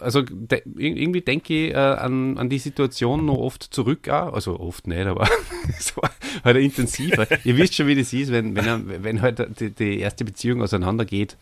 also 0.00 0.22
de, 0.22 0.60
ir- 0.76 0.96
irgendwie 0.96 1.22
denke 1.22 1.52
ich 1.68 1.74
äh, 1.74 1.76
an, 1.76 2.38
an 2.38 2.48
die 2.48 2.58
Situation 2.58 3.26
noch 3.26 3.38
oft 3.38 3.62
zurück, 3.62 4.08
auch. 4.08 4.32
also 4.32 4.60
oft 4.60 4.86
nicht, 4.86 5.06
aber 5.06 5.28
es 5.78 5.96
war 5.96 6.10
halt 6.44 6.56
intensiver. 6.58 7.26
Ihr 7.44 7.56
wisst 7.56 7.74
schon, 7.74 7.86
wie 7.88 7.94
das 7.96 8.12
ist, 8.12 8.30
wenn, 8.30 8.54
wenn, 8.54 9.02
wenn 9.02 9.22
halt 9.22 9.60
die, 9.60 9.70
die 9.70 9.98
erste 9.98 10.24
Beziehung 10.24 10.62
auseinandergeht 10.62 11.36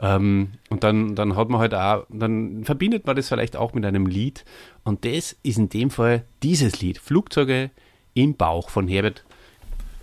ähm, 0.00 0.52
und 0.68 0.84
dann, 0.84 1.14
dann 1.14 1.36
hat 1.36 1.48
man 1.48 1.60
halt 1.60 1.74
auch, 1.74 2.04
dann 2.10 2.64
verbindet 2.64 3.06
man 3.06 3.16
das 3.16 3.28
vielleicht 3.28 3.56
auch 3.56 3.72
mit 3.72 3.84
einem 3.86 4.06
Lied 4.06 4.44
und 4.84 5.04
das 5.04 5.36
ist 5.42 5.58
in 5.58 5.68
dem 5.70 5.90
Fall 5.90 6.24
dieses 6.42 6.80
Lied, 6.80 6.98
Flugzeuge 6.98 7.70
im 8.14 8.34
Bauch 8.34 8.68
von 8.70 8.88
Herbert 8.88 9.24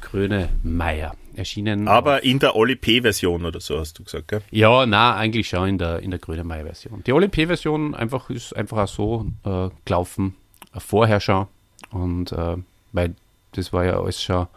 Grönemeyer, 0.02 1.16
erschienen 1.38 1.88
Aber 1.88 2.24
in 2.24 2.40
der 2.40 2.56
Oli 2.56 2.76
P-Version 2.76 3.46
oder 3.46 3.60
so, 3.60 3.80
hast 3.80 3.98
du 4.00 4.04
gesagt, 4.04 4.28
gell? 4.28 4.42
ja, 4.52 4.86
na, 4.86 5.16
eigentlich 5.16 5.48
schon 5.50 5.70
in 5.70 5.78
der, 5.78 6.00
in 6.00 6.12
der 6.12 6.20
Grönemeyer-Version. 6.20 7.04
Die 7.06 7.14
Oli 7.14 7.28
P-Version 7.28 7.96
einfach, 7.96 8.30
ist 8.30 8.56
einfach 8.56 8.78
auch 8.78 8.88
so 8.88 9.26
äh, 9.46 9.70
gelaufen, 9.86 10.36
vorher 10.78 11.20
schon. 11.20 11.48
Und 11.92 12.32
äh, 12.32 12.58
weil 12.92 13.16
das 13.54 13.72
war 13.74 13.86
ja 13.86 14.00
alles 14.00 14.22
schon, 14.22 14.48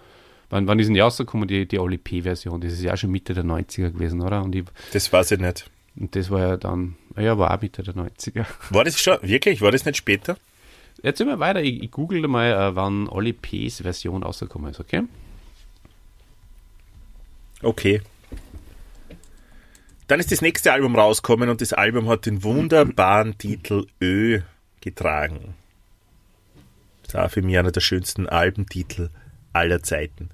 wann, 0.51 0.66
wann 0.66 0.79
ist 0.79 0.87
denn 0.87 0.95
die 0.95 1.01
rausgekommen, 1.01 1.47
die, 1.49 1.66
die 1.66 1.79
Oli 1.79 1.99
P-Version? 1.99 2.61
Das 2.61 2.73
ist 2.73 2.83
ja 2.83 2.95
auch 2.95 2.97
schon 2.97 3.11
Mitte 3.11 3.35
der 3.35 3.45
90er 3.45 3.90
gewesen, 3.90 4.21
oder? 4.23 4.43
Und, 4.43 4.55
ich, 4.55 4.64
Das 4.93 5.12
weiß 5.12 5.33
ich 5.33 5.40
nicht. 5.40 5.71
und 5.99 6.14
das 6.16 6.31
war 6.31 6.40
ja 6.40 6.57
dann, 6.57 6.97
ja, 7.16 7.38
war 7.38 7.55
auch 7.57 7.61
Mitte 7.61 7.83
der 7.83 7.95
90er. 7.95 8.47
War 8.71 8.85
das 8.85 8.99
schon, 8.99 9.19
wirklich? 9.23 9.61
War 9.61 9.71
das 9.73 9.85
nicht 9.85 9.97
später? 9.97 10.37
Jetzt 11.03 11.21
immer 11.21 11.38
weiter, 11.38 11.62
ich, 11.62 11.83
ich 11.83 11.90
google 11.90 12.27
mal, 12.29 12.51
äh, 12.53 12.77
wann 12.77 13.09
Oli 13.09 13.33
P's 13.33 13.81
Version 13.81 14.23
rausgekommen 14.23 14.71
ist, 14.71 14.81
okay? 14.81 15.03
Okay. 17.62 18.03
Dann 20.07 20.18
ist 20.18 20.33
das 20.33 20.42
nächste 20.42 20.73
Album 20.73 20.96
rausgekommen 20.96 21.51
und 21.51 21.61
das 21.61 21.73
Album 21.73 22.09
hat 22.09 22.27
den 22.27 22.42
wunderbaren 22.42 23.38
Titel 23.38 23.87
Ö 24.01 24.41
getragen. 24.80 25.55
Das 27.05 27.14
auch 27.14 27.30
für 27.30 27.43
mich 27.43 27.59
einer 27.59 27.70
der 27.70 27.80
schönsten 27.80 28.28
Albentitel 28.28 29.11
aller 29.53 29.82
Zeiten. 29.82 30.30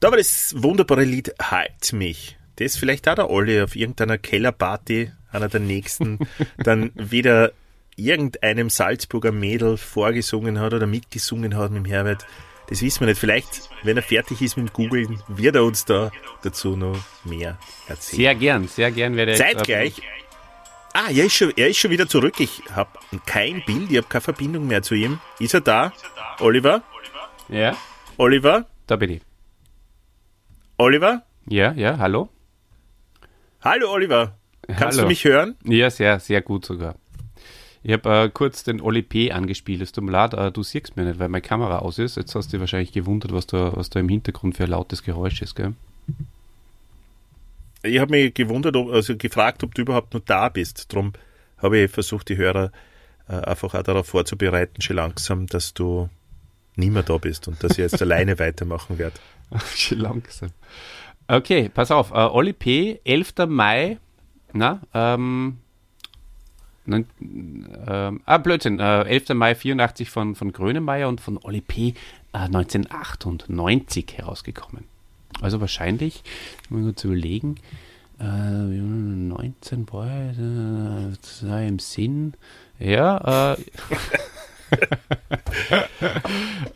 Da 0.00 0.10
war 0.10 0.16
das 0.16 0.54
wunderbare 0.56 1.04
Lied 1.04 1.34
Halt 1.40 1.92
mich. 1.92 2.38
Das 2.56 2.76
vielleicht 2.76 3.08
auch 3.08 3.14
der 3.14 3.30
Olli 3.30 3.60
auf 3.60 3.76
irgendeiner 3.76 4.18
Kellerparty, 4.18 5.12
einer 5.32 5.48
der 5.48 5.60
nächsten, 5.60 6.18
dann 6.58 6.92
wieder 6.94 7.52
irgendeinem 7.96 8.70
Salzburger 8.70 9.32
Mädel 9.32 9.76
vorgesungen 9.76 10.58
hat 10.58 10.72
oder 10.72 10.86
mitgesungen 10.86 11.56
hat 11.56 11.72
mit 11.72 11.84
dem 11.84 11.90
Herbert. 11.90 12.26
Das 12.70 12.82
wissen 12.82 13.00
wir 13.00 13.08
nicht. 13.08 13.18
Vielleicht, 13.18 13.68
wenn 13.82 13.96
er 13.96 14.02
fertig 14.02 14.40
ist 14.40 14.56
mit 14.56 14.72
Googlen, 14.72 15.20
wird 15.28 15.56
er 15.56 15.64
uns 15.64 15.84
da 15.84 16.10
dazu 16.42 16.76
noch 16.76 16.96
mehr 17.24 17.58
erzählen. 17.88 18.16
Sehr 18.16 18.34
gern, 18.36 18.68
sehr 18.68 18.90
gern 18.92 19.16
werde 19.16 19.32
ich. 19.32 19.38
Zeitgleich. 19.38 20.00
Ah, 20.92 21.10
er 21.10 21.24
ist, 21.24 21.34
schon, 21.34 21.52
er 21.56 21.68
ist 21.68 21.78
schon 21.78 21.90
wieder 21.90 22.08
zurück. 22.08 22.40
Ich 22.40 22.62
habe 22.72 22.90
kein 23.26 23.62
Bild, 23.64 23.90
ich 23.90 23.96
habe 23.96 24.08
keine 24.08 24.22
Verbindung 24.22 24.66
mehr 24.66 24.82
zu 24.82 24.94
ihm. 24.94 25.18
Ist 25.38 25.54
er 25.54 25.60
da? 25.60 25.92
Oliver? 26.40 26.82
Ja, 27.48 27.76
Oliver? 28.16 28.66
da 28.86 28.96
bin 28.96 29.10
ich. 29.10 29.22
Oliver? 30.78 31.22
Ja, 31.46 31.72
ja, 31.72 31.98
hallo? 31.98 32.28
Hallo 33.62 33.90
Oliver. 33.92 34.36
Kannst 34.66 34.98
Hallo. 34.98 35.02
du 35.02 35.06
mich 35.08 35.24
hören? 35.24 35.56
Ja, 35.64 35.90
sehr, 35.90 36.18
sehr 36.20 36.40
gut 36.42 36.64
sogar. 36.64 36.96
Ich 37.82 37.92
habe 37.92 38.24
äh, 38.24 38.28
kurz 38.28 38.62
den 38.62 38.80
Oli 38.80 39.02
P. 39.02 39.32
angespielt. 39.32 39.80
Es 39.80 39.92
tut 39.92 40.04
mir 40.04 40.12
leid, 40.12 40.34
äh, 40.34 40.52
du 40.52 40.62
siehst 40.62 40.96
mir 40.96 41.04
nicht, 41.04 41.18
weil 41.18 41.28
meine 41.28 41.40
Kamera 41.40 41.78
aus 41.78 41.98
ist. 41.98 42.16
Jetzt 42.16 42.34
hast 42.34 42.48
du 42.48 42.50
dich 42.52 42.60
wahrscheinlich 42.60 42.92
gewundert, 42.92 43.32
was 43.32 43.46
da, 43.46 43.74
was 43.74 43.88
da 43.88 44.00
im 44.00 44.08
Hintergrund 44.08 44.56
für 44.56 44.64
ein 44.64 44.70
lautes 44.70 45.02
Geräusch 45.02 45.40
ist, 45.40 45.54
gell? 45.54 45.74
Ich 47.82 47.98
habe 47.98 48.10
mich 48.10 48.34
gewundert, 48.34 48.76
ob, 48.76 48.90
also 48.90 49.16
gefragt, 49.16 49.64
ob 49.64 49.74
du 49.74 49.82
überhaupt 49.82 50.12
noch 50.12 50.20
da 50.20 50.50
bist. 50.50 50.92
Darum 50.92 51.14
habe 51.56 51.78
ich 51.78 51.90
versucht, 51.90 52.28
die 52.28 52.36
Hörer 52.36 52.70
äh, 53.28 53.36
einfach 53.36 53.74
auch 53.74 53.82
darauf 53.82 54.06
vorzubereiten, 54.06 54.82
schon 54.82 54.96
langsam, 54.96 55.46
dass 55.46 55.72
du 55.72 56.10
nicht 56.76 56.92
mehr 56.92 57.02
da 57.02 57.16
bist 57.16 57.48
und 57.48 57.62
dass 57.62 57.72
ich 57.72 57.78
jetzt 57.78 58.02
alleine 58.02 58.38
weitermachen 58.38 58.98
werde. 58.98 59.16
Schon 59.74 59.98
langsam. 59.98 60.50
Okay, 61.26 61.68
pass 61.72 61.90
auf. 61.90 62.12
Äh, 62.12 62.26
Oli 62.26 62.52
P., 62.52 63.00
11. 63.04 63.34
Mai, 63.48 63.98
na, 64.52 64.80
ähm, 64.94 65.58
Neun, 66.86 67.06
ähm, 67.20 68.20
ah, 68.24 68.38
Blödsinn. 68.38 68.80
Äh, 68.80 69.02
11. 69.02 69.34
Mai 69.34 69.54
84 69.54 70.10
von, 70.10 70.34
von 70.34 70.52
Grönemeyer 70.52 71.08
und 71.08 71.20
von 71.20 71.36
Oli 71.38 71.60
P. 71.60 71.94
Äh, 72.32 72.38
1998 72.38 74.18
herausgekommen. 74.18 74.84
Also 75.40 75.60
wahrscheinlich, 75.60 76.22
mal 76.68 76.82
kurz 76.82 77.04
überlegen, 77.04 77.56
äh, 78.18 78.24
19 78.24 79.86
boah, 79.86 80.06
äh, 80.06 81.68
im 81.68 81.78
Sinn. 81.78 82.34
Ja, 82.78 83.54
äh, 83.54 83.56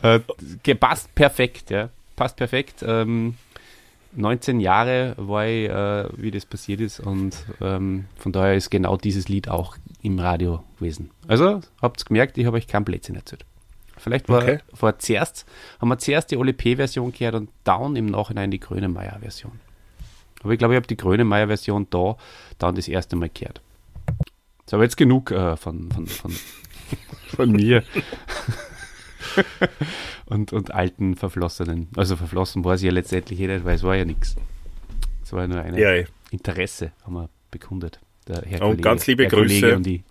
äh, 0.15 0.19
gepasst 0.63 1.13
perfekt, 1.15 1.69
ja. 1.69 1.89
Passt 2.15 2.37
perfekt. 2.37 2.83
Ähm, 2.87 3.35
19 4.15 4.59
Jahre 4.59 5.15
war 5.17 5.45
ich, 5.45 5.69
äh, 5.69 6.07
wie 6.17 6.31
das 6.31 6.45
passiert 6.45 6.79
ist 6.81 6.99
und 6.99 7.35
ähm, 7.61 8.05
von 8.17 8.31
daher 8.31 8.55
ist 8.55 8.69
genau 8.69 8.97
dieses 8.97 9.27
Lied 9.27 9.49
auch 9.49 9.77
im 10.01 10.19
Radio 10.19 10.63
gewesen. 10.79 11.11
Also, 11.27 11.61
habt 11.81 12.01
ihr 12.01 12.05
gemerkt, 12.05 12.37
ich 12.37 12.45
habe 12.45 12.57
euch 12.57 12.67
kein 12.67 12.85
Blödsinn 12.85 13.15
erzählt. 13.15 13.45
Vielleicht 13.97 14.27
war 14.29 14.41
Okay. 14.43 14.59
vor 14.73 14.99
zuerst, 14.99 15.45
haben 15.79 15.89
wir 15.89 15.97
zuerst 15.97 16.29
die 16.31 16.37
Ole 16.37 16.53
P-Version 16.53 17.11
gehört 17.13 17.35
und 17.35 17.49
dann 17.63 17.95
im 17.95 18.07
Nachhinein 18.07 18.51
die 18.51 18.59
Grönemeyer-Version. 18.59 19.53
Aber 20.43 20.51
ich 20.53 20.59
glaube, 20.59 20.73
ich 20.73 20.77
habe 20.77 20.87
die 20.87 20.97
Grönemeyer-Version 20.97 21.87
da 21.89 22.17
dann 22.59 22.75
das 22.75 22.87
erste 22.87 23.15
Mal 23.15 23.29
gehört. 23.33 23.61
So, 24.67 24.77
aber 24.77 24.83
jetzt 24.83 24.97
genug 24.97 25.31
äh, 25.31 25.55
von, 25.57 25.89
von, 25.91 26.07
von, 26.07 26.31
von 27.35 27.51
mir. 27.51 27.83
und, 30.25 30.53
und 30.53 30.73
alten 30.73 31.15
Verflossenen. 31.15 31.89
Also 31.95 32.15
verflossen 32.15 32.63
war 32.63 32.77
sie 32.77 32.87
ja 32.87 32.91
letztendlich 32.91 33.39
eh 33.39 33.47
nicht, 33.47 33.65
weil 33.65 33.75
es 33.75 33.83
war 33.83 33.95
ja 33.95 34.05
nichts. 34.05 34.35
Es 35.23 35.33
war 35.33 35.41
ja 35.41 35.47
nur 35.47 35.61
ein 35.61 35.75
Ja, 35.75 35.89
ey. 35.89 36.07
Interesse, 36.31 36.91
haben 37.03 37.13
wir 37.13 37.29
bekundet. 37.51 37.99
Der 38.27 38.41
Herr 38.45 38.61
Und 38.63 38.81
ganz 38.81 39.05
liebe 39.07 39.23
Herr 39.23 39.29
Kollege 39.31 39.61
Grüße. 39.61 39.75
Und 39.75 39.85
die. 39.85 40.03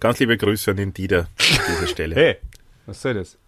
ganz 0.00 0.18
liebe 0.18 0.36
Grüße 0.36 0.70
an 0.70 0.76
den 0.76 0.92
Dieter 0.92 1.20
an 1.20 1.26
dieser 1.68 1.86
Stelle. 1.86 2.14
Hey, 2.14 2.36
was 2.86 3.02
soll 3.02 3.14
das? 3.14 3.38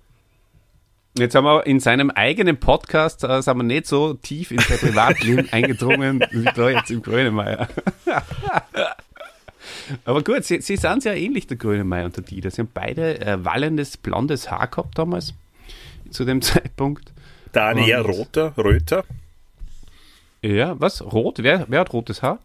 Jetzt 1.18 1.34
haben 1.34 1.44
wir 1.44 1.66
in 1.66 1.80
seinem 1.80 2.10
eigenen 2.10 2.58
Podcast, 2.58 3.24
äh, 3.24 3.42
sind 3.42 3.56
wir 3.56 3.64
nicht 3.64 3.86
so 3.86 4.14
tief 4.14 4.52
in 4.52 4.58
sein 4.60 4.78
Privatleben 4.78 5.48
eingedrungen 5.52 6.24
wie 6.30 6.44
da 6.44 6.70
jetzt 6.70 6.90
im 6.90 7.02
Grönemeyer. 7.02 7.68
Aber 10.04 10.22
gut, 10.22 10.44
sie, 10.44 10.60
sie 10.60 10.76
sind 10.76 11.02
sehr 11.02 11.16
ähnlich, 11.16 11.46
der 11.46 11.56
Grönemeyer 11.56 12.04
und 12.06 12.16
der 12.16 12.24
Dieter. 12.24 12.50
Sie 12.50 12.60
haben 12.62 12.70
beide 12.72 13.20
äh, 13.20 13.44
wallendes, 13.44 13.96
blondes 13.96 14.50
Haar 14.50 14.68
gehabt 14.68 14.98
damals, 14.98 15.34
zu 16.10 16.24
dem 16.24 16.42
Zeitpunkt. 16.42 17.12
Der 17.54 17.66
eine 17.66 17.86
eher 17.86 18.02
roter, 18.02 18.56
röter, 18.56 19.04
Ja, 20.42 20.78
was? 20.80 21.02
Rot? 21.02 21.42
Wer, 21.42 21.66
wer 21.68 21.80
hat 21.80 21.92
rotes 21.92 22.22
Haar? 22.22 22.38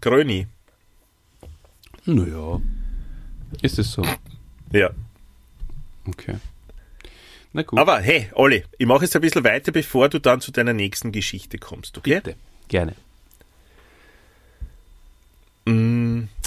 Gröni. 0.00 0.46
Naja. 2.04 2.60
Ist 3.62 3.78
es 3.78 3.92
so? 3.92 4.02
Ja. 4.72 4.90
Okay. 6.06 6.36
Na 7.52 7.62
gut. 7.62 7.78
Aber 7.78 7.98
hey, 8.00 8.30
Olli, 8.34 8.64
ich 8.78 8.86
mache 8.86 9.04
jetzt 9.04 9.14
ein 9.16 9.22
bisschen 9.22 9.44
weiter, 9.44 9.72
bevor 9.72 10.08
du 10.08 10.20
dann 10.20 10.40
zu 10.40 10.52
deiner 10.52 10.72
nächsten 10.72 11.10
Geschichte 11.12 11.58
kommst, 11.58 11.98
okay? 11.98 12.20
Bitte. 12.22 12.36
Gerne. 12.68 12.94
Mm, 15.66 15.99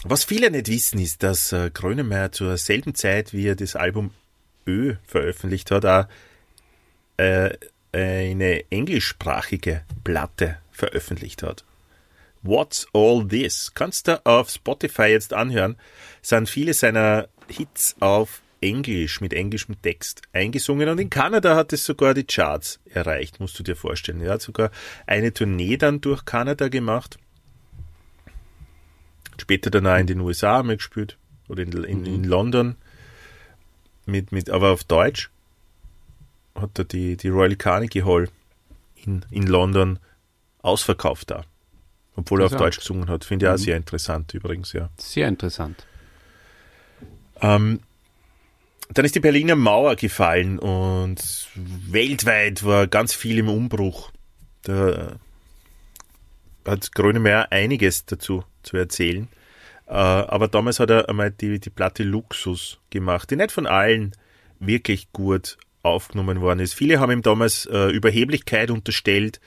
Was 0.05 0.25
viele 0.25 0.51
nicht 0.51 0.67
wissen, 0.67 0.99
ist, 0.99 1.23
dass 1.23 1.53
äh, 1.53 1.71
Grönemeyer 1.73 2.31
zur 2.33 2.57
selben 2.57 2.93
Zeit, 2.93 3.31
wie 3.31 3.47
er 3.47 3.55
das 3.55 3.77
Album 3.77 4.11
Ö 4.67 4.95
veröffentlicht 5.05 5.71
hat, 5.71 5.85
auch 5.85 6.05
äh, 7.15 7.51
eine 7.93 8.69
englischsprachige 8.69 9.83
Platte 10.03 10.57
veröffentlicht 10.71 11.41
hat. 11.41 11.63
What's 12.41 12.85
All 12.93 13.25
This? 13.25 13.71
Kannst 13.75 14.09
du 14.09 14.25
auf 14.25 14.49
Spotify 14.49 15.03
jetzt 15.03 15.33
anhören, 15.33 15.77
sind 16.21 16.49
viele 16.49 16.73
seiner 16.73 17.29
Hits 17.47 17.95
auf 18.01 18.41
Englisch, 18.59 19.21
mit 19.21 19.33
englischem 19.33 19.81
Text 19.81 20.21
eingesungen 20.33 20.89
und 20.89 20.99
in 20.99 21.09
Kanada 21.09 21.55
hat 21.55 21.71
es 21.71 21.85
sogar 21.85 22.13
die 22.13 22.25
Charts 22.25 22.79
erreicht, 22.89 23.39
musst 23.39 23.57
du 23.59 23.63
dir 23.63 23.75
vorstellen. 23.75 24.21
Er 24.21 24.33
hat 24.33 24.41
sogar 24.41 24.71
eine 25.05 25.33
Tournee 25.33 25.77
dann 25.77 26.01
durch 26.01 26.25
Kanada 26.25 26.67
gemacht. 26.67 27.17
Später 29.37 29.69
dann 29.69 29.87
auch 29.87 29.97
in 29.97 30.07
den 30.07 30.19
USA 30.19 30.57
haben 30.57 30.69
wir 30.69 30.77
gespielt. 30.77 31.17
Oder 31.47 31.63
in, 31.63 31.71
in, 31.83 32.05
in 32.05 32.23
London. 32.23 32.75
Mit, 34.05 34.31
mit, 34.31 34.49
aber 34.49 34.71
auf 34.71 34.83
Deutsch 34.83 35.29
hat 36.55 36.77
er 36.77 36.85
die, 36.85 37.17
die 37.17 37.29
Royal 37.29 37.55
Carnegie 37.55 38.03
Hall 38.03 38.29
in, 38.95 39.25
in 39.31 39.47
London 39.47 39.99
ausverkauft 40.61 41.31
da. 41.31 41.43
Obwohl 42.15 42.41
er 42.41 42.47
auf. 42.47 42.55
Deutsch 42.55 42.77
gesungen 42.79 43.09
hat. 43.09 43.25
Finde 43.25 43.47
ich 43.47 43.51
auch 43.51 43.57
sehr 43.57 43.77
interessant 43.77 44.33
übrigens, 44.33 44.73
ja. 44.73 44.89
Sehr 44.97 45.27
interessant. 45.27 45.85
Ähm, 47.41 47.79
dann 48.93 49.05
ist 49.05 49.15
die 49.15 49.19
Berliner 49.19 49.55
Mauer 49.55 49.95
gefallen 49.95 50.59
und 50.59 51.49
weltweit 51.55 52.63
war 52.63 52.87
ganz 52.87 53.13
viel 53.13 53.39
im 53.39 53.49
Umbruch. 53.49 54.11
Da 54.61 55.17
hat 56.65 56.93
Grönemeyer 56.93 57.51
einiges 57.51 58.05
dazu 58.05 58.43
zu 58.63 58.77
erzählen. 58.77 59.27
Äh, 59.87 59.93
aber 59.93 60.47
damals 60.47 60.79
hat 60.79 60.89
er 60.89 61.09
einmal 61.09 61.31
die, 61.31 61.59
die 61.59 61.69
Platte 61.69 62.03
Luxus 62.03 62.79
gemacht, 62.89 63.29
die 63.31 63.35
nicht 63.35 63.51
von 63.51 63.67
allen 63.67 64.13
wirklich 64.59 65.11
gut 65.11 65.57
aufgenommen 65.81 66.41
worden 66.41 66.59
ist. 66.59 66.73
Viele 66.73 66.99
haben 66.99 67.11
ihm 67.11 67.21
damals 67.21 67.65
äh, 67.65 67.89
Überheblichkeit 67.89 68.71
unterstellt. 68.71 69.41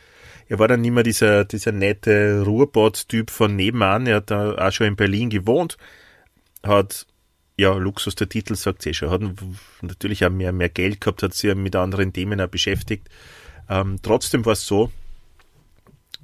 Er 0.49 0.59
war 0.59 0.69
dann 0.69 0.83
nicht 0.83 0.93
mehr 0.93 1.03
dieser, 1.03 1.45
dieser 1.45 1.73
nette 1.73 2.43
Ruhrbott-Typ 2.43 3.31
von 3.31 3.57
nebenan. 3.57 4.07
Er 4.07 4.17
hat 4.17 4.31
da 4.31 4.55
auch 4.55 4.73
schon 4.73 4.87
in 4.87 4.97
Berlin 4.97 5.31
gewohnt, 5.31 5.77
hat 6.63 7.07
ja, 7.59 7.75
Luxus, 7.75 8.15
der 8.15 8.29
Titel 8.29 8.55
sagt 8.55 8.87
eh 8.87 8.93
schon, 8.93 9.11
hat 9.11 9.23
natürlich 9.81 10.25
auch 10.27 10.31
mehr, 10.31 10.53
mehr 10.53 10.69
Geld 10.69 11.01
gehabt, 11.01 11.23
hat 11.23 11.33
sich 11.33 11.55
mit 11.55 11.75
anderen 11.75 12.13
Themen 12.13 12.41
auch 12.41 12.49
beschäftigt. 12.49 13.09
Ähm, 13.69 13.99
trotzdem 14.03 14.45
war 14.45 14.53
es 14.53 14.67
so, 14.67 14.93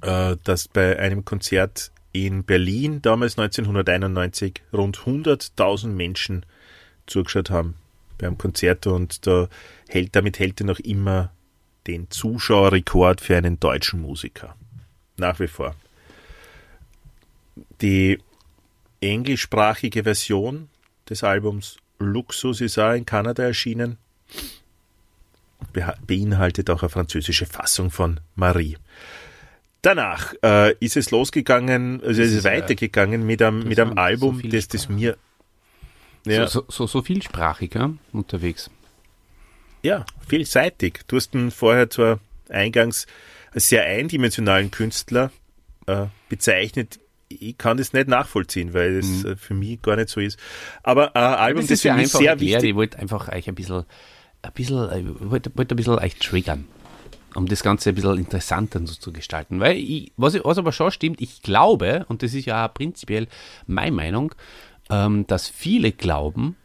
äh, 0.01 0.37
dass 0.43 0.67
bei 0.67 0.99
einem 0.99 1.25
Konzert 1.25 1.91
in 2.13 2.43
Berlin 2.43 3.01
damals 3.01 3.37
1991 3.37 4.61
rund 4.71 4.99
100.000 4.99 5.87
Menschen 5.87 6.45
zugeschaut 7.07 7.49
haben 7.49 7.75
beim 8.17 8.37
Konzert 8.37 8.87
und 8.87 9.27
da 9.27 9.49
hält, 9.89 10.15
damit 10.15 10.39
hält 10.39 10.61
er 10.61 10.67
noch 10.67 10.79
immer 10.79 11.31
den 11.87 12.09
Zuschauerrekord 12.09 13.19
für 13.19 13.35
einen 13.35 13.59
deutschen 13.59 13.99
Musiker. 13.99 14.55
Nach 15.17 15.39
wie 15.39 15.47
vor. 15.47 15.75
Die 17.81 18.19
englischsprachige 19.01 20.03
Version 20.03 20.69
des 21.09 21.23
Albums 21.23 21.77
Luxus 21.99 22.61
ist 22.61 22.77
auch 22.77 22.93
in 22.93 23.05
Kanada 23.05 23.43
erschienen. 23.43 23.97
Beinhaltet 26.05 26.69
auch 26.69 26.81
eine 26.81 26.89
französische 26.89 27.45
Fassung 27.45 27.91
von 27.91 28.19
Marie. 28.35 28.77
Danach 29.83 30.33
äh, 30.43 30.73
ist 30.79 30.97
es 30.97 31.11
losgegangen, 31.11 32.01
also 32.01 32.21
es 32.21 32.29
ist 32.31 32.37
ist, 32.39 32.45
äh, 32.45 32.51
weitergegangen 32.55 33.25
mit 33.25 33.41
einem, 33.41 33.67
mit 33.67 33.79
einem 33.79 33.91
so 33.91 33.97
Album, 33.97 34.39
viel 34.39 34.49
das, 34.49 34.67
das 34.69 34.89
mir 34.89 35.17
ja, 36.25 36.47
So, 36.47 36.61
so, 36.61 36.65
so, 36.69 36.87
so 36.87 37.01
vielsprachig 37.03 37.75
ja, 37.75 37.91
unterwegs. 38.13 38.71
ja, 39.83 40.05
vielseitig. 40.27 41.01
Du 41.07 41.17
hast 41.17 41.35
ihn 41.35 41.51
vorher 41.51 41.89
zwar 41.89 42.19
eingangs 42.49 43.05
als 43.51 43.67
sehr 43.67 43.83
eindimensionalen 43.85 44.71
Künstler 44.71 45.31
äh, 45.85 46.05
bezeichnet. 46.29 46.99
Ich 47.27 47.57
kann 47.57 47.75
das 47.77 47.91
nicht 47.93 48.07
nachvollziehen, 48.07 48.73
weil 48.73 48.97
es 48.99 49.25
äh, 49.25 49.35
für 49.35 49.53
mich 49.53 49.81
gar 49.81 49.97
nicht 49.97 50.07
so 50.09 50.21
ist. 50.21 50.39
Aber 50.83 51.13
ein 51.15 51.23
Album, 51.23 51.63
Mhm. 51.63 51.67
Das 51.67 51.67
das, 51.67 51.79
ist 51.79 51.83
ja 51.83 51.93
für 51.95 51.99
mich 51.99 52.11
sehr 52.11 52.29
erklärt. 52.29 52.61
wichtig 52.61 52.69
Ich 52.69 52.75
wollte 52.75 52.99
einfach 52.99 53.27
euch 53.29 53.49
ein 53.49 53.55
bisschen, 53.55 53.83
ein 54.43 54.51
bisschen, 54.53 54.89
äh, 54.89 54.99
ich 55.01 55.29
wollte, 55.29 55.51
wollte 55.55 55.75
ein 55.75 55.77
bisschen 55.77 55.99
euch 55.99 56.15
triggern, 56.15 56.67
um 57.35 57.47
das 57.47 57.63
Ganze 57.63 57.89
ein 57.89 57.95
bisschen 57.95 58.17
interessanter 58.17 58.83
zu 58.85 59.11
gestalten. 59.11 59.59
Weil, 59.59 59.77
ich, 59.77 60.11
was, 60.17 60.35
was 60.43 60.57
aber 60.57 60.71
schon 60.71 60.91
stimmt, 60.91 61.21
ich 61.21 61.41
glaube, 61.41 62.05
und 62.09 62.23
das 62.23 62.33
ist 62.33 62.45
ja 62.45 62.67
prinzipiell 62.67 63.27
meine 63.67 63.95
Meinung, 63.95 64.33
ähm, 64.89 65.25
dass 65.27 65.47
viele 65.47 65.91
glauben, 65.91 66.55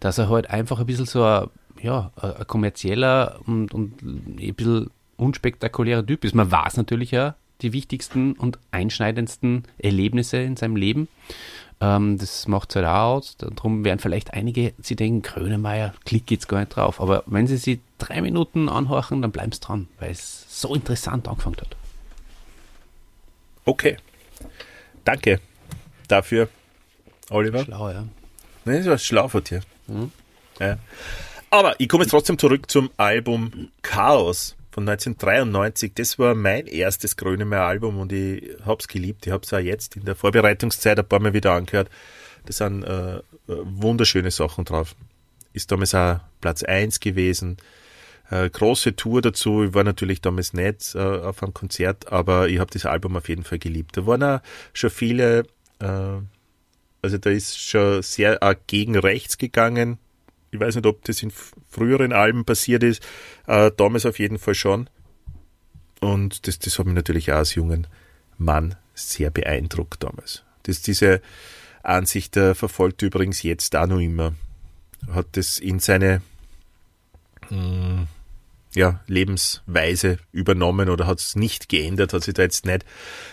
dass 0.00 0.18
er 0.18 0.28
halt 0.28 0.50
einfach 0.50 0.80
ein 0.80 0.86
bisschen 0.86 1.06
so 1.06 1.24
ein, 1.24 1.48
ja, 1.82 2.12
ein 2.16 2.46
kommerzieller 2.46 3.40
und, 3.46 3.74
und 3.74 4.02
ein 4.02 4.54
bisschen 4.54 4.90
unspektakulärer 5.16 6.04
Typ 6.06 6.24
ist. 6.24 6.34
Man 6.34 6.50
weiß 6.50 6.76
natürlich 6.76 7.10
ja 7.10 7.34
die 7.60 7.72
wichtigsten 7.72 8.34
und 8.34 8.58
einschneidendsten 8.70 9.64
Erlebnisse 9.78 10.38
in 10.38 10.56
seinem 10.56 10.76
Leben. 10.76 11.08
Ähm, 11.80 12.18
das 12.18 12.48
macht 12.48 12.70
es 12.70 12.76
halt 12.76 12.86
auch 12.86 13.16
aus. 13.16 13.36
Darum 13.36 13.84
werden 13.84 14.00
vielleicht 14.00 14.34
einige 14.34 14.74
sie 14.82 14.96
denken, 14.96 15.22
Grönemeyer, 15.22 15.94
klick 16.04 16.30
jetzt 16.30 16.48
gar 16.48 16.60
nicht 16.60 16.74
drauf. 16.74 17.00
Aber 17.00 17.22
wenn 17.26 17.46
sie 17.46 17.56
sie 17.56 17.80
drei 17.98 18.20
Minuten 18.20 18.68
anhorchen, 18.68 19.22
dann 19.22 19.30
bleiben 19.30 19.52
sie 19.52 19.60
dran, 19.60 19.88
weil 20.00 20.10
es 20.10 20.44
so 20.48 20.74
interessant 20.74 21.28
angefangen 21.28 21.56
hat. 21.58 21.76
Okay. 23.64 23.96
Danke 25.04 25.40
dafür, 26.08 26.48
Oliver. 27.30 27.64
Schlau, 27.64 27.90
ja. 27.90 28.04
Ne, 28.64 28.78
das 28.78 28.86
war 28.86 28.98
schlau 28.98 29.28
von 29.28 29.44
dir. 29.44 29.62
Ja. 30.58 30.78
Aber 31.50 31.78
ich 31.78 31.88
komme 31.88 32.04
jetzt 32.04 32.10
trotzdem 32.10 32.38
zurück 32.38 32.70
zum 32.70 32.90
Album 32.96 33.70
Chaos 33.82 34.54
von 34.70 34.88
1993. 34.88 35.92
Das 35.94 36.18
war 36.18 36.34
mein 36.34 36.66
erstes 36.66 37.16
Grönemeyer-Album 37.16 37.98
und 37.98 38.12
ich 38.12 38.56
hab's 38.64 38.88
geliebt. 38.88 39.26
Ich 39.26 39.32
hab's 39.32 39.52
auch 39.52 39.58
jetzt 39.58 39.96
in 39.96 40.04
der 40.04 40.14
Vorbereitungszeit 40.14 40.98
ein 40.98 41.08
paar 41.08 41.20
Mal 41.20 41.32
wieder 41.32 41.52
angehört. 41.52 41.90
Das 42.46 42.58
sind 42.58 42.82
äh, 42.84 43.20
wunderschöne 43.46 44.30
Sachen 44.30 44.64
drauf. 44.64 44.94
Ist 45.52 45.72
damals 45.72 45.94
auch 45.94 46.20
Platz 46.40 46.62
1 46.62 47.00
gewesen. 47.00 47.56
Äh, 48.30 48.50
große 48.50 48.94
Tour 48.94 49.22
dazu. 49.22 49.64
Ich 49.64 49.74
war 49.74 49.84
natürlich 49.84 50.20
damals 50.20 50.52
nicht 50.52 50.94
äh, 50.94 50.98
auf 50.98 51.42
einem 51.42 51.54
Konzert, 51.54 52.12
aber 52.12 52.48
ich 52.48 52.58
habe 52.58 52.70
das 52.70 52.86
Album 52.86 53.16
auf 53.16 53.28
jeden 53.28 53.44
Fall 53.44 53.58
geliebt. 53.58 53.96
Da 53.96 54.06
waren 54.06 54.22
auch 54.22 54.40
schon 54.74 54.90
viele, 54.90 55.40
äh, 55.78 56.20
also 57.02 57.18
da 57.18 57.30
ist 57.30 57.58
schon 57.58 58.02
sehr 58.02 58.38
gegen 58.66 58.98
rechts 58.98 59.38
gegangen. 59.38 59.98
Ich 60.50 60.60
weiß 60.60 60.76
nicht, 60.76 60.86
ob 60.86 61.04
das 61.04 61.22
in 61.22 61.32
früheren 61.68 62.12
Alben 62.12 62.44
passiert 62.44 62.82
ist. 62.82 63.06
Äh, 63.46 63.70
damals 63.76 64.06
auf 64.06 64.18
jeden 64.18 64.38
Fall 64.38 64.54
schon. 64.54 64.88
Und 66.00 66.46
das, 66.46 66.58
das 66.58 66.78
hat 66.78 66.86
mich 66.86 66.94
natürlich 66.94 67.32
auch 67.32 67.36
als 67.38 67.54
jungen 67.54 67.86
Mann 68.38 68.76
sehr 68.94 69.30
beeindruckt 69.30 70.02
damals. 70.02 70.44
Das, 70.62 70.82
diese 70.82 71.20
Ansicht 71.82 72.36
der 72.36 72.54
verfolgt 72.54 73.02
übrigens 73.02 73.42
jetzt 73.42 73.74
auch 73.76 73.86
noch 73.86 73.98
immer. 73.98 74.34
Hat 75.10 75.26
das 75.32 75.58
in 75.58 75.78
seine 75.78 76.22
mh, 77.50 78.06
ja, 78.74 79.00
Lebensweise 79.06 80.18
übernommen 80.32 80.88
oder 80.88 81.06
hat 81.06 81.20
es 81.20 81.36
nicht 81.36 81.68
geändert, 81.68 82.12
hat 82.12 82.24
sich 82.24 82.34
da 82.34 82.42
jetzt 82.42 82.66
nicht 82.66 82.84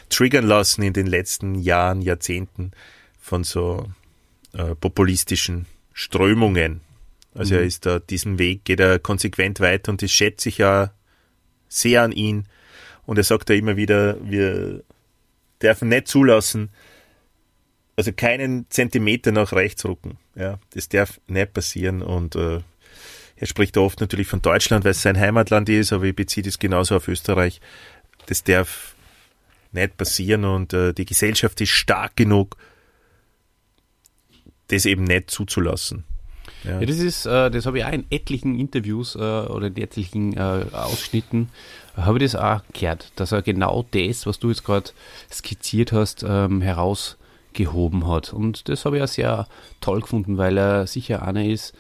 triggern 0.09 0.45
lassen 0.45 0.84
in 0.84 0.93
den 0.93 1.07
letzten 1.07 1.55
Jahren, 1.55 2.01
Jahrzehnten 2.01 2.72
von 3.20 3.43
so 3.43 3.89
äh, 4.53 4.76
populistischen 4.76 5.66
Strömungen. 5.93 6.82
Also 7.36 7.53
Mhm. 7.53 7.59
er 7.59 7.65
ist 7.65 7.86
da 7.86 7.99
diesen 7.99 8.39
Weg, 8.39 8.65
geht 8.65 8.79
er 8.79 8.97
konsequent 8.97 9.59
weiter 9.59 9.91
und 9.91 10.01
das 10.01 10.11
schätze 10.11 10.49
ich 10.49 10.57
ja 10.57 10.91
sehr 11.67 12.01
an 12.01 12.11
ihn. 12.11 12.47
Und 13.05 13.17
er 13.17 13.23
sagt 13.23 13.49
ja 13.49 13.55
immer 13.55 13.75
wieder, 13.75 14.17
wir 14.27 14.83
dürfen 15.61 15.89
nicht 15.89 16.07
zulassen, 16.07 16.69
also 17.97 18.11
keinen 18.11 18.65
Zentimeter 18.69 19.31
nach 19.31 19.53
rechts 19.53 19.86
rücken. 19.86 20.17
Ja, 20.36 20.59
das 20.71 20.89
darf 20.89 21.19
nicht 21.27 21.53
passieren. 21.53 22.01
Und 22.01 22.36
äh, 22.36 22.59
er 23.38 23.47
spricht 23.47 23.77
oft 23.77 24.01
natürlich 24.01 24.27
von 24.27 24.41
Deutschland, 24.41 24.83
weil 24.86 24.91
es 24.91 25.01
sein 25.01 25.19
Heimatland 25.19 25.69
ist, 25.69 25.93
aber 25.93 26.05
ich 26.05 26.15
beziehe 26.15 26.43
das 26.43 26.57
genauso 26.57 26.95
auf 26.95 27.07
Österreich. 27.07 27.61
Das 28.25 28.43
darf 28.43 28.95
nicht 29.71 29.97
passieren 29.97 30.45
und 30.45 30.73
äh, 30.73 30.93
die 30.93 31.05
Gesellschaft 31.05 31.59
ist 31.61 31.69
stark 31.71 32.15
genug, 32.15 32.57
das 34.69 34.86
eben 34.86 35.03
nicht 35.03 35.29
zuzulassen. 35.29 36.05
Ja. 36.66 36.80
Ja, 36.80 36.86
das 36.86 36.97
ist, 36.97 37.26
äh, 37.26 37.51
das 37.51 37.66
habe 37.66 37.80
ich 37.80 37.86
auch 37.86 37.91
in 37.91 38.05
etlichen 38.09 38.59
Interviews 38.59 39.16
äh, 39.16 39.20
oder 39.20 39.68
in 39.68 39.78
etlichen 39.78 40.36
äh, 40.36 40.66
Ausschnitten, 40.72 41.49
habe 41.95 42.18
ich 42.18 42.32
das 42.32 42.36
auch 42.36 42.61
gehört, 42.74 43.11
dass 43.16 43.32
er 43.32 43.41
genau 43.41 43.86
das, 43.91 44.26
was 44.26 44.39
du 44.39 44.49
jetzt 44.49 44.63
gerade 44.63 44.91
skizziert 45.32 45.91
hast, 45.91 46.26
ähm, 46.28 46.61
herausgehoben 46.61 48.07
hat. 48.07 48.34
Und 48.34 48.68
das 48.68 48.86
habe 48.86 48.97
ich 48.97 49.03
auch 49.03 49.07
sehr 49.07 49.47
toll 49.82 50.01
gefunden, 50.01 50.38
weil 50.38 50.57
er 50.57 50.88
sicher 50.88 51.22
einer 51.22 51.45
ist, 51.45 51.74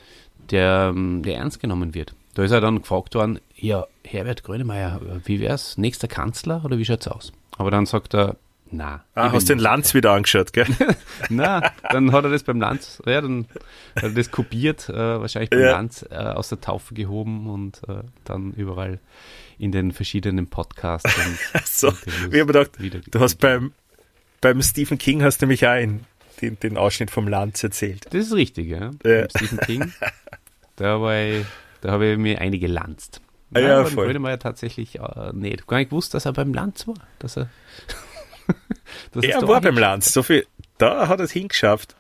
der, 0.51 0.91
ähm, 0.95 1.23
der 1.23 1.37
ernst 1.37 1.59
genommen 1.59 1.93
wird. 1.93 2.13
Da 2.35 2.43
ist 2.43 2.51
er 2.51 2.61
dann 2.61 2.81
gefragt 2.81 3.15
worden, 3.15 3.39
ja, 3.55 3.85
Herbert 4.03 4.43
Grönemeyer, 4.43 4.99
wie 5.23 5.39
wär's, 5.39 5.77
nächster 5.77 6.07
Kanzler 6.07 6.63
oder 6.65 6.77
wie 6.77 6.85
schaut's 6.85 7.07
aus? 7.07 7.31
Aber 7.57 7.71
dann 7.71 7.85
sagt 7.85 8.13
er, 8.13 8.35
na. 8.75 9.03
ah, 9.15 9.31
hast 9.31 9.49
den 9.49 9.59
Lanz 9.59 9.93
wieder 9.93 10.11
angeschaut, 10.11 10.53
gell? 10.53 10.67
na, 11.29 11.71
dann 11.91 12.11
hat 12.11 12.23
er 12.23 12.29
das 12.29 12.43
beim 12.43 12.59
Lanz, 12.59 13.01
ja, 13.05 13.21
dann 13.21 13.47
hat 13.95 14.03
er 14.03 14.09
das 14.11 14.31
kopiert, 14.31 14.89
äh, 14.89 14.93
wahrscheinlich 14.93 15.49
beim 15.49 15.59
Ja. 15.59 15.71
Lanz 15.71 16.05
äh, 16.09 16.15
aus 16.15 16.49
der 16.49 16.61
Taufe 16.61 16.93
gehoben 16.93 17.47
und 17.49 17.81
äh, 17.87 18.03
dann 18.23 18.53
überall 18.53 18.99
in 19.57 19.71
den 19.71 19.91
verschiedenen 19.91 20.47
Podcasts 20.47 21.11
und 21.17 21.37
so, 21.65 21.89
ich 22.05 22.39
habe 22.39 22.45
gedacht, 22.45 22.71
du 23.11 23.19
hast 23.19 23.35
beim, 23.35 23.73
beim 24.41 24.61
Stephen 24.61 24.97
King 24.97 25.23
hast 25.23 25.41
du 25.41 25.45
nämlich 25.45 25.65
auch 25.65 25.71
einen, 25.71 26.05
den, 26.41 26.59
den 26.59 26.77
Ausschnitt 26.77 27.11
vom 27.11 27.27
Lanz 27.27 27.63
erzählt. 27.63 28.05
Das 28.11 28.27
ist 28.27 28.33
richtig, 28.33 28.67
ja. 28.67 28.91
Ja. 29.03 29.29
Stephen 29.29 29.59
King, 29.59 29.93
da, 30.75 30.97
ich, 31.21 31.45
da 31.81 31.91
habe 31.91 32.11
ich 32.11 32.17
mir 32.17 32.41
einige 32.41 32.67
gelanzt. 32.67 33.21
Ah, 33.53 33.59
Nein, 33.59 33.63
ja, 33.69 33.85
voll. 33.85 34.05
Grönemeyer 34.07 34.39
tatsächlich 34.39 34.95
äh, 34.95 34.99
hab 34.99 35.67
gar 35.67 35.77
nicht 35.77 35.89
gewusst, 35.89 36.13
dass 36.13 36.25
er 36.25 36.33
beim 36.33 36.53
Lanz 36.53 36.87
war. 36.87 36.95
Dass 37.19 37.37
er, 37.37 37.49
Er 39.21 39.47
war 39.47 39.61
beim 39.61 39.77
Lanz, 39.77 40.13
so 40.13 40.23
viel, 40.23 40.45
da 40.77 41.07
hat 41.07 41.19
er 41.19 41.25
es 41.25 41.31
hingeschafft. 41.31 41.95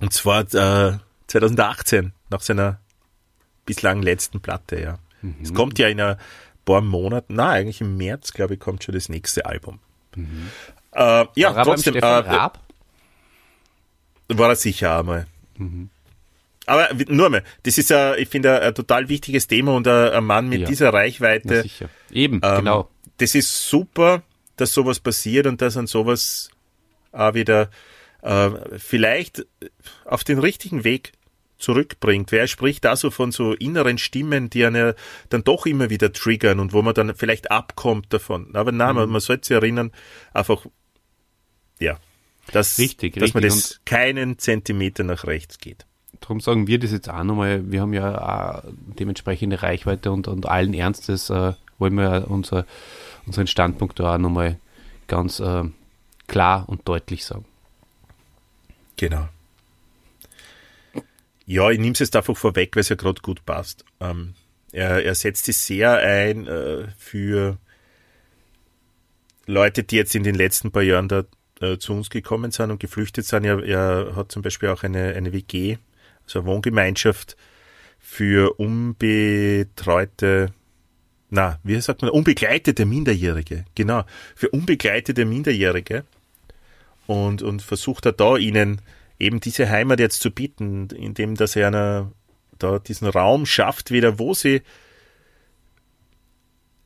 Und 0.00 0.12
zwar 0.12 0.40
äh, 0.54 0.98
2018, 1.28 2.12
nach 2.30 2.40
seiner 2.40 2.80
bislang 3.66 4.02
letzten 4.02 4.40
Platte, 4.40 4.80
ja. 4.80 4.98
Mhm. 5.22 5.36
Es 5.42 5.54
kommt 5.54 5.78
ja 5.78 5.88
in 5.88 6.00
ein 6.00 6.16
paar 6.64 6.80
Monaten, 6.80 7.34
na 7.34 7.50
eigentlich 7.50 7.80
im 7.80 7.96
März, 7.96 8.32
glaube 8.32 8.54
ich, 8.54 8.60
kommt 8.60 8.84
schon 8.84 8.94
das 8.94 9.08
nächste 9.08 9.46
Album. 9.46 9.78
Äh, 10.16 10.18
ja, 10.20 10.22
Mhm. 10.96 11.36
War 11.36 11.50
er 11.50 11.54
beim 11.54 11.64
trotzdem, 11.64 11.92
Stefan 11.94 12.24
äh, 12.24 12.28
Raab? 12.28 12.60
war 14.28 14.48
er 14.48 14.56
sicher 14.56 14.98
einmal. 14.98 15.26
Mhm. 15.58 15.90
Aber 16.66 16.88
nur 17.08 17.26
einmal, 17.26 17.44
das 17.64 17.76
ist, 17.78 17.92
ein, 17.92 18.14
ich 18.18 18.28
finde, 18.28 18.60
ein, 18.62 18.74
total 18.74 19.08
wichtiges 19.08 19.46
Thema 19.46 19.74
und 19.74 19.86
ein, 19.86 20.12
ein 20.12 20.24
Mann 20.24 20.48
mit 20.48 20.62
Ja. 20.62 20.66
dieser 20.66 20.86
Na, 20.86 20.98
Reichweite. 20.98 21.62
sicher. 21.62 21.88
Eben, 22.10 22.40
Ähm, 22.42 22.56
genau. 22.56 22.90
Das 23.18 23.34
ist 23.34 23.68
super, 23.68 24.22
dass 24.56 24.72
sowas 24.72 25.00
passiert 25.00 25.46
und 25.46 25.60
dass 25.60 25.76
an 25.76 25.86
sowas 25.86 26.50
auch 27.12 27.34
wieder 27.34 27.70
äh, 28.22 28.50
vielleicht 28.78 29.46
auf 30.04 30.24
den 30.24 30.38
richtigen 30.38 30.84
Weg 30.84 31.12
zurückbringt. 31.58 32.32
Wer 32.32 32.46
spricht 32.46 32.84
da 32.84 32.96
so 32.96 33.10
von 33.10 33.32
so 33.32 33.52
inneren 33.52 33.96
Stimmen, 33.98 34.50
die 34.50 34.64
einen 34.64 34.76
ja 34.76 34.94
dann 35.28 35.44
doch 35.44 35.66
immer 35.66 35.88
wieder 35.90 36.12
triggern 36.12 36.60
und 36.60 36.72
wo 36.72 36.82
man 36.82 36.94
dann 36.94 37.14
vielleicht 37.14 37.50
abkommt 37.50 38.12
davon. 38.12 38.54
Aber 38.54 38.72
nein, 38.72 38.90
Mhm. 38.90 38.96
man, 38.96 39.10
man 39.10 39.20
sollte 39.20 39.46
sich 39.46 39.54
erinnern, 39.54 39.92
einfach, 40.32 40.66
ja, 41.78 41.98
dass, 42.52 42.78
Richtig, 42.78 43.14
dass 43.14 43.32
man 43.34 43.42
richtig. 43.44 43.62
das 43.62 43.80
keinen 43.84 44.38
Zentimeter 44.38 45.04
nach 45.04 45.24
rechts 45.24 45.58
geht. 45.58 45.86
Darum 46.20 46.40
sagen 46.40 46.66
wir 46.66 46.78
das 46.78 46.92
jetzt 46.92 47.08
auch 47.08 47.22
nochmal. 47.24 47.70
Wir 47.70 47.80
haben 47.80 47.92
ja 47.94 48.58
auch 48.58 48.62
dementsprechende 48.98 49.62
Reichweite 49.62 50.10
und, 50.12 50.28
und 50.28 50.46
allen 50.46 50.74
Ernstes 50.74 51.30
äh, 51.30 51.52
wollen 51.78 51.94
wir 51.94 52.26
unser, 52.28 52.66
unseren 53.26 53.46
Standpunkt 53.46 53.98
da 53.98 54.14
auch 54.14 54.18
nochmal 54.18 54.58
ganz 55.06 55.40
äh, 55.40 55.64
klar 56.26 56.68
und 56.68 56.86
deutlich 56.88 57.24
sagen. 57.24 57.44
Genau. 58.96 59.28
Ja, 61.46 61.70
ich 61.70 61.78
nehme 61.78 61.92
es 61.92 61.98
jetzt 61.98 62.16
einfach 62.16 62.36
vorweg, 62.36 62.74
weil 62.74 62.80
es 62.80 62.88
ja 62.88 62.96
gerade 62.96 63.20
gut 63.20 63.44
passt. 63.44 63.84
Ähm, 64.00 64.34
er, 64.72 65.04
er 65.04 65.14
setzt 65.14 65.44
sich 65.44 65.58
sehr 65.58 65.98
ein 65.98 66.46
äh, 66.46 66.88
für 66.96 67.58
Leute, 69.46 69.84
die 69.84 69.96
jetzt 69.96 70.14
in 70.14 70.22
den 70.22 70.34
letzten 70.34 70.72
paar 70.72 70.82
Jahren 70.82 71.08
da 71.08 71.24
äh, 71.60 71.76
zu 71.78 71.92
uns 71.92 72.08
gekommen 72.10 72.50
sind 72.50 72.70
und 72.70 72.80
geflüchtet 72.80 73.26
sind. 73.26 73.44
Er, 73.44 73.62
er 73.62 74.16
hat 74.16 74.32
zum 74.32 74.42
Beispiel 74.42 74.70
auch 74.70 74.82
eine, 74.82 75.14
eine 75.14 75.32
WG, 75.32 75.76
also 76.24 76.40
eine 76.40 76.48
Wohngemeinschaft 76.48 77.36
für 77.98 78.58
unbetreute, 78.58 80.52
na, 81.34 81.58
wie 81.64 81.80
sagt 81.80 82.02
man, 82.02 82.10
unbegleitete 82.10 82.86
Minderjährige, 82.86 83.64
genau, 83.74 84.04
für 84.36 84.50
unbegleitete 84.50 85.24
Minderjährige 85.24 86.04
und, 87.06 87.42
und 87.42 87.60
versucht 87.60 88.06
er 88.06 88.12
da 88.12 88.36
ihnen 88.36 88.80
eben 89.18 89.40
diese 89.40 89.68
Heimat 89.68 89.98
jetzt 89.98 90.22
zu 90.22 90.30
bieten, 90.30 90.88
indem 90.90 91.34
dass 91.34 91.56
er 91.56 91.66
einer 91.66 92.12
da 92.58 92.78
diesen 92.78 93.08
Raum 93.08 93.46
schafft 93.46 93.90
wieder, 93.90 94.18
wo 94.20 94.32
sie 94.32 94.62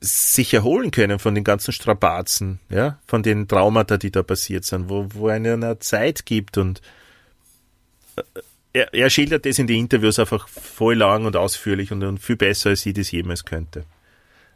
sich 0.01 0.55
erholen 0.55 0.93
können 0.93 1.19
von 1.19 1.35
den 1.35 1.45
ganzen 1.45 1.73
Strapazen, 1.73 2.59
ja, 2.71 2.99
von 3.07 3.23
den 3.23 3.49
Traumata, 3.49 3.99
die 3.99 4.11
da 4.11 4.23
passiert 4.23 4.65
sind, 4.65 4.89
wo, 4.89 5.09
wo 5.13 5.29
einer 5.29 5.55
eine 5.55 5.79
Zeit 5.79 6.25
gibt 6.25 6.57
und 6.57 6.81
äh, 8.17 8.23
er, 8.73 8.95
er 8.95 9.11
schildert 9.11 9.45
das 9.45 9.59
in 9.59 9.67
den 9.67 9.79
Interviews 9.79 10.19
einfach 10.19 10.49
voll 10.49 10.95
lang 10.95 11.27
und 11.27 11.37
ausführlich 11.37 11.93
und, 11.93 12.03
und 12.03 12.19
viel 12.19 12.37
besser, 12.37 12.71
als 12.71 12.87
ich 12.87 12.95
das 12.95 13.11
jemals 13.11 13.45
könnte. 13.45 13.85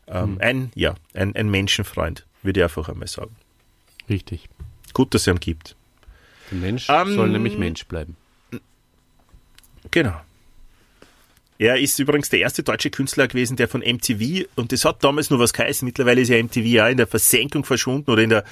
Ähm, 0.09 0.39
Ein, 0.41 0.73
ja, 0.75 0.95
ein, 1.15 1.35
ein 1.37 1.51
Menschenfreund, 1.51 2.27
würde 2.43 2.61
ich 2.61 2.65
einfach 2.65 2.89
einmal 2.89 3.09
sagen. 3.09 3.35
Richtig. 4.09 4.49
Gut, 4.93 5.15
dass 5.15 5.23
es 5.23 5.29
ihn 5.29 5.41
gibt. 5.41 5.77
Der 6.51 6.59
Mensch 6.59 6.87
Ähm, 6.89 7.15
soll 7.15 7.31
nämlich 7.31 7.57
Mensch 7.57 7.87
bleiben. 7.87 8.17
Genau. 9.91 10.21
Er 11.59 11.79
ist 11.79 11.99
übrigens 11.99 12.29
der 12.29 12.41
erste 12.41 12.63
deutsche 12.63 12.91
Künstler 12.91 13.29
gewesen, 13.29 13.57
der 13.57 13.69
von 13.69 13.83
MTV, 13.83 14.47
und 14.57 14.73
das 14.73 14.85
hat 14.85 15.05
damals 15.05 15.31
nur 15.31 15.39
was 15.39 15.53
geheißen, 15.53 15.87
mittlerweile 15.87 16.21
ist 16.21 16.29
ja 16.29 16.43
MTV 16.43 16.65
ja 16.65 16.89
in 16.89 16.97
der 16.97 17.07
Versenkung 17.07 17.65
verschwunden 17.65 18.11
oder 18.11 18.23
in 18.23 18.31
der 18.31 18.45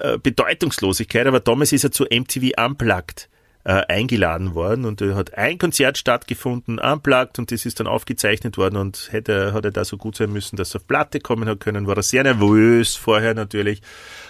äh, 0.00 0.18
Bedeutungslosigkeit, 0.18 1.26
aber 1.26 1.40
damals 1.40 1.72
ist 1.72 1.84
er 1.84 1.92
zu 1.92 2.04
MTV 2.04 2.50
Unplugged 2.62 3.28
äh, 3.64 3.82
eingeladen 3.88 4.54
worden 4.54 4.84
und 4.84 5.00
er 5.00 5.14
hat 5.14 5.34
ein 5.34 5.58
Konzert 5.58 5.98
stattgefunden, 5.98 6.78
Unplugged, 6.78 7.38
und 7.38 7.52
das 7.52 7.64
ist 7.64 7.80
dann 7.80 7.86
aufgezeichnet 7.86 8.58
worden 8.58 8.76
und 8.76 9.08
hätte, 9.10 9.52
hat 9.52 9.64
er 9.64 9.70
da 9.70 9.84
so 9.84 9.96
gut 9.96 10.16
sein 10.16 10.32
müssen, 10.32 10.56
dass 10.56 10.74
er 10.74 10.80
auf 10.80 10.86
Platte 10.86 11.20
kommen 11.20 11.48
hat 11.48 11.60
können, 11.60 11.86
war 11.86 11.96
er 11.96 12.02
sehr 12.02 12.24
nervös 12.24 12.96
vorher 12.96 13.34
natürlich, 13.34 13.82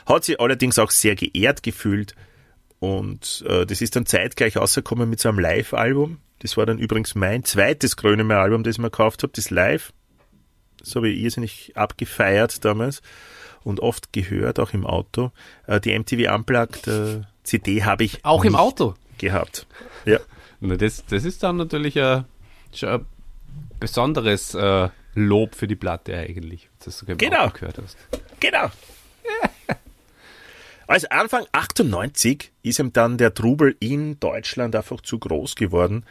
hat 0.06 0.24
sich 0.24 0.40
allerdings 0.40 0.78
auch 0.78 0.90
sehr 0.90 1.14
geehrt 1.14 1.62
gefühlt, 1.62 2.14
und 2.82 3.44
äh, 3.46 3.64
das 3.64 3.80
ist 3.80 3.94
dann 3.94 4.06
zeitgleich 4.06 4.56
rausgekommen 4.56 5.08
mit 5.08 5.20
so 5.20 5.28
einem 5.28 5.38
Live-Album. 5.38 6.18
Das 6.40 6.56
war 6.56 6.66
dann 6.66 6.78
übrigens 6.78 7.14
mein 7.14 7.44
zweites 7.44 7.96
Grönemeyer-Album, 7.96 8.64
das 8.64 8.74
ich 8.74 8.78
mir 8.80 8.90
gekauft 8.90 9.22
habe, 9.22 9.32
das 9.36 9.50
Live. 9.50 9.92
Das 10.80 10.96
habe 10.96 11.08
ich 11.08 11.22
irrsinnig 11.22 11.76
abgefeiert 11.76 12.64
damals 12.64 13.00
und 13.62 13.78
oft 13.78 14.12
gehört, 14.12 14.58
auch 14.58 14.72
im 14.72 14.84
Auto. 14.84 15.30
Äh, 15.68 15.78
die 15.78 15.96
MTV 15.96 16.34
Unplugged 16.34 16.88
äh, 16.88 17.20
CD 17.44 17.84
habe 17.84 18.02
ich 18.02 18.24
Auch 18.24 18.44
im 18.44 18.54
nicht 18.54 18.60
Auto. 18.60 18.94
Gehabt. 19.22 19.66
Ja. 20.04 20.18
Das, 20.64 21.04
das 21.06 21.24
ist 21.24 21.42
dann 21.42 21.56
natürlich 21.56 22.00
ein, 22.00 22.24
schon 22.72 22.88
ein 22.88 23.06
besonderes 23.80 24.54
äh, 24.54 24.90
Lob 25.16 25.56
für 25.56 25.66
die 25.66 25.74
Platte 25.74 26.16
eigentlich, 26.16 26.68
dass 26.84 26.98
du 26.98 27.16
Genau. 27.16 27.50
gehört 27.50 27.78
hast. 27.82 27.96
Genau. 28.38 28.70
Also 30.86 31.08
Anfang 31.10 31.46
98 31.52 32.52
ist 32.62 32.78
ihm 32.78 32.92
dann 32.92 33.16
der 33.18 33.34
Trubel 33.34 33.74
in 33.80 34.20
Deutschland 34.20 34.76
einfach 34.76 35.00
zu 35.00 35.18
groß 35.18 35.54
geworden. 35.54 36.04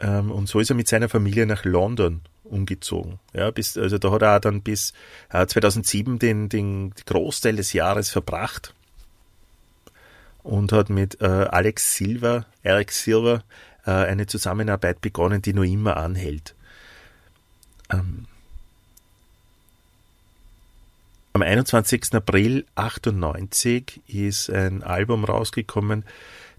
Ähm, 0.00 0.30
und 0.30 0.48
so 0.48 0.60
ist 0.60 0.70
er 0.70 0.76
mit 0.76 0.88
seiner 0.88 1.08
Familie 1.08 1.46
nach 1.46 1.64
London 1.64 2.20
umgezogen. 2.44 3.20
Ja, 3.32 3.50
bis, 3.50 3.78
also 3.78 3.98
da 3.98 4.10
hat 4.10 4.22
er 4.22 4.36
auch 4.36 4.40
dann 4.40 4.62
bis 4.62 4.92
äh, 5.30 5.46
2007 5.46 6.18
den, 6.18 6.48
den 6.48 6.92
Großteil 7.06 7.56
des 7.56 7.72
Jahres 7.72 8.10
verbracht 8.10 8.74
und 10.42 10.72
hat 10.72 10.90
mit 10.90 11.20
äh, 11.20 11.26
Alex 11.26 11.96
Silver, 11.96 12.46
Alex 12.64 13.04
Silver, 13.04 13.42
äh, 13.86 13.90
eine 13.90 14.26
Zusammenarbeit 14.26 15.00
begonnen, 15.00 15.42
die 15.42 15.52
noch 15.52 15.64
immer 15.64 15.96
anhält. 15.96 16.54
Ähm, 17.90 18.26
am 21.32 21.42
21. 21.42 22.14
April 22.14 22.66
98 22.74 24.00
ist 24.08 24.50
ein 24.50 24.82
Album 24.82 25.24
rausgekommen, 25.24 26.04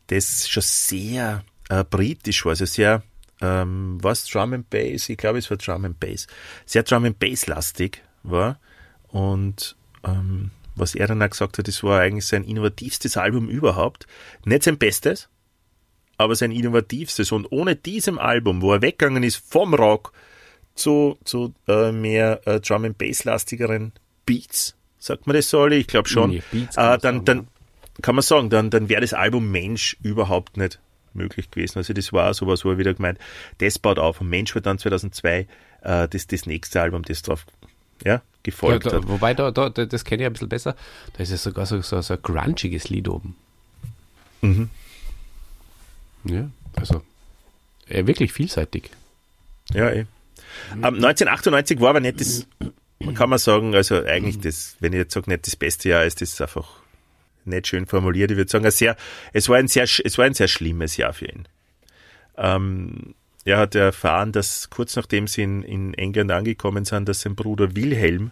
das 0.08 0.50
schon 0.50 0.64
sehr 0.64 1.44
äh, 1.70 1.84
britisch 1.84 2.46
war, 2.46 2.52
also 2.52 2.66
sehr, 2.66 3.04
ähm, 3.42 3.98
was 4.02 4.26
Drum 4.26 4.54
and 4.54 4.70
Bass, 4.70 5.10
ich 5.10 5.18
glaube 5.18 5.40
es 5.40 5.50
war 5.50 5.58
Drum 5.58 5.86
and 5.86 6.00
Bass, 6.00 6.28
sehr 6.66 6.84
Drum 6.84 7.06
and 7.06 7.20
Bass 7.20 7.48
lastig 7.48 8.02
war 8.24 8.60
und 9.10 9.76
ähm, 10.04 10.52
was 10.76 10.96
er 10.96 11.08
dann 11.08 11.22
auch 11.22 11.30
gesagt 11.30 11.58
hat, 11.58 11.68
das 11.68 11.84
war 11.84 12.00
eigentlich 12.00 12.26
sein 12.26 12.44
innovativstes 12.44 13.18
Album 13.18 13.50
überhaupt, 13.50 14.08
nicht 14.46 14.64
sein 14.64 14.78
bestes, 14.78 15.30
aber 16.18 16.36
sein 16.36 16.52
innovativstes 16.52 17.32
und 17.32 17.52
ohne 17.52 17.76
diesem 17.76 18.20
Album, 18.20 18.62
wo 18.62 18.74
er 18.74 18.82
weggegangen 18.82 19.24
ist 19.24 19.38
vom 19.38 19.74
Rock 19.74 20.14
zu, 20.76 21.18
zu 21.24 21.54
äh, 21.68 21.92
mehr 21.92 22.42
äh, 22.48 22.60
Drum 22.60 22.86
and 22.86 22.98
Bass 22.98 23.24
lastigeren 23.24 23.92
Beats, 24.26 24.76
sagt 24.98 25.28
man 25.28 25.36
das 25.36 25.50
so 25.50 25.62
alle? 25.62 25.76
Ich 25.76 25.88
glaube 25.88 26.08
schon. 26.08 26.30
Nee, 26.30 26.44
Beats 26.52 26.78
äh, 26.78 26.98
dann, 27.00 27.26
dann 27.26 27.48
kann 28.02 28.16
man 28.16 28.22
sagen, 28.22 28.50
dann, 28.50 28.70
dann 28.70 28.90
wäre 28.90 29.02
das 29.02 29.14
Album 29.14 29.52
Mensch 29.52 29.98
überhaupt 30.02 30.58
nicht 30.58 30.80
möglich 31.14 31.52
gewesen. 31.52 31.80
Also 31.80 31.94
das 31.94 32.14
war 32.14 32.34
sowas, 32.34 32.64
wo 32.64 32.72
er 32.72 32.78
wieder 32.78 32.94
gemeint, 32.94 33.20
das 33.58 33.80
baut 33.80 34.00
auf. 34.00 34.22
Und 34.22 34.30
Mensch 34.30 34.56
war 34.56 34.62
dann 34.62 34.78
2002 34.78 35.48
äh, 35.82 36.08
das, 36.08 36.28
das 36.28 36.46
nächste 36.46 36.82
Album, 36.82 37.04
das 37.04 37.22
drauf 37.22 37.46
Ja, 38.06 38.22
gefolgt 38.44 38.86
da, 38.88 38.94
hat. 38.98 39.08
wobei, 39.08 39.34
da, 39.34 39.52
da, 39.52 39.70
da- 39.70 39.86
das 39.86 40.04
kenne 40.06 40.24
ich 40.24 40.28
ein 40.28 40.34
bisschen 40.34 40.50
besser. 40.50 40.76
Da 41.14 41.24
ist 41.24 41.32
ja 41.32 41.38
sogar 41.38 41.66
so, 41.66 41.82
so, 41.82 42.02
so 42.02 42.14
ein 42.14 42.22
grunchiges 42.22 42.90
Lied 42.90 43.08
oben. 43.10 43.36
Mhm. 44.42 44.70
Ja, 46.24 46.50
also 46.76 47.02
äh, 47.88 48.06
wirklich 48.08 48.32
vielseitig. 48.34 48.90
Ja, 49.74 49.90
eh. 49.90 50.06
Ähm, 50.74 50.84
1998 50.84 51.80
war 51.80 51.92
aber 51.92 52.00
nicht 52.00 52.20
das, 52.20 52.46
kann 53.16 53.30
man 53.30 53.40
sagen, 53.40 53.74
also 53.76 54.04
eigentlich 54.04 54.40
das, 54.40 54.76
wenn 54.80 54.94
ich 54.94 54.98
jetzt 55.00 55.14
sage, 55.14 55.30
nicht 55.30 55.48
das 55.48 55.56
beste 55.56 55.90
Jahr, 55.90 56.04
ist 56.06 56.22
das 56.22 56.40
einfach 56.42 56.68
nicht 57.46 57.68
schön 57.68 57.86
formuliert. 57.88 58.32
Ich 58.32 58.38
würde 58.38 58.52
sagen, 58.52 58.66
ein 58.66 58.72
sehr, 58.72 58.96
es 59.34 59.50
war 59.50 59.58
ein 59.58 59.68
sehr, 59.68 59.84
es 59.84 60.18
war 60.18 60.26
ein 60.26 60.34
sehr 60.34 60.48
schlimmes 60.48 60.98
Jahr 60.98 61.14
für 61.14 61.26
ihn. 61.26 61.48
Ähm, 62.38 63.16
er 63.46 63.58
hat 63.58 63.76
erfahren, 63.76 64.32
dass 64.32 64.70
kurz 64.70 64.96
nachdem 64.96 65.28
sie 65.28 65.44
in, 65.44 65.64
in 65.64 65.94
England 65.94 66.32
angekommen 66.32 66.86
sind, 66.86 67.10
dass 67.10 67.22
sein 67.22 67.36
Bruder 67.36 67.76
Wilhelm 67.76 68.32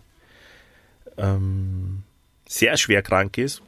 ähm, 1.18 2.04
sehr 2.48 2.78
schwer 2.78 3.02
krank 3.02 3.38
ist 3.38 3.62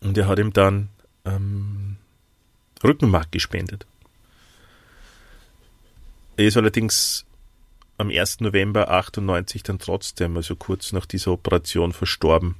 und 0.00 0.16
er 0.18 0.26
hat 0.26 0.38
ihm 0.38 0.52
dann 0.52 0.88
ähm, 1.24 1.96
Rückenmark 2.82 3.30
gespendet. 3.30 3.86
Er 6.36 6.46
ist 6.46 6.56
allerdings 6.56 7.26
am 7.98 8.08
1. 8.08 8.40
November 8.40 8.90
98 8.90 9.62
dann 9.62 9.78
trotzdem, 9.78 10.36
also 10.36 10.56
kurz 10.56 10.92
nach 10.92 11.04
dieser 11.04 11.32
Operation, 11.32 11.92
verstorben. 11.92 12.56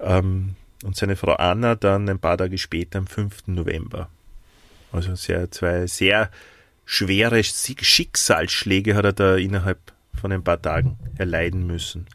Ähm, 0.00 0.56
und 0.82 0.96
seine 0.96 1.16
Frau 1.16 1.34
Anna 1.34 1.76
dann 1.76 2.08
ein 2.08 2.18
paar 2.18 2.36
Tage 2.36 2.58
später, 2.58 2.98
am 2.98 3.06
5. 3.06 3.46
November. 3.46 4.10
Also 4.90 5.14
sehr, 5.14 5.50
zwei 5.50 5.86
sehr 5.86 6.30
schwere 6.84 7.42
Schick- 7.42 7.84
Schicksalsschläge 7.84 8.94
hat 8.94 9.04
er 9.04 9.12
da 9.12 9.36
innerhalb 9.36 9.78
von 10.20 10.32
ein 10.32 10.44
paar 10.44 10.60
Tagen 10.60 10.98
erleiden 11.16 11.66
müssen. 11.66 12.06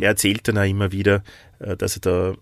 Er 0.00 0.10
erzählt 0.10 0.46
dann 0.46 0.58
auch 0.58 0.68
immer 0.68 0.92
wieder, 0.92 1.24
äh, 1.58 1.76
dass 1.76 1.96
er 1.96 2.00
da 2.00 2.34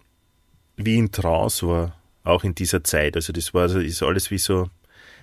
wie 0.77 0.97
in 0.97 1.13
Trance 1.13 1.67
war, 1.67 1.97
auch 2.25 2.45
in 2.45 2.55
dieser 2.55 2.85
Zeit. 2.85 3.17
Also 3.17 3.33
das 3.33 3.55
war, 3.55 3.63
also 3.63 3.81
ist 3.81 4.03
alles 4.03 4.31
wie 4.31 4.39
so, 4.39 4.69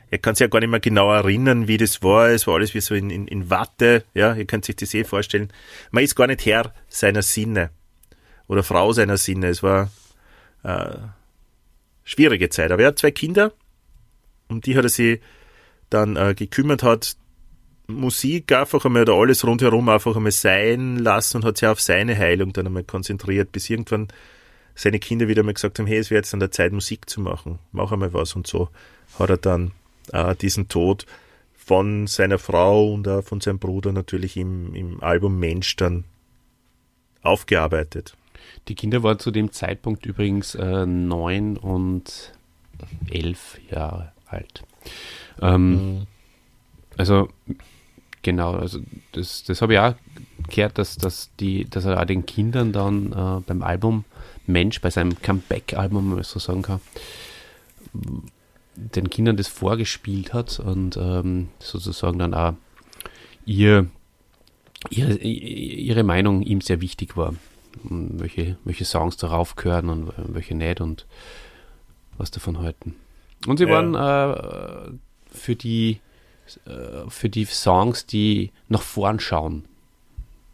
er 0.10 0.18
kann 0.18 0.34
sich 0.34 0.42
ja 0.42 0.48
gar 0.48 0.60
nicht 0.60 0.70
mehr 0.70 0.80
genau 0.80 1.14
erinnern, 1.14 1.68
wie 1.68 1.78
das 1.78 2.02
war. 2.02 2.30
Es 2.30 2.48
war 2.48 2.56
alles 2.56 2.74
wie 2.74 2.82
so 2.82 2.96
in, 2.96 3.12
in, 3.12 3.28
in 3.28 3.52
Watte. 3.52 4.04
Ja, 4.16 4.34
ihr 4.34 4.46
könnt 4.46 4.66
sich 4.66 4.76
das 4.76 4.94
eh 4.96 5.04
vorstellen. 5.04 5.54
Man 5.92 6.04
ist 6.04 6.16
gar 6.16 6.26
nicht 6.26 6.46
Herr 6.48 6.74
seiner 6.88 7.22
Sinne 7.22 7.70
oder 8.48 8.64
Frau 8.64 8.92
seiner 8.92 9.18
Sinne. 9.18 9.50
Es 9.50 9.62
war 9.62 9.92
äh, 10.64 10.98
schwierige 12.04 12.50
Zeit. 12.50 12.72
Aber 12.72 12.82
er 12.82 12.88
hat 12.88 12.98
zwei 12.98 13.12
Kinder, 13.12 13.54
um 14.48 14.62
die 14.62 14.76
hat 14.76 14.84
er 14.84 14.90
sich 14.90 15.20
dann 15.90 16.16
äh, 16.16 16.34
gekümmert, 16.36 16.84
hat 16.84 17.16
Musik 17.88 18.52
einfach 18.52 18.86
einmal 18.86 19.02
oder 19.04 19.14
alles 19.14 19.46
rundherum 19.46 19.90
einfach 19.90 20.16
einmal 20.16 20.32
sein 20.32 20.98
lassen 20.98 21.38
und 21.38 21.46
hat 21.46 21.58
sich 21.58 21.68
auf 21.68 21.82
seine 21.82 22.18
Heilung 22.18 22.54
dann 22.54 22.68
einmal 22.68 22.84
konzentriert, 22.84 23.52
bis 23.52 23.70
irgendwann 23.70 24.08
seine 24.76 25.00
Kinder 25.00 25.28
wieder 25.28 25.44
mal 25.44 25.54
gesagt 25.54 25.80
haben, 25.80 25.88
hey, 25.88 25.98
es 25.98 26.10
wäre 26.10 26.20
jetzt 26.20 26.34
an 26.34 26.40
der 26.40 26.52
Zeit, 26.52 26.72
Musik 26.72 27.10
zu 27.10 27.20
machen. 27.20 27.60
Mach 27.72 27.92
einmal 27.92 28.14
was. 28.14 28.36
Und 28.36 28.48
so 28.48 28.70
hat 29.18 29.30
er 29.30 29.38
dann 29.38 29.72
äh, 30.14 30.36
diesen 30.36 30.70
Tod 30.70 31.06
von 31.54 32.08
seiner 32.08 32.40
Frau 32.40 32.94
und 32.94 33.08
auch 33.08 33.24
von 33.24 33.42
seinem 33.42 33.60
Bruder 33.60 33.92
natürlich 33.92 34.38
im, 34.38 34.74
im 34.76 35.04
Album 35.04 35.40
Mensch 35.40 35.76
dann 35.76 36.06
aufgearbeitet. 37.22 38.16
Die 38.68 38.76
Kinder 38.76 39.04
waren 39.04 39.20
zu 39.20 39.32
dem 39.32 39.52
Zeitpunkt 39.52 40.06
übrigens 40.06 40.56
äh, 40.56 40.86
neun 40.86 41.58
und 41.58 42.34
elf 43.10 43.60
Jahre 43.70 44.14
alt. 44.28 44.64
Ähm, 45.42 46.06
Also 46.98 47.30
genau, 48.22 48.54
also 48.56 48.80
das, 49.14 49.44
das 49.44 49.62
habe 49.62 49.74
ich 49.74 49.80
auch 49.80 49.96
gehört, 50.50 50.78
dass, 50.78 50.98
dass, 50.98 51.30
die, 51.40 51.70
dass 51.70 51.86
er 51.86 52.00
auch 52.02 52.06
den 52.06 52.26
Kindern 52.26 52.74
dann 52.74 53.12
äh, 53.14 53.42
beim 53.46 53.62
Album 53.62 54.04
Mensch, 54.48 54.82
bei 54.82 54.90
seinem 54.90 55.22
Comeback-Album, 55.22 56.10
wenn 56.10 56.16
man 56.16 56.24
so 56.24 56.40
sagen 56.40 56.62
kann, 56.64 56.82
den 58.76 59.10
Kindern 59.10 59.38
das 59.38 59.48
vorgespielt 59.48 60.34
hat 60.34 60.60
und 60.60 60.98
ähm, 60.98 61.50
sozusagen 61.60 62.20
dann 62.20 62.34
auch 62.34 62.54
ihr, 63.46 63.88
ihre, 64.90 65.14
ihre 65.18 66.04
Meinung 66.04 66.42
ihm 66.42 66.62
sehr 66.62 66.82
wichtig 66.82 67.16
war. 67.18 67.34
Und 67.84 68.20
welche, 68.20 68.58
welche 68.66 68.86
Songs 68.86 69.16
darauf 69.18 69.56
gehören 69.56 69.90
und 69.90 70.12
welche 70.18 70.56
nicht 70.56 70.82
und 70.82 71.06
was 72.18 72.32
davon 72.32 72.60
halten. 72.60 72.96
Und 73.48 73.58
sie 73.58 73.66
Ja. 73.66 73.72
waren 73.72 73.96
äh, 73.96 74.92
für 75.32 75.56
die 75.56 76.00
äh, 76.66 77.10
für 77.10 77.30
die 77.30 77.46
Songs, 77.46 78.06
die 78.06 78.52
nach 78.68 78.82
vorn 78.82 79.20
schauen, 79.20 79.66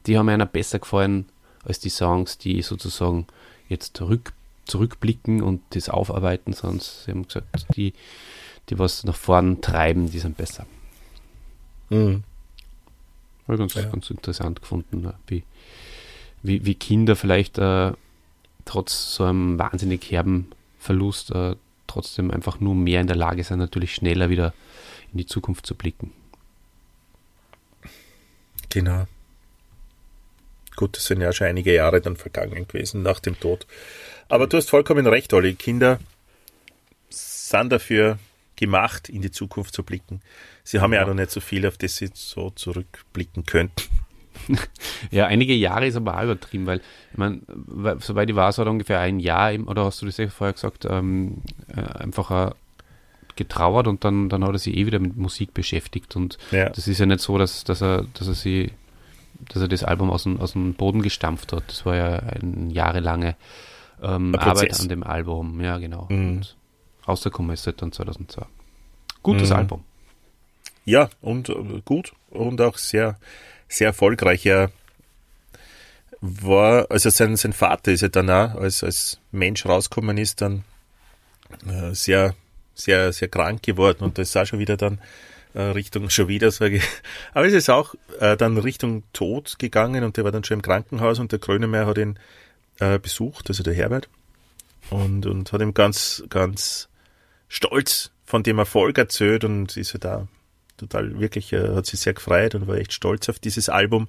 die 0.06 0.18
haben 0.18 0.30
einer 0.30 0.46
besser 0.46 0.80
gefallen 0.80 1.26
als 1.64 1.80
die 1.80 1.90
Songs, 1.90 2.38
die 2.38 2.62
sozusagen 2.62 3.26
jetzt 3.70 4.00
rück, 4.02 4.34
zurückblicken 4.66 5.42
und 5.42 5.62
das 5.72 5.90
aufarbeiten, 5.90 6.54
sonst 6.54 7.06
sie 7.06 7.12
haben 7.12 7.28
gesagt, 7.28 7.48
die, 7.76 7.94
die 8.70 8.78
was 8.78 9.04
nach 9.04 9.16
vorn 9.16 9.62
treiben, 9.62 10.12
die 10.12 10.20
sind 10.20 10.38
besser. 10.38 10.66
Mhm. 11.90 12.24
War 13.48 13.58
ganz, 13.58 13.74
Ja. 13.76 13.84
ganz 13.84 14.10
interessant 14.10 14.62
gefunden, 14.62 15.12
wie, 15.28 15.44
wie, 16.44 16.66
wie 16.66 16.76
Kinder 16.76 17.16
vielleicht 17.16 17.58
äh, 17.58 17.94
trotz 18.66 19.16
so 19.16 19.24
einem 19.24 19.58
wahnsinnig 19.60 20.10
herben 20.12 20.52
Verlust 20.80 21.32
äh, 21.32 21.56
trotzdem 21.88 22.32
einfach 22.32 22.60
nur 22.60 22.76
mehr 22.76 23.02
in 23.02 23.08
der 23.08 23.16
Lage 23.16 23.44
sind, 23.44 23.60
natürlich 23.60 23.94
schneller 23.96 24.30
wieder 24.30 24.54
in 25.16 25.20
die 25.20 25.26
Zukunft 25.26 25.66
zu 25.66 25.76
blicken. 25.76 26.12
Genau. 28.70 29.06
Gut, 30.76 30.98
das 30.98 31.06
sind 31.06 31.22
ja 31.22 31.32
schon 31.32 31.48
einige 31.48 31.74
Jahre 31.74 32.02
dann 32.02 32.18
vergangen 32.18 32.68
gewesen 32.68 33.02
nach 33.02 33.22
dem 33.22 33.40
Tod. 33.40 33.66
Aber 34.28 34.46
du 34.48 34.58
hast 34.58 34.70
vollkommen 34.70 35.08
recht, 35.08 35.34
Olli. 35.34 35.54
Kinder 35.56 36.00
sind 37.10 37.72
dafür 37.72 38.20
gemacht, 38.58 39.08
in 39.08 39.22
die 39.22 39.32
Zukunft 39.32 39.74
zu 39.74 39.84
blicken. 39.84 40.22
Sie 40.66 40.82
haben 40.82 40.92
ja 40.92 41.04
auch 41.04 41.08
noch 41.08 41.14
nicht 41.14 41.32
so 41.32 41.40
viel, 41.40 41.66
auf 41.66 41.78
das 41.78 41.96
sie 41.96 42.10
so 42.14 42.50
zurückblicken 42.50 43.46
könnten. 43.46 43.84
Ja, 45.12 45.28
einige 45.28 45.54
Jahre 45.54 45.88
ist 45.88 45.96
aber 45.96 46.20
auch 46.20 46.24
übertrieben, 46.24 46.66
weil, 46.66 46.82
ich 47.12 47.18
meine, 47.18 47.40
soweit 48.00 48.30
ich 48.30 48.36
weiß, 48.36 48.58
hat 48.58 48.68
ungefähr 48.68 49.00
ein 49.00 49.20
Jahr, 49.20 49.54
oder 49.66 49.86
hast 49.86 50.02
du 50.02 50.06
das 50.06 50.18
ja 50.18 50.28
vorher 50.28 50.54
gesagt, 50.54 50.86
ähm, 50.86 51.42
äh, 51.74 51.82
einfach 51.82 52.50
äh, 52.50 52.54
getrauert 53.36 53.88
und 53.88 54.04
dann, 54.04 54.30
dann 54.30 54.44
hat 54.44 54.52
er 54.54 54.60
sich 54.60 54.76
eh 54.78 54.86
wieder 54.86 55.00
mit 55.00 55.18
Musik 55.18 55.54
beschäftigt 55.54 56.16
und 56.16 56.38
Ja. 56.52 56.70
das 56.70 56.88
ist 56.88 57.00
ja 57.00 57.06
nicht 57.06 57.20
so, 57.20 57.38
dass, 57.38 57.64
dass 57.64 57.82
er, 57.82 58.06
dass 58.14 58.28
er 58.28 58.34
sie, 58.34 58.72
dass 59.50 59.62
er 59.62 59.68
das 59.68 59.84
Album 59.84 60.10
aus 60.10 60.24
dem, 60.24 60.40
aus 60.40 60.54
dem 60.54 60.74
Boden 60.74 61.02
gestampft 61.02 61.52
hat. 61.54 61.64
Das 61.68 61.86
war 61.86 61.96
ja 61.96 62.20
eine 62.20 62.72
jahrelange 62.72 63.36
ähm, 64.02 64.36
Ein 64.36 64.40
Arbeit 64.40 64.80
an 64.80 64.90
dem 64.90 65.04
Album, 65.04 65.62
ja 65.62 65.78
genau. 65.78 66.08
Mhm. 66.10 66.28
Und 66.38 66.56
rausgekommen 67.08 67.54
ist 67.54 67.68
es 67.68 67.76
dann 67.76 67.92
2002. 67.92 68.46
Gutes 69.24 69.52
Album. 69.52 69.84
Ja, 70.86 71.10
und 71.22 71.50
äh, 71.50 71.82
gut 71.84 72.14
und 72.30 72.62
auch 72.62 72.78
sehr, 72.78 73.18
sehr 73.68 73.88
erfolgreich. 73.88 74.46
Er 74.46 74.72
war, 76.22 76.88
also 76.90 77.10
sein, 77.10 77.36
sein 77.36 77.54
Vater 77.54 77.92
ist 77.92 78.02
ja 78.02 78.08
dann 78.08 78.30
auch 78.30 78.56
als, 78.56 78.84
als 78.84 79.20
Mensch 79.32 79.66
rausgekommen 79.66 80.18
ist, 80.18 80.42
dann 80.42 80.64
äh, 81.68 81.94
sehr, 81.94 82.36
sehr, 82.76 83.12
sehr 83.14 83.30
krank 83.30 83.64
geworden 83.64 84.04
und 84.04 84.18
das 84.18 84.30
ist 84.30 84.38
auch 84.38 84.46
schon 84.46 84.60
wieder 84.60 84.78
dann 84.78 85.00
äh, 85.54 85.62
Richtung, 85.62 86.10
schon 86.10 86.28
wieder 86.28 86.52
sage 86.52 86.78
ich, 86.78 86.84
aber 87.34 87.48
es 87.48 87.54
ist 87.54 87.70
auch 87.70 87.96
äh, 88.20 88.38
dann 88.38 88.58
Richtung 88.58 89.04
Tod 89.14 89.58
gegangen 89.58 90.04
und 90.04 90.18
der 90.18 90.24
war 90.24 90.32
dann 90.32 90.44
schon 90.44 90.60
im 90.60 90.62
Krankenhaus 90.62 91.20
und 91.20 91.32
der 91.32 91.40
Grönemeyer 91.40 91.88
hat 91.88 91.98
ihn 91.98 92.20
äh, 92.80 93.00
besucht, 93.00 93.50
also 93.50 93.64
der 93.64 93.74
Herbert, 93.74 94.10
und, 94.90 95.26
und 95.26 95.52
hat 95.52 95.62
ihm 95.62 95.74
ganz, 95.74 96.24
ganz 96.30 96.90
stolz 97.48 98.12
von 98.26 98.44
dem 98.44 98.60
Erfolg 98.60 98.98
erzählt 98.98 99.44
und 99.44 99.78
ist 99.78 99.94
ja 99.94 100.00
da 100.00 100.28
total 100.78 101.20
wirklich, 101.20 101.54
äh, 101.54 101.76
hat 101.76 101.86
sich 101.86 102.00
sehr 102.00 102.14
gefreut 102.14 102.56
und 102.56 102.68
war 102.68 102.76
echt 102.76 102.94
stolz 102.94 103.30
auf 103.30 103.40
dieses 103.40 103.70
Album. 103.70 104.08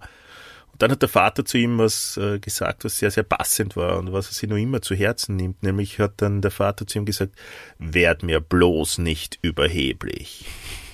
Und 0.77 0.83
dann 0.83 0.91
hat 0.91 1.01
der 1.01 1.09
Vater 1.09 1.43
zu 1.47 1.57
ihm 1.57 1.79
was 1.79 2.19
äh, 2.19 2.39
gesagt, 2.39 2.85
was 2.85 2.99
sehr, 2.99 3.11
sehr 3.11 3.23
passend 3.23 3.77
war 3.77 3.97
und 3.97 4.13
was 4.13 4.29
er 4.29 4.35
sich 4.35 4.47
noch 4.47 4.59
immer 4.59 4.83
zu 4.83 4.95
Herzen 4.95 5.35
nimmt. 5.35 5.63
Nämlich 5.63 5.99
hat 5.99 6.13
dann 6.19 6.43
der 6.43 6.51
Vater 6.51 6.87
zu 6.87 6.99
ihm 6.99 7.07
gesagt, 7.07 7.35
werd 7.79 8.23
mir 8.23 8.41
bloß 8.41 8.99
nicht 8.99 9.39
überheblich. 9.41 10.45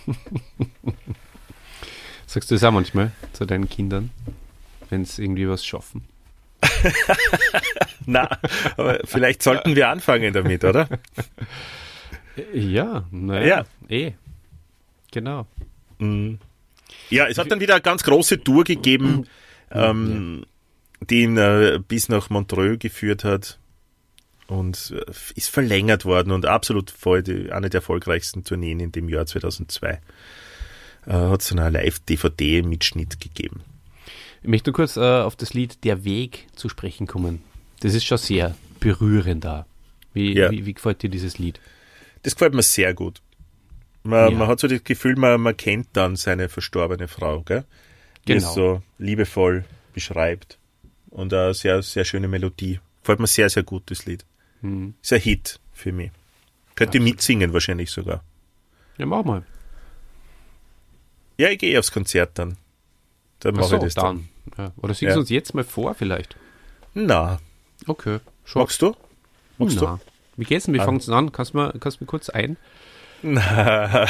Sagst 2.29 2.53
du 2.53 2.55
das 2.55 2.63
auch 2.63 2.71
manchmal 2.71 3.11
zu 3.33 3.45
deinen 3.45 3.69
Kindern, 3.69 4.11
wenn 4.89 5.05
sie 5.05 5.25
irgendwie 5.25 5.49
was 5.49 5.65
schaffen? 5.67 6.05
Na, 8.07 8.39
aber 8.77 9.01
vielleicht 9.05 9.43
sollten 9.43 9.75
wir 9.75 9.89
anfangen 9.89 10.33
damit, 10.33 10.63
oder? 10.65 10.89
Ja, 12.55 13.05
naja, 13.11 13.65
eh. 13.89 14.13
Genau. 15.11 15.47
Ja, 17.11 17.27
es 17.27 17.37
hat 17.37 17.51
dann 17.51 17.61
wieder 17.61 17.75
eine 17.75 17.83
ganz 17.83 18.05
große 18.05 18.43
Tour 18.43 18.65
gegeben, 18.65 19.27
ähm, 19.73 20.45
die 21.09 21.23
ihn 21.23 21.37
äh, 21.37 21.81
bis 21.87 22.09
nach 22.09 22.31
Montreux 22.31 22.79
geführt 22.79 23.25
hat 23.25 23.59
und 24.47 24.93
äh, 24.97 25.11
ist 25.35 25.49
verlängert 25.51 26.05
worden 26.05 26.31
und 26.33 26.47
absolut 26.47 26.91
voll 26.91 27.23
die, 27.23 27.51
eine 27.53 27.71
der 27.71 27.79
erfolgreichsten 27.79 28.45
Tourneen 28.45 28.81
in 28.81 28.93
dem 28.93 29.09
Jahr 29.09 29.27
2002. 29.27 30.01
Äh, 31.07 31.13
hat 31.13 31.43
es 31.43 31.51
einen 31.53 31.73
Live-DVD-Mitschnitt 31.73 33.21
gegeben. 33.21 33.63
Ich 34.43 34.49
möchte 34.49 34.71
nur 34.71 34.75
kurz 34.77 34.97
äh, 34.97 35.01
auf 35.01 35.37
das 35.37 35.55
Lied 35.55 35.85
Der 35.85 36.05
Weg 36.05 36.47
zu 36.55 36.69
sprechen 36.69 37.07
kommen. 37.07 37.43
Das 37.81 37.95
ist 37.95 38.05
schon 38.05 38.19
sehr 38.19 38.55
berührend 38.81 39.45
da. 39.45 39.67
Wie, 40.15 40.35
Ja. 40.37 40.51
wie, 40.51 40.67
wie 40.67 40.75
gefällt 40.75 41.03
dir 41.03 41.11
dieses 41.11 41.39
Lied? 41.39 41.61
Das 42.23 42.35
gefällt 42.35 42.55
mir 42.55 42.63
sehr 42.63 42.95
gut. 42.95 43.21
Man, 44.05 44.33
Ja. 44.33 44.39
man 44.39 44.49
hat 44.49 44.61
so 44.61 44.69
das 44.69 44.83
Gefühl, 44.85 45.17
man, 45.17 45.41
man 45.41 45.57
kennt 45.57 45.89
dann 45.93 46.17
seine 46.17 46.49
verstorbene 46.49 47.09
Frau, 47.09 47.43
gell? 47.43 47.65
Die 48.27 48.35
Genau. 48.35 48.49
es 48.49 48.55
so 48.55 48.83
liebevoll 48.99 49.65
beschreibt. 49.95 50.59
Und 51.11 51.33
eine 51.35 51.55
sehr, 51.55 51.83
sehr 51.83 52.05
schöne 52.05 52.29
Melodie. 52.29 52.81
Gefällt 53.03 53.21
mir 53.21 53.27
sehr, 53.27 53.51
sehr 53.51 53.63
gut, 53.65 53.91
das 53.91 54.07
Lied. 54.07 54.25
Hm. 54.61 54.95
Ist 55.03 55.13
ein 55.13 55.21
Hit 55.21 55.61
für 55.73 55.93
mich. 55.93 56.11
Könnt 56.75 56.95
ihr 56.95 57.01
mitsingen 57.01 57.53
wahrscheinlich 57.53 57.91
sogar. 57.91 58.23
Ja, 58.97 59.07
mach 59.07 59.25
mal. 59.25 59.45
Ja, 61.39 61.49
ich 61.49 61.59
gehe 61.59 61.79
aufs 61.79 61.91
Konzert 61.91 62.39
dann. 62.39 62.57
Dann 63.41 63.55
Ach 63.57 63.61
mache 63.61 63.71
so, 63.71 63.77
ich 63.77 63.83
das 63.83 63.95
dann. 63.95 64.29
dann. 64.57 64.67
Ja. 64.67 64.73
Oder 64.77 64.95
singst 64.95 65.03
Ja. 65.11 65.15
du 65.15 65.21
uns 65.21 65.31
jetzt 65.31 65.55
mal 65.55 65.65
vor 65.65 65.95
vielleicht? 65.95 66.37
Na, 66.95 67.41
Okay. 67.87 68.21
Schon. 68.45 68.63
magst 68.63 68.81
du? 68.83 68.95
Magst 69.59 69.81
Na. 69.81 69.99
Wie 70.37 70.45
geht's 70.45 70.67
denn? 70.67 70.75
Wie 70.75 70.81
Ah. 70.81 70.85
fängt's 70.85 71.07
denn 71.07 71.15
an? 71.15 71.33
Kannst 71.33 71.53
du 71.55 71.59
mir, 71.59 71.73
kannst 71.81 72.01
du 72.01 72.05
mir 72.05 72.07
kurz 72.09 72.29
ein? 72.31 72.57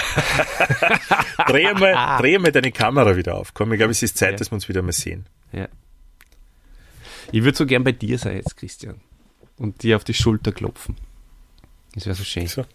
dreh, 1.47 1.75
mal, 1.75 2.19
dreh 2.19 2.39
mal 2.39 2.53
deine 2.53 2.73
Kamera 2.73 3.17
wieder 3.17 3.37
auf. 3.37 3.55
Komm, 3.55 3.73
ich 3.73 3.79
glaube, 3.79 3.93
es 3.93 4.03
ist 4.03 4.17
Zeit, 4.17 4.33
Ja. 4.33 4.37
dass 4.39 4.51
wir 4.51 4.55
uns 4.55 4.69
wieder 4.69 4.83
mal 4.83 4.93
sehen. 4.93 5.27
Ja. 5.53 5.69
Ich 7.31 7.43
würde 7.45 7.57
so 7.57 7.67
gern 7.67 7.85
bei 7.85 7.93
dir 7.93 8.19
sein 8.19 8.37
jetzt, 8.37 8.57
Christian. 8.57 9.01
Und 9.57 9.83
dir 9.83 9.97
auf 9.97 10.05
die 10.05 10.15
Schulter 10.15 10.53
klopfen. 10.53 10.97
Das 11.95 12.07
wäre 12.07 12.15
so 12.15 12.25
schön. 12.25 12.47
So. 12.47 12.65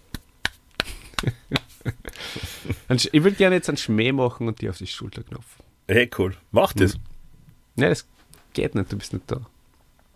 Ich 2.90 3.14
würde 3.14 3.32
gerne 3.36 3.56
jetzt 3.56 3.70
einen 3.70 3.78
Schmäh 3.78 4.12
machen 4.12 4.48
und 4.48 4.62
dir 4.62 4.72
auf 4.72 4.78
die 4.78 4.88
Schulter 4.88 5.24
klopfen. 5.24 5.64
Hey, 5.88 6.10
cool. 6.18 6.36
Mach 6.52 6.74
das. 6.74 6.96
Nein, 7.76 7.90
das 7.90 8.06
geht 8.54 8.76
nicht, 8.76 8.92
du 8.92 8.98
bist 8.98 9.14
nicht 9.14 9.30
da. 9.32 9.42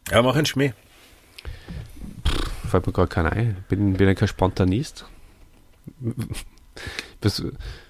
Ja, 0.10 0.22
mach 0.22 0.36
einen 0.36 0.46
Schmäh. 0.46 0.74
Fällt 2.70 2.88
mir 2.88 2.94
gerade 2.94 3.08
keiner 3.08 3.32
ein. 3.32 3.56
Ich 3.60 3.66
bin, 3.68 3.94
bin 3.94 4.08
ja 4.08 4.14
kein 4.16 4.28
Spontanist. 4.28 5.06
Was, 7.22 7.44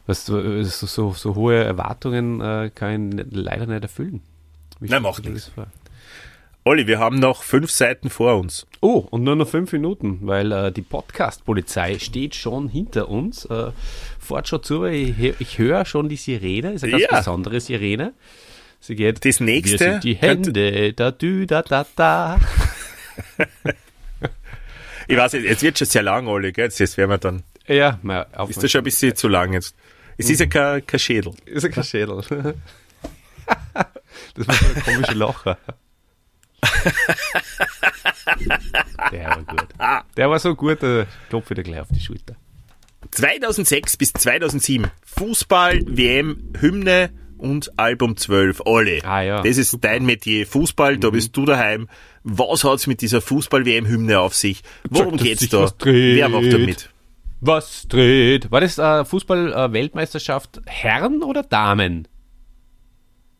was, 0.07 0.26
so, 0.26 1.14
so, 1.14 1.36
hohe 1.36 1.64
Erwartungen 1.64 2.41
äh, 2.41 2.72
kann 2.74 3.18
ich 3.20 3.26
leider 3.30 3.66
nicht 3.66 3.84
erfüllen. 3.84 4.22
Wie 4.80 4.89
Nein, 4.89 5.03
dir 5.03 5.30
nichts. 5.30 5.51
Olli, 6.64 6.86
wir 6.86 6.99
haben 6.99 7.18
noch 7.18 7.41
fünf 7.43 7.72
Seiten 7.72 8.09
vor 8.09 8.38
uns. 8.38 8.68
Oh, 8.82 9.07
und 9.09 9.24
nur 9.24 9.36
noch 9.36 9.47
fünf 9.47 9.72
Minuten, 9.72 10.20
weil 10.24 10.51
äh, 10.51 10.72
die 10.72 10.82
Podcast-Polizei 10.82 11.97
steht 11.99 12.36
schon 12.36 12.68
hinter 12.68 13.09
uns. 13.09 13.45
Äh, 13.45 13.72
fährt 14.20 14.47
schon 14.47 14.62
zu, 14.62 14.82
weil 14.82 14.93
ich, 14.93 15.34
ich 15.39 15.57
höre 15.57 15.86
schon 15.86 16.09
die 16.09 16.18
Sirene. 16.18 16.74
Ist 16.74 16.84
eine 16.84 16.91
ganz 16.91 17.03
Ja. 17.09 17.18
besondere 17.18 17.59
Sirene. 17.59 18.14
Sie 18.80 18.95
geht. 18.95 19.24
Das 19.26 19.39
nächste 19.39 19.80
Wir 19.80 19.91
sind 19.93 20.03
die 20.03 20.16
Hände, 20.16 20.93
da 20.93 21.12
dü, 21.12 21.45
da 21.45 21.62
da 21.62 21.86
da. 21.95 22.39
Ich 25.07 25.18
weiß 25.18 25.34
jetzt 25.34 25.62
wird 25.62 25.78
schon 25.78 25.88
sehr 25.88 26.03
lang, 26.03 26.28
Olli, 26.28 26.53
gell? 26.53 26.70
Jetzt 26.74 26.97
werden 26.97 27.09
wir 27.09 27.18
dann. 27.18 27.43
Ja, 27.72 27.99
mal 28.01 28.28
auf. 28.34 28.49
Ist 28.49 28.61
das 28.61 28.72
schon 28.72 28.82
ein 28.82 28.86
bisschen 28.86 29.15
zu 29.15 29.28
lang 29.28 29.53
jetzt? 29.53 29.76
Es 30.17 30.30
ist 30.30 30.39
ja 30.39 30.45
kein, 30.45 30.86
kein 30.86 30.99
Schädel. 30.99 31.34
Ist 31.45 31.63
ja 31.63 31.69
kein 31.69 31.84
Schädel. 31.84 32.15
das 34.36 34.47
war 34.47 34.55
so 34.55 34.65
ein 34.65 34.84
komischer 34.84 35.15
Lacher. 35.15 35.57
Der 39.11 39.30
war 39.30 39.43
gut. 39.43 39.67
Der 40.17 40.30
war 40.30 40.39
so 40.39 40.55
gut, 40.55 40.82
der 40.82 41.07
klopft 41.30 41.49
wieder 41.49 41.63
gleich 41.63 41.82
auf 41.82 41.88
die 41.91 41.99
Schulter. 41.99 42.36
2006 43.11 43.97
bis 43.97 44.13
2007 44.13 44.88
Fußball, 45.03 45.82
WM, 45.86 46.53
Hymne 46.59 47.09
und 47.38 47.78
Album 47.80 48.15
12. 48.15 48.61
Olli, 48.65 49.01
Ah 49.03 49.22
ja, 49.22 49.41
das 49.41 49.57
ist 49.57 49.78
dein 49.82 50.05
Metier. 50.05 50.45
Fußball, 50.45 50.97
da 50.97 51.09
bist 51.09 51.36
du 51.36 51.45
daheim. 51.45 51.89
Was 52.24 52.63
hat's 52.63 52.86
mit 52.86 53.01
dieser 53.01 53.19
Fußball-WM-Hymne 53.19 54.19
auf 54.19 54.36
sich? 54.36 54.61
Worum 54.88 55.17
Sag, 55.17 55.26
geht's 55.26 55.41
sich 55.41 55.49
da? 55.49 55.72
Wer 55.84 56.30
macht 56.30 56.53
da 56.53 56.57
mit? 56.59 56.91
Was 57.42 57.88
dreht? 57.88 58.52
War 58.52 58.62
das 58.62 58.78
äh, 58.78 59.04
Fußball-Weltmeisterschaft 59.04 60.62
Herren 60.68 61.24
oder 61.24 61.42
Damen? 61.42 62.08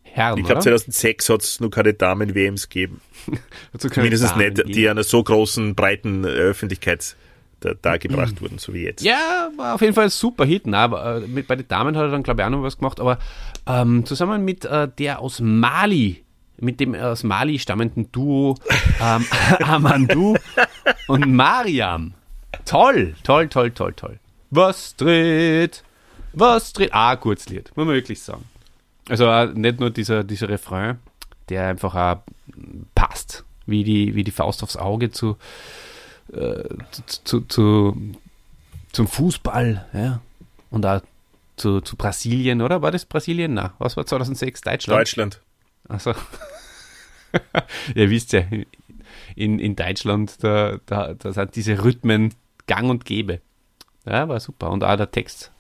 Herren, 0.02 0.40
Ich 0.40 0.46
glaube, 0.46 0.58
oder? 0.58 0.62
2006 0.62 1.30
hat's 1.30 1.60
noch 1.60 1.70
keine 1.70 1.94
Damen-WMs 1.94 2.68
gegeben. 2.68 3.00
Mindestens 3.96 4.36
nicht, 4.36 4.56
gegeben? 4.56 4.74
die 4.74 4.90
einer 4.90 5.04
so 5.04 5.24
großen, 5.24 5.76
breiten 5.76 6.24
äh, 6.24 6.28
Öffentlichkeit 6.28 7.16
da, 7.60 7.76
dargebracht 7.76 8.42
wurden, 8.42 8.58
so 8.58 8.74
wie 8.74 8.84
jetzt. 8.84 9.04
Ja, 9.04 9.52
war 9.56 9.76
auf 9.76 9.82
jeden 9.82 9.94
Fall 9.94 10.06
ein 10.06 10.10
super 10.10 10.46
Hit. 10.46 10.66
Na, 10.66 10.80
aber, 10.84 11.18
äh, 11.18 11.28
mit, 11.28 11.48
bei 11.48 11.56
den 11.56 11.68
Damen 11.68 11.96
hat 11.96 12.06
er 12.06 12.10
dann, 12.10 12.24
glaube 12.24 12.42
ich, 12.42 12.46
auch 12.46 12.50
noch 12.50 12.64
was 12.64 12.80
gemacht. 12.80 13.00
Aber 13.00 13.20
ähm, 13.68 14.04
zusammen 14.06 14.44
mit 14.44 14.66
äh, 14.66 14.90
der 14.98 15.20
aus 15.20 15.40
Mali, 15.40 16.24
mit 16.58 16.80
dem 16.80 16.96
aus 16.96 17.24
Mali 17.24 17.60
stammenden 17.60 18.12
Duo 18.12 18.58
ähm, 19.00 19.26
Amandu 19.64 20.36
und 21.08 21.32
Mariam. 21.32 22.16
Toll, 22.66 23.16
toll, 23.24 23.48
toll, 23.48 23.72
toll, 23.72 23.94
toll. 23.94 24.20
Was 24.50 24.96
dreht? 24.96 25.84
Was 26.34 26.74
dreht? 26.74 26.94
Ah, 26.94 27.16
Kurzlied, 27.16 27.72
muss 27.76 27.86
man 27.86 27.96
wirklich 27.96 28.22
sagen. 28.22 28.46
Also 29.10 29.26
äh, 29.26 29.48
nicht 29.48 29.80
nur 29.80 29.90
dieser, 29.90 30.24
dieser 30.24 30.50
Refrain, 30.50 31.00
der 31.50 31.68
einfach 31.68 31.96
auch 31.96 32.22
passt, 32.96 33.44
wie 33.66 33.84
die, 33.84 34.16
wie 34.16 34.24
die 34.24 34.32
Faust 34.32 34.64
aufs 34.64 34.78
Auge 34.78 35.12
zu, 35.12 35.38
äh, 36.32 36.64
zu, 37.08 37.24
zu, 37.24 37.42
zu, 37.42 38.02
zum 38.92 39.08
Fußball, 39.08 39.86
ja. 39.94 40.22
Und 40.70 40.86
auch 40.86 41.02
zu, 41.58 41.82
zu 41.82 41.96
Brasilien, 41.96 42.62
oder? 42.62 42.82
War 42.82 42.92
das 42.92 43.06
Brasilien? 43.06 43.54
Na, 43.54 43.74
was 43.80 43.98
war 43.98 44.06
2006? 44.06 44.62
Deutschland? 44.62 45.00
Deutschland. 45.00 45.42
Also, 45.88 46.14
ihr 47.96 48.10
wisst 48.10 48.34
ja, 48.34 48.44
in, 49.36 49.60
in 49.60 49.76
Deutschland, 49.76 50.44
da, 50.44 50.80
da, 50.86 51.14
da 51.14 51.34
sind 51.34 51.56
diese 51.56 51.84
Rhythmen 51.84 52.34
gang 52.72 52.90
und 52.90 53.04
gäbe. 53.04 53.42
Ja, 54.06 54.30
war 54.30 54.40
super. 54.40 54.70
Und 54.72 54.86
auch 54.86 54.96
der 54.96 55.12
Text, 55.12 55.52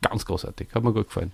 ganz 0.00 0.24
großartig, 0.24 0.68
hat 0.74 0.82
mir 0.82 0.92
gut 0.92 1.08
gefallen. 1.08 1.32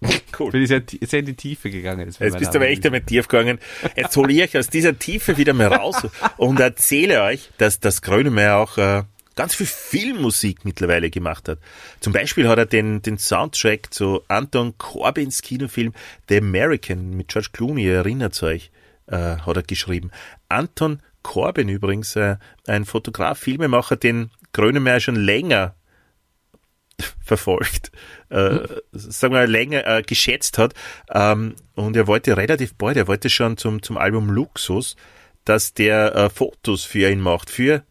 Cool. 0.36 0.50
Bin 0.50 0.62
ich 0.62 0.68
sehr, 0.68 0.82
sehr 1.02 1.20
in 1.20 1.26
die 1.26 1.34
Tiefe 1.34 1.70
gegangen. 1.70 2.06
Jetzt 2.06 2.18
bist 2.18 2.52
du 2.52 2.58
aber 2.58 2.66
echt 2.66 2.84
einmal 2.84 3.02
tief 3.02 3.28
gegangen. 3.28 3.60
Jetzt 3.94 4.16
hole 4.16 4.32
ich 4.32 4.42
euch 4.42 4.58
aus 4.58 4.66
dieser 4.66 4.98
Tiefe 4.98 5.36
wieder 5.36 5.52
mal 5.52 5.68
raus 5.68 6.08
und 6.38 6.58
erzähle 6.58 7.22
euch, 7.22 7.50
dass 7.58 7.78
das 7.78 8.02
Grönemeyer 8.02 8.56
auch 8.56 8.76
äh, 8.76 9.04
ganz 9.36 9.54
viel 9.54 9.66
Filmmusik 9.66 10.64
mittlerweile 10.64 11.08
gemacht 11.10 11.48
hat. 11.48 11.60
Zum 12.00 12.12
Beispiel 12.12 12.48
hat 12.48 12.58
er 12.58 12.66
den, 12.66 13.00
den 13.02 13.18
Soundtrack 13.18 13.94
zu 13.94 14.22
Anton 14.26 14.76
Corbins 14.76 15.40
Kinofilm 15.40 15.92
The 16.28 16.38
American 16.38 17.10
mit 17.10 17.28
George 17.28 17.50
Clooney, 17.52 17.84
ihr 17.84 17.94
erinnert 17.94 18.42
euch, 18.42 18.72
äh, 19.06 19.36
hat 19.36 19.56
er 19.56 19.62
geschrieben. 19.62 20.10
Anton 20.48 21.00
Corbin 21.24 21.68
übrigens, 21.68 22.14
äh, 22.14 22.36
ein 22.68 22.84
Fotograf, 22.84 23.40
Filmemacher, 23.40 23.96
den 23.96 24.30
Grönemeyer 24.52 25.00
schon 25.00 25.16
länger 25.16 25.74
verfolgt, 27.24 27.90
äh, 28.28 28.60
sagen 28.92 29.34
wir 29.34 29.48
länger 29.48 29.84
äh, 29.86 30.02
geschätzt 30.02 30.58
hat. 30.58 30.74
Ähm, 31.10 31.56
und 31.74 31.96
er 31.96 32.06
wollte 32.06 32.36
relativ 32.36 32.74
bald, 32.74 32.96
er 32.96 33.08
wollte 33.08 33.30
schon 33.30 33.56
zum, 33.56 33.82
zum 33.82 33.98
Album 33.98 34.30
Luxus, 34.30 34.94
dass 35.44 35.74
der 35.74 36.14
äh, 36.14 36.30
Fotos 36.30 36.84
für 36.84 37.10
ihn 37.10 37.20
macht, 37.20 37.50
für 37.50 37.82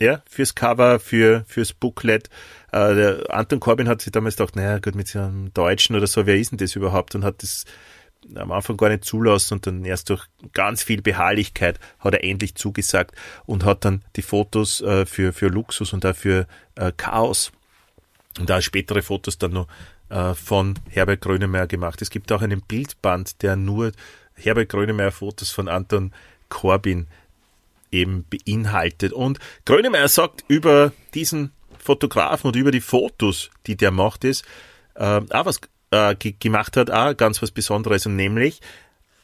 ja, 0.00 0.22
fürs 0.28 0.54
Cover, 0.54 1.00
für, 1.00 1.44
fürs 1.46 1.72
Booklet. 1.72 2.28
Äh, 2.72 3.26
Anton 3.28 3.60
Corbin 3.60 3.88
hat 3.88 4.02
sich 4.02 4.12
damals 4.12 4.36
gedacht, 4.36 4.56
naja, 4.56 4.78
gut, 4.78 4.94
mit 4.94 5.08
so 5.08 5.20
einem 5.20 5.52
Deutschen 5.54 5.96
oder 5.96 6.06
so, 6.06 6.26
wer 6.26 6.36
ist 6.36 6.50
denn 6.50 6.58
das 6.58 6.76
überhaupt? 6.76 7.14
Und 7.14 7.24
hat 7.24 7.42
das 7.42 7.64
am 8.34 8.52
Anfang 8.52 8.76
gar 8.76 8.88
nicht 8.88 9.04
zulassen 9.04 9.54
und 9.54 9.66
dann 9.66 9.84
erst 9.84 10.10
durch 10.10 10.24
ganz 10.52 10.82
viel 10.82 11.02
Beharrlichkeit 11.02 11.78
hat 12.00 12.14
er 12.14 12.24
endlich 12.24 12.54
zugesagt 12.54 13.14
und 13.46 13.64
hat 13.64 13.84
dann 13.84 14.02
die 14.16 14.22
Fotos 14.22 14.80
äh, 14.80 15.06
für, 15.06 15.32
für 15.32 15.48
Luxus 15.48 15.92
und 15.92 16.04
auch 16.04 16.16
für 16.16 16.46
äh, 16.74 16.92
Chaos 16.96 17.52
und 18.38 18.50
auch 18.50 18.60
spätere 18.60 19.02
Fotos 19.02 19.38
dann 19.38 19.52
noch 19.52 19.68
äh, 20.08 20.34
von 20.34 20.78
Herbert 20.90 21.20
Grönemeyer 21.20 21.66
gemacht. 21.66 22.02
Es 22.02 22.10
gibt 22.10 22.32
auch 22.32 22.42
einen 22.42 22.60
Bildband, 22.62 23.42
der 23.42 23.56
nur 23.56 23.92
Herbert 24.34 24.68
Grönemeyer 24.68 25.12
Fotos 25.12 25.50
von 25.50 25.68
Anton 25.68 26.12
Corbin 26.48 27.06
eben 27.90 28.24
beinhaltet. 28.28 29.12
Und 29.12 29.38
Grönemeyer 29.64 30.08
sagt 30.08 30.44
über 30.48 30.92
diesen 31.14 31.52
Fotografen 31.78 32.48
und 32.48 32.56
über 32.56 32.70
die 32.70 32.80
Fotos, 32.80 33.50
die 33.66 33.76
der 33.76 33.90
macht, 33.90 34.24
ist, 34.24 34.44
äh, 34.94 35.20
auch 35.30 35.46
was 35.46 35.60
äh, 35.90 36.14
gemacht 36.14 36.76
hat, 36.76 36.90
auch 36.90 37.16
ganz 37.16 37.42
was 37.42 37.50
Besonderes. 37.50 38.06
Und 38.06 38.16
nämlich, 38.16 38.60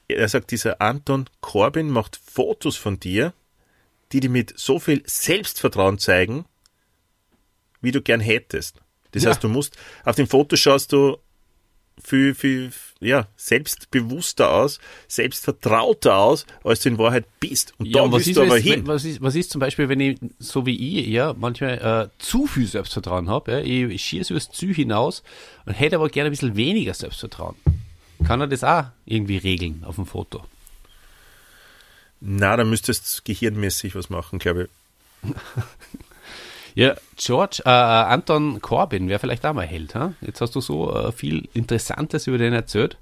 er 0.09 0.29
sagt, 0.29 0.51
dieser 0.51 0.81
Anton 0.81 1.29
Corbin 1.41 1.91
macht 1.91 2.21
Fotos 2.25 2.77
von 2.77 3.01
dir, 3.01 3.33
die 4.13 4.21
dir 4.21 4.31
mit 4.31 4.59
so 4.59 4.79
viel 4.79 5.03
Selbstvertrauen 5.07 5.99
zeigen, 5.99 6.45
wie 7.81 7.93
du 7.93 8.03
gern 8.03 8.21
hättest. 8.21 8.81
Das 9.13 9.25
ja. 9.25 9.31
heißt, 9.31 9.43
du 9.43 9.49
musst, 9.49 9.77
auf 10.05 10.17
dem 10.17 10.27
Foto 10.27 10.57
schaust 10.57 10.93
du 10.93 11.19
viel, 12.03 12.35
viel, 12.35 12.73
ja, 13.01 13.27
selbstbewusster 13.37 14.51
aus, 14.51 14.79
selbstvertrauter 15.09 16.17
aus, 16.17 16.47
als 16.65 16.81
du 16.81 16.91
in 16.91 16.99
Wahrheit 16.99 17.25
bist. 17.41 17.75
Und 17.79 17.87
ja, 17.87 18.05
da 18.05 18.13
willst 18.13 18.37
du 18.37 18.43
aber 18.43 18.59
ist, 18.59 18.65
hin. 18.65 18.87
Was 18.87 19.05
ist, 19.05 19.21
was 19.21 19.35
ist 19.35 19.51
zum 19.51 19.61
Beispiel, 19.61 19.89
wenn 19.89 20.01
ich, 20.01 20.19
so 20.39 20.67
wie 20.67 21.01
ich, 21.01 21.07
ja, 21.09 21.35
manchmal 21.39 22.11
äh, 22.11 22.23
zu 22.23 22.47
viel 22.47 22.67
Selbstvertrauen 22.67 23.29
habe, 23.29 23.53
ja, 23.53 23.59
ich, 23.61 23.95
ich 23.95 24.05
schieße 24.05 24.33
übers 24.33 24.51
Ziel 24.51 24.75
hinaus 24.75 25.23
und 25.67 25.75
hätte 25.75 25.97
aber 25.97 26.09
gerne 26.09 26.29
ein 26.31 26.33
bisschen 26.33 26.57
weniger 26.57 26.95
Selbstvertrauen. 26.95 27.57
Kann 28.25 28.41
er 28.41 28.47
das 28.47 28.65
auch 28.65 28.85
irgendwie 29.05 29.37
regeln 29.39 29.83
auf 29.85 29.97
dem 29.97 30.07
Foto? 30.07 30.45
Na, 32.21 32.57
da 32.57 32.65
müsstest 32.65 33.19
du 33.19 33.23
gehirnmäßig 33.25 33.95
was 33.97 34.09
machen, 34.09 34.39
glaube 34.39 34.69
ich. 35.25 35.31
Ja, 36.75 36.95
George, 37.17 37.63
äh, 37.65 37.69
äh, 37.69 37.73
Anton 37.73 38.61
Corbin 38.61 39.09
wäre 39.09 39.19
vielleicht 39.19 39.45
auch 39.45 39.53
mal 39.53 39.67
Held. 39.67 39.95
Ha? 39.95 40.15
Jetzt 40.21 40.41
hast 40.41 40.55
du 40.55 40.61
so 40.61 40.95
äh, 40.95 41.13
viel 41.13 41.49
Interessantes 41.53 42.27
über 42.27 42.39
den 42.39 42.53
erzählt. 42.53 42.97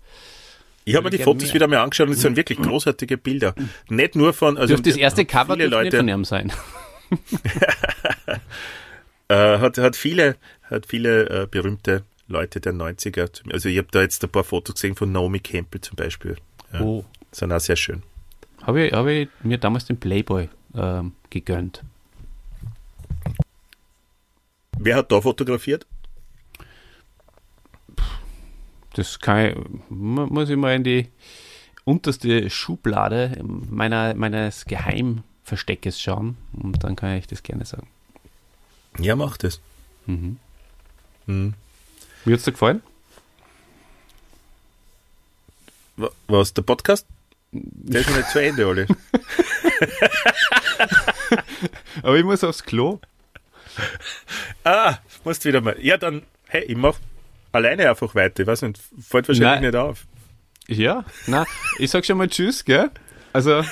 Ich 0.85 0.97
habe 0.97 1.05
mir 1.05 1.11
die 1.11 1.23
Fotos 1.23 1.45
mehr. 1.49 1.55
wieder 1.55 1.69
mal 1.69 1.79
angeschaut 1.79 2.09
und 2.09 2.15
es 2.15 2.23
sind 2.23 2.37
wirklich 2.37 2.59
großartige 2.59 3.17
Bilder. 3.17 3.55
Nicht 3.89 4.17
nur 4.17 4.33
von. 4.33 4.57
Also 4.59 4.77
das 4.77 4.97
erste 4.97 5.25
Cover 5.25 5.55
viele 5.55 5.69
Leute, 5.69 5.85
nicht 5.85 5.97
von 5.97 6.09
ihm 6.09 6.25
sein. 6.25 6.53
äh, 9.29 9.59
hat, 9.59 9.79
hat 9.79 9.97
viele, 9.97 10.37
hat 10.63 10.87
viele 10.87 11.43
äh, 11.43 11.47
berühmte 11.47 12.03
Leute 12.29 12.61
der 12.61 12.73
90er. 12.73 13.53
Also 13.53 13.69
ich 13.69 13.79
habe 13.79 13.89
da 13.91 14.01
jetzt 14.01 14.25
ein 14.25 14.31
paar 14.31 14.45
Fotos 14.45 14.77
gesehen 14.77 14.97
von 14.97 15.13
Naomi 15.13 15.41
Campbell 15.41 15.81
zum 15.81 15.97
Beispiel. 15.97 16.37
Ja, 16.73 16.81
oh. 16.81 17.05
Sind 17.31 17.53
auch 17.53 17.61
sehr 17.61 17.77
schön. 17.77 18.03
Habe 18.63 18.87
ich, 18.87 18.93
hab 18.93 19.07
ich 19.07 19.29
mir 19.43 19.59
damals 19.59 19.85
den 19.85 19.99
Playboy 19.99 20.49
ähm, 20.75 21.13
gegönnt. 21.29 21.83
Wer 24.83 24.97
hat 24.97 25.13
da 25.13 25.21
fotografiert? 25.21 25.87
Das 28.95 29.19
kann 29.19 29.47
ich, 29.47 29.57
muss 29.91 30.49
ich 30.49 30.57
mal 30.57 30.75
in 30.75 30.85
die 30.85 31.09
unterste 31.85 32.49
Schublade 32.49 33.39
meiner, 33.45 34.15
meines 34.15 34.65
Geheimversteckes 34.65 36.01
schauen 36.01 36.39
und 36.55 36.83
dann 36.83 36.97
kann 36.97 37.17
ich 37.17 37.27
das 37.27 37.43
gerne 37.43 37.67
sagen. 37.67 37.89
Ja, 38.99 39.17
mach 39.17 39.37
das. 39.37 39.61
Mhm. 40.07 40.39
Mhm. 41.27 41.53
Wie 42.25 42.33
hat 42.33 42.39
es 42.39 42.47
dir 42.47 42.53
gefallen? 42.53 42.83
Was, 46.27 46.55
der 46.55 46.63
Podcast? 46.63 47.07
Der 47.53 48.01
ist 48.01 48.09
noch 48.09 48.17
nicht 48.17 48.31
zu 48.31 48.41
Ende, 48.41 48.67
Olli. 48.67 48.87
Aber 52.03 52.17
ich 52.17 52.25
muss 52.25 52.43
aufs 52.45 52.63
Klo. 52.63 52.99
Ah, 54.65 54.99
musst 55.25 55.45
wieder 55.45 55.61
mal. 55.61 55.77
Ja, 55.81 55.97
dann, 55.97 56.23
hey, 56.49 56.65
ich 56.65 56.77
mach 56.77 56.99
alleine 57.53 57.89
einfach 57.89 58.15
weiter. 58.15 58.43
Ich 58.43 58.47
weiß 58.47 58.63
nicht, 58.63 58.81
fällt 59.01 59.29
wahrscheinlich 59.29 59.43
nein. 59.43 59.63
nicht 59.63 59.77
auf. 59.77 60.07
Ja, 60.69 61.05
na, 61.27 61.45
ich 61.79 61.91
sag 61.91 62.07
schon 62.07 62.19
mal 62.19 62.29
Tschüss, 62.29 62.65
gell? 62.65 62.91
Also, 63.33 63.65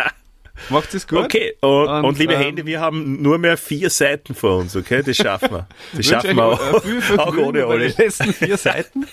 macht 0.68 0.94
es 0.94 1.06
gut. 1.08 1.24
Okay, 1.24 1.54
und, 1.60 1.88
und, 1.88 2.04
und 2.04 2.18
liebe 2.18 2.34
ähm, 2.34 2.40
Hände, 2.40 2.66
wir 2.66 2.80
haben 2.80 3.20
nur 3.20 3.38
mehr 3.38 3.56
vier 3.56 3.90
Seiten 3.90 4.34
vor 4.34 4.58
uns, 4.58 4.76
okay? 4.76 5.02
Das 5.02 5.16
schaffen 5.16 5.50
wir. 5.50 5.66
Das 5.92 6.06
schaffen 6.06 6.36
wir 6.36 6.44
auch, 6.44 7.18
auch 7.18 7.36
ohne 7.36 7.66
alle. 7.66 7.88
Die 7.88 8.02
letzten 8.02 8.32
vier 8.32 8.56
Seiten. 8.58 9.06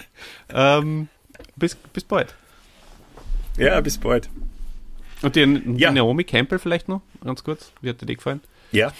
Ähm, 0.54 1.08
bis, 1.56 1.76
bis 1.76 2.04
bald. 2.04 2.36
Ja, 3.58 3.82
bis 3.82 3.98
bald. 3.98 4.30
Und 5.24 5.36
die, 5.36 5.60
die 5.60 5.82
ja. 5.82 5.92
Naomi 5.92 6.24
Campbell 6.24 6.60
vielleicht 6.60 6.88
noch, 6.88 7.02
ganz 7.24 7.44
kurz. 7.44 7.72
Wie 7.82 7.90
hat 7.90 8.00
dir 8.00 8.06
die 8.06 8.16
gefallen? 8.16 8.42
Ja, 8.72 8.94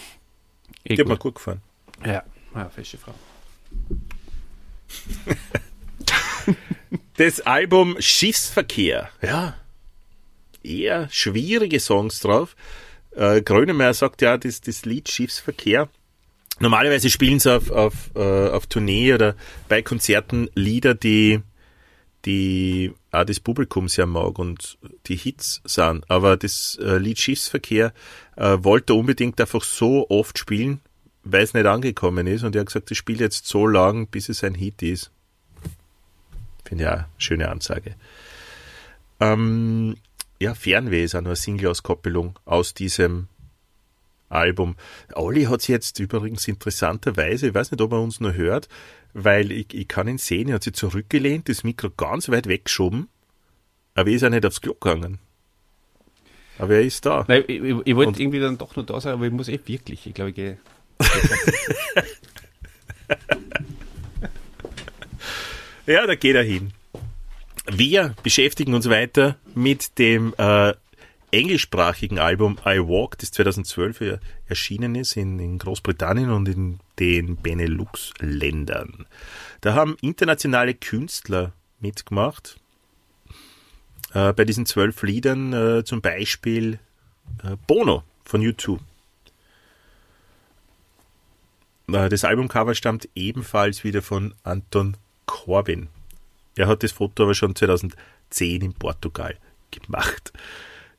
Eh 0.84 0.94
die 0.94 1.00
hat 1.00 1.08
mir 1.08 1.16
gut 1.16 1.36
gefallen. 1.36 1.62
Ja, 2.04 2.22
ja 2.54 2.68
fesche 2.68 2.98
Frau. 2.98 3.14
das 7.16 7.40
Album 7.40 7.96
Schiffsverkehr, 7.98 9.10
ja. 9.22 9.54
Eher 10.62 11.08
schwierige 11.10 11.80
Songs 11.80 12.20
drauf. 12.20 12.56
Äh, 13.12 13.42
Grönemeyer 13.42 13.94
sagt 13.94 14.22
ja, 14.22 14.36
das, 14.36 14.60
das 14.60 14.84
Lied 14.84 15.08
Schiffsverkehr. 15.08 15.88
Normalerweise 16.60 17.10
spielen 17.10 17.38
sie 17.38 17.54
auf, 17.54 17.70
auf, 17.70 18.10
äh, 18.16 18.48
auf 18.48 18.66
Tournee 18.66 19.14
oder 19.14 19.36
bei 19.68 19.82
Konzerten 19.82 20.50
Lieder, 20.54 20.94
die, 20.94 21.40
die 22.24 22.92
auch 23.10 23.24
das 23.24 23.40
Publikum 23.40 23.88
sehr 23.88 24.06
mag 24.06 24.38
und 24.38 24.78
die 25.06 25.16
Hits 25.16 25.62
sind. 25.64 26.08
Aber 26.10 26.36
das 26.36 26.78
äh, 26.82 26.98
Lied 26.98 27.18
Schiffsverkehr 27.18 27.92
äh, 28.36 28.58
wollte 28.60 28.94
unbedingt 28.94 29.40
einfach 29.40 29.62
so 29.62 30.08
oft 30.10 30.38
spielen, 30.38 30.80
weil 31.24 31.42
es 31.42 31.54
nicht 31.54 31.66
angekommen 31.66 32.26
ist. 32.26 32.44
Und 32.44 32.54
er 32.54 32.60
hat 32.60 32.66
gesagt, 32.66 32.90
ich 32.90 32.98
spiele 32.98 33.24
jetzt 33.24 33.46
so 33.46 33.66
lang, 33.66 34.06
bis 34.08 34.28
es 34.28 34.44
ein 34.44 34.54
Hit 34.54 34.82
ist. 34.82 35.10
Finde 36.64 36.84
ich 36.84 36.90
auch 36.90 36.94
eine 36.94 37.06
schöne 37.16 37.48
Ansage. 37.48 37.94
Ähm, 39.20 39.96
ja, 40.40 40.54
Fernweh 40.54 41.04
ist 41.04 41.14
auch 41.14 41.20
nur 41.20 41.30
eine 41.30 41.36
Single-Auskoppelung 41.36 42.38
aus 42.44 42.74
diesem 42.74 43.28
Album. 44.28 44.76
Olli 45.14 45.44
hat 45.44 45.60
es 45.60 45.68
jetzt 45.68 45.98
übrigens 45.98 46.46
interessanterweise, 46.46 47.48
ich 47.48 47.54
weiß 47.54 47.70
nicht, 47.70 47.80
ob 47.80 47.92
er 47.92 48.00
uns 48.00 48.20
nur 48.20 48.34
hört, 48.34 48.68
weil 49.14 49.52
ich, 49.52 49.72
ich 49.74 49.88
kann 49.88 50.08
ihn 50.08 50.18
sehen, 50.18 50.48
er 50.48 50.56
hat 50.56 50.64
sich 50.64 50.74
zurückgelehnt, 50.74 51.48
das 51.48 51.64
Mikro 51.64 51.88
ganz 51.90 52.28
weit 52.28 52.46
weggeschoben, 52.46 53.08
aber 53.94 54.10
er 54.10 54.16
ist 54.16 54.22
ja 54.22 54.30
nicht 54.30 54.46
aufs 54.46 54.60
Klo 54.60 54.74
gegangen. 54.74 55.18
Aber 56.58 56.74
er 56.74 56.82
ist 56.82 57.06
da. 57.06 57.24
Nein, 57.28 57.44
ich, 57.46 57.62
ich, 57.62 57.76
ich 57.84 57.96
wollte 57.96 58.20
irgendwie 58.20 58.40
dann 58.40 58.58
doch 58.58 58.74
nur 58.76 58.84
da 58.84 59.00
sein, 59.00 59.14
aber 59.14 59.24
ich 59.26 59.32
muss 59.32 59.48
eh 59.48 59.60
wirklich. 59.64 60.06
Ich 60.06 60.14
glaube, 60.14 60.30
ich 60.30 60.36
gehe. 60.36 60.58
ja, 65.86 66.06
da 66.06 66.14
geht 66.16 66.34
er 66.34 66.42
hin. 66.42 66.72
Wir 67.70 68.14
beschäftigen 68.22 68.72
uns 68.74 68.88
weiter 68.88 69.36
mit 69.54 69.98
dem 69.98 70.34
äh, 70.36 70.72
englischsprachigen 71.30 72.18
Album 72.18 72.58
I 72.64 72.78
Walk, 72.78 73.18
das 73.18 73.30
2012 73.32 74.18
erschienen 74.46 74.94
ist 74.94 75.16
in, 75.16 75.38
in 75.38 75.58
Großbritannien 75.58 76.30
und 76.30 76.48
in 76.48 76.80
den 76.98 77.36
Benelux-Ländern. 77.36 79.06
Da 79.60 79.74
haben 79.74 79.96
internationale 80.00 80.74
Künstler 80.74 81.52
mitgemacht. 81.80 82.58
Äh, 84.14 84.32
bei 84.32 84.44
diesen 84.44 84.66
zwölf 84.66 85.02
Liedern 85.02 85.52
äh, 85.52 85.84
zum 85.84 86.00
Beispiel 86.00 86.78
äh, 87.44 87.56
Bono 87.66 88.04
von 88.24 88.40
U2. 88.42 88.78
Äh, 91.92 92.08
das 92.08 92.24
Albumcover 92.24 92.74
stammt 92.74 93.08
ebenfalls 93.14 93.84
wieder 93.84 94.02
von 94.02 94.34
Anton 94.42 94.96
Corbin. 95.26 95.88
Er 96.56 96.66
hat 96.66 96.82
das 96.82 96.92
Foto 96.92 97.24
aber 97.24 97.34
schon 97.34 97.54
2010 97.54 98.62
in 98.62 98.74
Portugal 98.74 99.36
gemacht. 99.70 100.32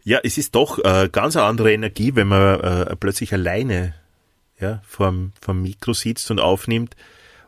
Ja, 0.04 0.20
es 0.24 0.38
ist 0.38 0.56
doch 0.56 0.80
äh, 0.80 1.10
ganz 1.12 1.36
eine 1.36 1.46
andere 1.46 1.74
Energie, 1.74 2.16
wenn 2.16 2.28
man 2.28 2.60
äh, 2.62 2.96
plötzlich 2.96 3.34
alleine 3.34 3.94
ja, 4.60 4.82
vorm, 4.86 5.34
vorm 5.40 5.62
Mikro 5.62 5.94
sitzt 5.94 6.32
und 6.32 6.40
aufnimmt 6.40 6.96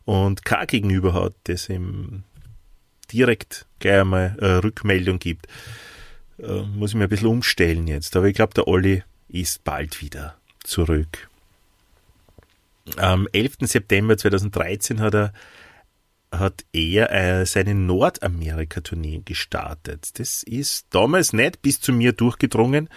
und 0.06 0.46
kein 0.46 0.68
Gegenüber 0.68 1.14
hat, 1.14 1.34
das 1.46 1.70
ihm 1.70 2.24
direkt 3.12 3.66
gleich 3.80 4.02
einmal 4.02 4.38
äh, 4.40 4.46
Rückmeldung 4.58 5.20
gibt. 5.20 5.48
Äh, 6.40 6.62
muss 6.62 6.92
ich 6.92 6.96
mir 6.96 7.04
ein 7.04 7.10
bisschen 7.10 7.28
umstellen 7.28 7.88
jetzt. 7.88 8.16
Aber 8.16 8.28
ich 8.28 8.36
glaube, 8.36 8.54
der 8.54 8.68
Olli 8.68 9.04
ist 9.28 9.64
bald 9.64 10.02
wieder 10.02 10.36
zurück. 10.64 11.30
Am 12.98 13.28
11. 13.32 13.58
September 13.62 14.18
2013 14.18 15.00
hat 15.00 15.14
er, 15.14 15.34
hat 16.32 16.64
er 16.72 17.12
äh, 17.12 17.46
seine 17.46 17.76
Nordamerika-Tournee 17.76 19.22
gestartet. 19.26 20.18
Das 20.18 20.44
ist 20.44 20.88
damals 20.90 21.34
nicht 21.34 21.62
bis 21.62 21.82
zu 21.82 21.92
mir 21.92 22.14
durchgedrungen, 22.14 22.90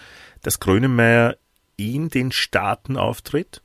dass 0.43 0.61
Grönemeyer 0.61 1.37
in 1.77 2.09
den 2.09 2.31
Staaten 2.31 2.97
auftritt. 2.97 3.61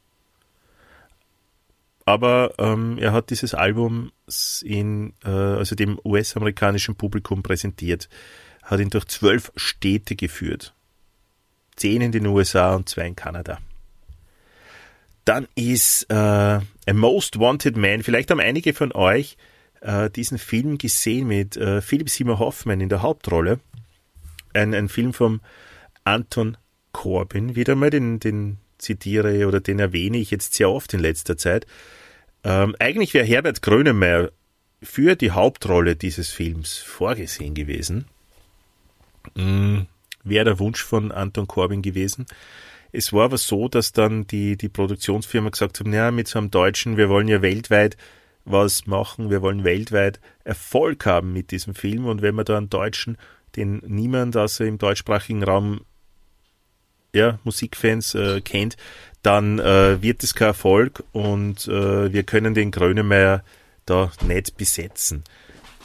Aber 2.06 2.56
ähm, 2.58 2.98
er 2.98 3.14
hat 3.14 3.30
dieses 3.30 3.54
Album 3.54 4.12
in, 4.64 5.14
äh, 5.24 5.30
also 5.30 5.76
dem 5.76 6.00
US-amerikanischen 6.04 6.96
Publikum 6.96 7.44
präsentiert, 7.44 8.10
hat 8.64 8.80
ihn 8.80 8.90
durch 8.90 9.06
zwölf 9.06 9.52
Städte 9.56 10.16
geführt. 10.16 10.74
Zehn 11.76 12.02
in 12.02 12.12
den 12.12 12.26
USA 12.26 12.76
und 12.76 12.90
zwei 12.90 13.06
in 13.06 13.16
Kanada. 13.16 13.60
Dann 15.26 15.48
ist 15.54 16.08
äh, 16.10 16.16
A 16.16 16.64
Most 16.94 17.40
Wanted 17.40 17.78
Man, 17.78 18.02
vielleicht 18.02 18.32
haben 18.32 18.40
einige 18.40 18.74
von 18.74 18.92
euch 18.92 19.38
äh, 19.82 20.10
diesen 20.10 20.38
Film 20.38 20.78
gesehen 20.78 21.28
mit 21.28 21.58
äh, 21.58 21.82
Philip 21.82 22.10
Seymour 22.10 22.40
Hoffman 22.40 22.82
in 22.82 22.90
der 22.90 23.02
Hauptrolle. 23.02 23.60
Ein, 24.54 24.74
ein 24.74 24.90
Film 24.90 25.14
vom 25.14 25.42
Anton 26.04 26.58
Corbin, 26.92 27.56
wieder 27.56 27.76
mal, 27.76 27.90
den, 27.90 28.20
den 28.20 28.58
zitiere 28.78 29.48
oder 29.48 29.60
den 29.60 29.80
erwähne 29.80 30.18
ich 30.18 30.32
jetzt 30.32 30.54
sehr 30.54 30.70
oft 30.70 30.94
in 30.94 31.00
letzter 31.00 31.38
Zeit. 31.38 31.68
Ähm, 32.44 32.76
eigentlich 32.80 33.14
wäre 33.14 33.26
Herbert 33.26 33.62
Grönemeyer 33.62 34.32
für 34.82 35.16
die 35.16 35.32
Hauptrolle 35.32 35.96
dieses 35.96 36.30
Films 36.30 36.78
vorgesehen 36.78 37.54
gewesen. 37.54 38.06
Mhm. 39.36 39.88
Wäre 40.24 40.46
der 40.46 40.60
Wunsch 40.60 40.84
von 40.84 41.12
Anton 41.12 41.48
Corbin 41.48 41.82
gewesen. 41.82 42.26
Es 42.92 43.14
war 43.14 43.26
aber 43.26 43.38
so, 43.38 43.68
dass 43.68 43.92
dann 43.92 44.26
die, 44.26 44.58
die 44.58 44.70
Produktionsfirma 44.70 45.50
gesagt 45.50 45.80
hat, 45.80 45.88
ja, 45.88 46.12
mit 46.12 46.28
so 46.28 46.40
einem 46.40 46.50
Deutschen, 46.50 46.98
wir 46.98 47.10
wollen 47.10 47.28
ja 47.28 47.42
weltweit 47.42 47.98
was 48.52 48.88
machen, 48.88 49.30
wir 49.30 49.42
wollen 49.42 49.64
weltweit 49.64 50.20
Erfolg 50.44 51.06
haben 51.06 51.34
mit 51.34 51.52
diesem 51.52 51.76
Film 51.76 52.06
und 52.06 52.22
wenn 52.22 52.36
wir 52.36 52.44
da 52.44 52.58
einen 52.58 52.70
Deutschen, 52.70 53.18
den 53.56 53.82
niemand 53.86 54.36
außer 54.36 54.66
im 54.66 54.78
deutschsprachigen 54.78 55.44
Raum 55.44 55.82
ja, 57.14 57.40
Musikfans 57.44 58.16
äh, 58.16 58.42
kennt, 58.42 58.78
dann 59.24 59.60
äh, 59.60 60.02
wird 60.02 60.24
es 60.24 60.36
kein 60.36 60.50
Erfolg 60.50 61.04
und 61.12 61.68
äh, 61.68 62.14
wir 62.14 62.24
können 62.24 62.54
den 62.54 62.72
Grönemeyer 62.72 63.44
da 63.86 64.12
nicht 64.26 64.58
besetzen. 64.58 65.24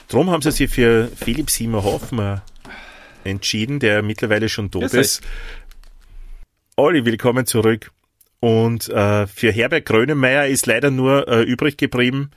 Drum 0.09 0.31
haben 0.31 0.43
sie 0.43 0.53
sich 0.53 0.71
für 0.71 1.09
Philipp 1.17 1.51
Seymour 1.51 1.85
Hoffmann 1.85 2.43
entschieden, 3.25 3.81
der 3.81 4.03
mittlerweile 4.03 4.49
schon 4.49 4.71
tot 4.71 4.93
ist. 4.93 5.23
Olli, 6.77 7.05
willkommen 7.05 7.47
zurück. 7.47 7.91
Und 8.45 8.91
äh, 8.91 9.27
für 9.27 9.51
Herbert 9.51 9.87
Grönemeyer 9.87 10.49
ist 10.49 10.67
leider 10.67 10.91
nur 10.91 11.27
äh, 11.29 11.45
übrig 11.45 11.79
geblieben, 11.79 12.31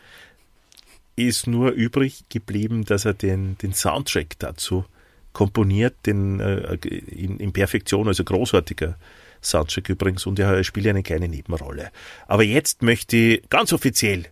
ist 1.18 1.48
nur 1.48 1.72
übrig 1.72 2.24
geblieben, 2.30 2.86
dass 2.86 3.04
er 3.04 3.14
den, 3.14 3.58
den 3.58 3.74
Soundtrack 3.74 4.40
dazu 4.40 4.86
komponiert, 5.34 5.96
den 6.06 6.40
äh, 6.40 6.76
in, 6.76 7.42
in 7.42 7.52
Perfektion, 7.52 8.08
also 8.08 8.24
großartiger 8.24 8.98
Soundtrack 9.42 9.90
übrigens, 9.90 10.26
und 10.26 10.40
er 10.40 10.64
spielt 10.64 10.88
eine 10.88 11.04
kleine 11.04 11.28
Nebenrolle. 11.28 11.92
Aber 12.26 12.44
jetzt 12.44 12.84
möchte 12.84 13.18
ich 13.18 13.50
ganz 13.50 13.74
offiziell 13.74 14.28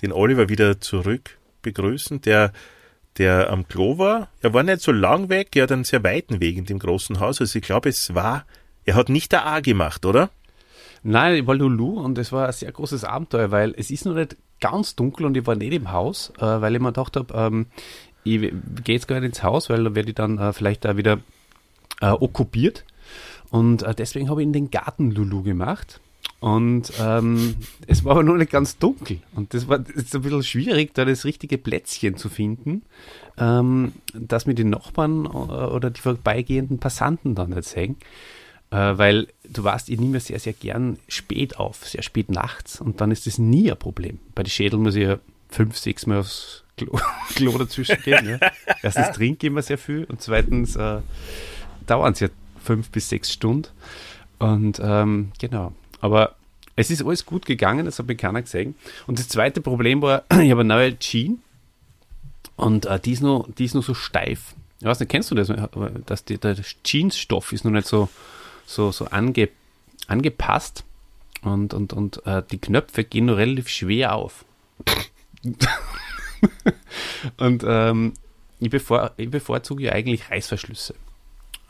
den 0.00 0.10
Oliver 0.10 0.48
wieder 0.48 0.80
zurück 0.80 1.36
begrüßen, 1.60 2.22
der 2.22 2.50
der 3.18 3.50
am 3.50 3.68
Klo 3.68 3.98
war. 3.98 4.30
Er 4.40 4.54
war 4.54 4.62
nicht 4.62 4.80
so 4.80 4.92
lang 4.92 5.28
weg, 5.28 5.54
er 5.54 5.64
hat 5.64 5.72
einen 5.72 5.84
sehr 5.84 6.02
weiten 6.02 6.40
Weg 6.40 6.56
in 6.56 6.64
dem 6.64 6.78
großen 6.78 7.20
Haus. 7.20 7.42
Also 7.42 7.58
ich 7.58 7.64
glaube, 7.64 7.90
es 7.90 8.14
war 8.14 8.46
er 8.86 8.94
hat 8.94 9.10
nicht 9.10 9.32
der 9.32 9.44
A 9.44 9.60
gemacht, 9.60 10.06
oder? 10.06 10.30
Nein, 11.02 11.36
ich 11.36 11.46
war 11.46 11.54
Lulu 11.54 12.00
und 12.00 12.18
es 12.18 12.32
war 12.32 12.46
ein 12.46 12.52
sehr 12.52 12.72
großes 12.72 13.04
Abenteuer, 13.04 13.50
weil 13.50 13.74
es 13.76 13.90
ist 13.90 14.04
noch 14.04 14.14
nicht 14.14 14.36
ganz 14.60 14.96
dunkel 14.96 15.26
und 15.26 15.36
ich 15.36 15.46
war 15.46 15.54
nicht 15.54 15.72
im 15.72 15.92
Haus, 15.92 16.32
äh, 16.38 16.42
weil 16.42 16.74
ich 16.74 16.80
mir 16.80 16.88
gedacht 16.88 17.16
habe, 17.16 17.34
ähm, 17.34 17.66
ich 18.24 18.40
gehe 18.40 18.94
jetzt 18.94 19.08
gar 19.08 19.20
nicht 19.20 19.28
ins 19.28 19.42
Haus, 19.42 19.70
weil 19.70 19.84
da 19.84 19.94
werde 19.94 20.10
ich 20.10 20.14
dann 20.14 20.38
äh, 20.38 20.52
vielleicht 20.52 20.84
da 20.84 20.96
wieder 20.96 21.20
äh, 22.00 22.10
okkupiert. 22.10 22.84
Und 23.50 23.82
äh, 23.82 23.94
deswegen 23.94 24.28
habe 24.28 24.42
ich 24.42 24.46
in 24.46 24.52
den 24.52 24.70
Garten 24.70 25.10
Lulu 25.10 25.42
gemacht. 25.42 26.00
Und 26.40 26.92
ähm, 27.00 27.56
es 27.86 28.04
war 28.04 28.12
aber 28.12 28.22
noch 28.22 28.36
nicht 28.36 28.52
ganz 28.52 28.78
dunkel. 28.78 29.20
Und 29.34 29.54
das 29.54 29.66
war 29.66 29.80
jetzt 29.96 30.14
ein 30.14 30.22
bisschen 30.22 30.42
schwierig, 30.44 30.94
da 30.94 31.04
das 31.04 31.24
richtige 31.24 31.58
Plätzchen 31.58 32.16
zu 32.16 32.28
finden, 32.28 32.82
ähm, 33.38 33.92
dass 34.14 34.46
mir 34.46 34.54
die 34.54 34.64
Nachbarn 34.64 35.24
äh, 35.24 35.28
oder 35.28 35.90
die 35.90 36.00
vorbeigehenden 36.00 36.78
Passanten 36.78 37.34
dann 37.34 37.50
nicht 37.50 37.64
sehen. 37.64 37.96
Äh, 38.70 38.98
weil 38.98 39.28
du 39.48 39.64
weißt, 39.64 39.88
ich 39.88 39.98
nehme 39.98 40.20
sehr, 40.20 40.38
sehr 40.38 40.52
gern 40.52 40.98
spät 41.08 41.56
auf, 41.56 41.86
sehr 41.86 42.02
spät 42.02 42.30
nachts 42.30 42.80
und 42.80 43.00
dann 43.00 43.10
ist 43.10 43.26
das 43.26 43.38
nie 43.38 43.70
ein 43.70 43.78
Problem. 43.78 44.18
Bei 44.34 44.42
den 44.42 44.50
Schädeln 44.50 44.82
muss 44.82 44.94
ich 44.94 45.04
ja 45.04 45.18
fünf, 45.48 45.76
sechs 45.78 46.06
Mal 46.06 46.18
aufs 46.18 46.64
Klo, 46.76 46.98
Klo 47.34 47.56
dazwischen 47.56 47.96
gehen. 48.02 48.28
Ja. 48.28 48.50
Erstens 48.82 49.12
trinke 49.12 49.46
ich 49.46 49.50
immer 49.50 49.62
sehr 49.62 49.78
viel 49.78 50.04
und 50.04 50.20
zweitens 50.20 50.76
äh, 50.76 51.00
dauern 51.86 52.12
es 52.12 52.20
ja 52.20 52.28
fünf 52.62 52.90
bis 52.90 53.08
sechs 53.08 53.32
Stunden. 53.32 53.68
Und 54.38 54.80
ähm, 54.82 55.32
genau, 55.38 55.72
aber 56.00 56.36
es 56.76 56.90
ist 56.90 57.02
alles 57.02 57.24
gut 57.24 57.46
gegangen, 57.46 57.86
das 57.86 57.98
hat 57.98 58.06
mir 58.06 58.16
keiner 58.16 58.42
gesehen. 58.42 58.74
Und 59.06 59.18
das 59.18 59.28
zweite 59.28 59.62
Problem 59.62 60.02
war, 60.02 60.24
ich 60.30 60.50
habe 60.50 60.60
eine 60.60 60.64
neue 60.64 60.98
Jeans 60.98 61.38
und 62.56 62.84
äh, 62.84 63.00
die, 63.00 63.12
ist 63.12 63.22
noch, 63.22 63.48
die 63.56 63.64
ist 63.64 63.74
noch 63.74 63.82
so 63.82 63.94
steif. 63.94 64.54
Ich 64.80 64.86
weiß 64.86 65.00
nicht, 65.00 65.08
kennst 65.08 65.30
du 65.30 65.34
das? 65.34 65.50
Dass 66.06 66.24
die, 66.24 66.38
der 66.38 66.56
Jeansstoff 66.84 67.52
ist 67.52 67.64
noch 67.64 67.72
nicht 67.72 67.88
so 67.88 68.08
so, 68.68 68.92
so 68.92 69.06
ange, 69.06 69.48
angepasst 70.08 70.84
und, 71.40 71.72
und, 71.72 71.94
und 71.94 72.24
äh, 72.26 72.42
die 72.50 72.58
Knöpfe 72.58 73.02
gehen 73.02 73.24
nur 73.24 73.38
relativ 73.38 73.68
schwer 73.68 74.14
auf. 74.14 74.44
und 77.38 77.64
ähm, 77.66 78.12
ich, 78.60 78.68
bevor, 78.68 79.12
ich 79.16 79.30
bevorzuge 79.30 79.84
ja 79.84 79.92
eigentlich 79.92 80.30
Reißverschlüsse. 80.30 80.94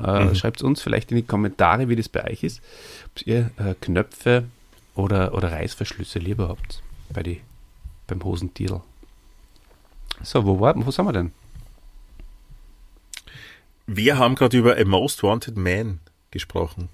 Äh, 0.01 0.24
mhm. 0.24 0.34
Schreibt 0.34 0.61
uns 0.62 0.82
vielleicht 0.82 1.12
in 1.12 1.18
die 1.18 1.22
Kommentare, 1.22 1.88
wie 1.88 1.94
das 1.94 2.09
bei 2.09 2.28
euch 2.28 2.42
ist, 2.42 2.61
ob 3.07 3.26
ihr 3.26 3.51
äh, 3.59 3.74
Knöpfe 3.80 4.44
oder, 4.96 5.34
oder 5.34 5.53
Reißverschlüsse 5.53 6.18
lieber 6.18 6.49
habt 6.49 6.82
bei 7.11 7.22
die, 7.22 7.40
beim 8.09 8.24
Hosentitel. 8.24 8.80
So, 10.22 10.44
wo, 10.44 10.59
war, 10.59 10.74
wo 10.84 10.90
sind 10.90 11.05
wir 11.05 11.12
denn? 11.12 11.32
Wir 13.86 14.18
haben 14.18 14.34
gerade 14.34 14.59
über 14.59 14.76
A 14.76 14.84
Most 14.84 15.22
Wanted 15.22 15.57
Man 15.57 16.01
gesprochen. 16.31 16.89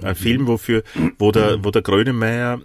Ein 0.00 0.10
mhm. 0.10 0.16
Film, 0.16 0.46
wofür, 0.46 0.82
wo 1.18 1.32
der, 1.32 1.64
wo 1.64 1.70
der 1.70 1.82
Grönemeyer 1.82 2.60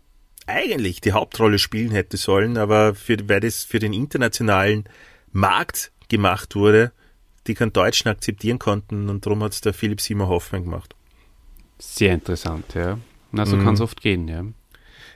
eigentlich 0.45 1.01
die 1.01 1.13
Hauptrolle 1.13 1.57
spielen 1.59 1.91
hätte 1.91 2.17
sollen, 2.17 2.57
aber 2.57 2.95
für, 2.95 3.17
weil 3.29 3.39
das 3.39 3.63
für 3.63 3.79
den 3.79 3.93
internationalen 3.93 4.85
Markt 5.31 5.91
gemacht 6.09 6.55
wurde, 6.55 6.91
die 7.47 7.55
keinen 7.55 7.73
Deutschen 7.73 8.09
akzeptieren 8.09 8.59
konnten 8.59 9.09
und 9.09 9.25
darum 9.25 9.43
hat 9.43 9.53
es 9.53 9.61
der 9.61 9.73
Philipp 9.73 10.01
Seymour 10.01 10.27
Hoffmann 10.27 10.63
gemacht. 10.63 10.95
Sehr 11.79 12.13
interessant, 12.13 12.73
ja. 12.75 12.97
Na, 13.31 13.45
so 13.45 13.57
mhm. 13.57 13.63
kann 13.63 13.73
es 13.73 13.81
oft 13.81 14.01
gehen, 14.01 14.27
ja. 14.27 14.45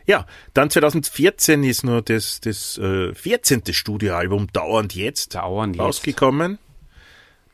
Ja, 0.06 0.26
dann 0.54 0.70
2014 0.70 1.64
ist 1.64 1.84
nur 1.84 2.02
das, 2.02 2.40
das 2.40 2.78
äh, 2.78 3.14
14. 3.14 3.64
Studioalbum 3.72 4.48
Dauernd 4.54 4.96
Jetzt 4.96 5.36
Dauernd 5.36 5.78
rausgekommen. 5.78 6.54
Jetzt. 6.54 6.67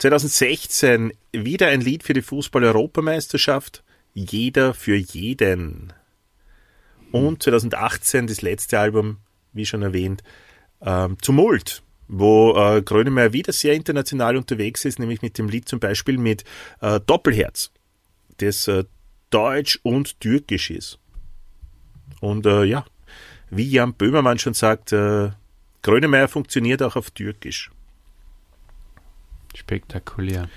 2016 0.04 1.14
wieder 1.32 1.68
ein 1.68 1.80
Lied 1.80 2.04
für 2.04 2.12
die 2.12 2.22
Fußball-Europameisterschaft. 2.22 3.86
Jeder 4.14 4.74
für 4.74 4.96
jeden. 4.96 5.94
Und 7.14 7.42
2018 7.42 8.28
das 8.28 8.42
letzte 8.42 8.80
Album, 8.80 9.20
wie 9.54 9.66
schon 9.66 9.82
erwähnt, 9.82 10.22
ähm, 10.82 11.18
Tumult, 11.20 11.84
wo 12.10 12.54
äh, 12.54 12.82
Grönemeyer 12.82 13.32
wieder 13.32 13.54
sehr 13.54 13.76
international 13.76 14.36
unterwegs 14.36 14.84
ist, 14.84 15.00
nämlich 15.00 15.22
mit 15.22 15.38
dem 15.38 15.48
Lied 15.48 15.70
zum 15.70 15.80
Beispiel 15.80 16.18
mit 16.18 16.44
äh, 16.82 17.00
Doppelherz, 17.00 17.72
das 18.38 18.68
äh, 18.68 18.84
Deutsch 19.30 19.80
und 19.84 20.20
Türkisch 20.20 20.70
ist. 20.70 21.00
Und 22.20 22.46
äh, 22.46 22.66
ja, 22.66 22.84
wie 23.52 23.70
Jan 23.70 23.94
Böhmermann 23.94 24.38
schon 24.38 24.54
sagt, 24.54 24.92
äh, 24.92 25.30
Grönemeyer 25.82 26.28
funktioniert 26.28 26.84
auch 26.84 26.98
auf 26.98 27.10
Türkisch. 27.12 27.72
Spektakulär. 29.54 30.50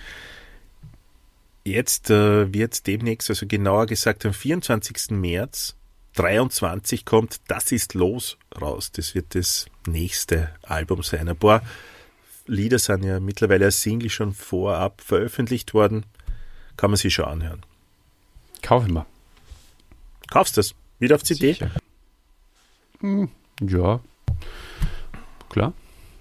Jetzt 1.65 2.11
äh, 2.11 2.53
wird 2.53 2.87
demnächst, 2.87 3.29
also 3.29 3.47
genauer 3.47 3.87
gesagt 3.87 4.25
am 4.25 4.33
24. 4.33 5.11
März 5.11 5.77
23 6.15 7.05
kommt 7.05 7.41
Das 7.49 7.73
ist 7.73 7.95
los 7.95 8.39
raus. 8.61 8.91
Das 8.93 9.15
wird 9.15 9.35
das 9.35 9.67
nächste 9.87 10.51
Album 10.63 11.03
sein. 11.03 11.29
Ein 11.29 11.37
paar 11.37 11.63
Lieder 12.47 12.79
sind 12.79 13.03
ja 13.03 13.21
mittlerweile 13.21 13.67
als 13.67 13.83
Single 13.83 14.11
schon 14.11 14.33
vorab 14.33 15.01
veröffentlicht 15.01 15.75
worden. 15.75 16.07
Kann 16.77 16.91
man 16.91 16.97
sich 16.97 17.15
schon 17.15 17.25
anhören. 17.25 17.63
Kaufen 18.63 18.95
wir. 18.95 19.07
Kaufst 20.31 20.57
du 20.57 20.61
das? 20.61 20.75
Wieder 20.99 21.17
auf 21.17 21.25
CD? 21.25 21.53
Sicher. 21.53 21.71
Hm, 23.01 23.29
ja. 23.61 24.01
Klar. 25.49 25.73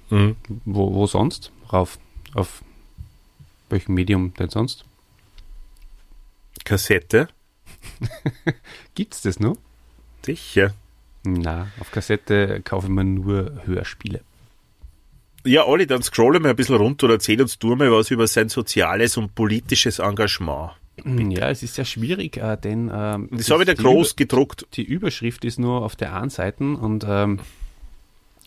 Mhm. 0.10 0.36
Wo, 0.66 0.94
wo 0.94 1.08
sonst? 1.08 1.52
Rauf. 1.72 2.00
Auf 2.34 2.64
welchem 3.70 3.94
Medium 3.96 4.34
denn 4.36 4.50
sonst? 4.50 4.86
Kassette. 6.64 7.28
Gibt's 8.96 9.22
das 9.22 9.40
noch? 9.40 9.58
Sicher. 10.26 10.74
Na, 11.24 11.68
auf 11.80 11.92
Kassette 11.92 12.62
kaufe 12.64 12.88
ich 12.88 12.94
mir 12.94 13.04
nur 13.04 13.62
Hörspiele. 13.66 14.22
Ja, 15.44 15.66
Olli, 15.66 15.86
dann 15.86 16.02
scrollen 16.02 16.44
wir 16.44 16.50
ein 16.52 16.56
bisschen 16.56 16.76
runter 16.76 17.06
oder 17.06 17.16
erzähl 17.16 17.40
uns 17.42 17.60
du 17.60 17.76
mal 17.76 17.92
was 17.92 18.10
über 18.10 18.26
sein 18.28 18.50
soziales 18.50 19.18
und 19.18 19.36
politisches 19.36 20.00
Engagement. 20.00 20.72
Ja, 21.04 21.50
es 21.50 21.62
ist 21.62 21.76
sehr 21.76 21.86
schwierig, 21.86 22.38
äh, 22.38 22.58
denn 22.58 22.90
ähm, 22.94 23.28
Das 23.32 23.50
habe 23.52 23.64
ich 23.64 23.68
da 23.68 23.74
die 23.74 23.84
groß 23.84 24.12
Über- 24.12 24.16
gedruckt. 24.18 24.66
Die 24.74 24.84
Überschrift 24.84 25.44
ist 25.46 25.60
nur 25.60 25.84
auf 25.84 25.96
der 25.96 26.16
einen 26.16 26.30
Seite 26.30 26.64
und 26.64 27.06
ähm, 27.08 27.40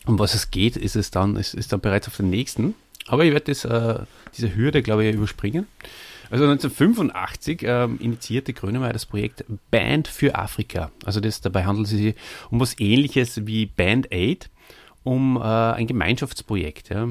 um 0.05 0.17
was 0.19 0.33
es 0.33 0.49
geht, 0.51 0.75
ist 0.75 0.95
es 0.95 1.11
dann, 1.11 1.35
ist, 1.35 1.53
ist 1.53 1.71
dann 1.71 1.79
bereits 1.79 2.07
auf 2.07 2.17
der 2.17 2.25
nächsten. 2.25 2.73
Aber 3.07 3.25
ich 3.25 3.33
werde 3.33 3.51
äh, 3.51 4.05
diese 4.37 4.55
Hürde, 4.55 4.81
glaube 4.81 5.05
ich, 5.05 5.15
überspringen. 5.15 5.67
Also 6.31 6.43
1985 6.43 7.61
ähm, 7.63 7.97
initiierte 7.99 8.53
Grönemeyer 8.53 8.93
das 8.93 9.07
Projekt 9.07 9.45
Band 9.71 10.07
für 10.07 10.35
Afrika. 10.35 10.91
Also 11.03 11.19
das, 11.19 11.41
dabei 11.41 11.65
handelt 11.65 11.87
es 11.87 11.93
sich 11.93 12.15
um 12.51 12.59
was 12.59 12.79
ähnliches 12.79 13.47
wie 13.47 13.65
Band 13.65 14.11
Aid, 14.11 14.49
um 15.03 15.37
äh, 15.37 15.39
ein 15.39 15.87
Gemeinschaftsprojekt. 15.87 16.89
Ja. 16.89 17.07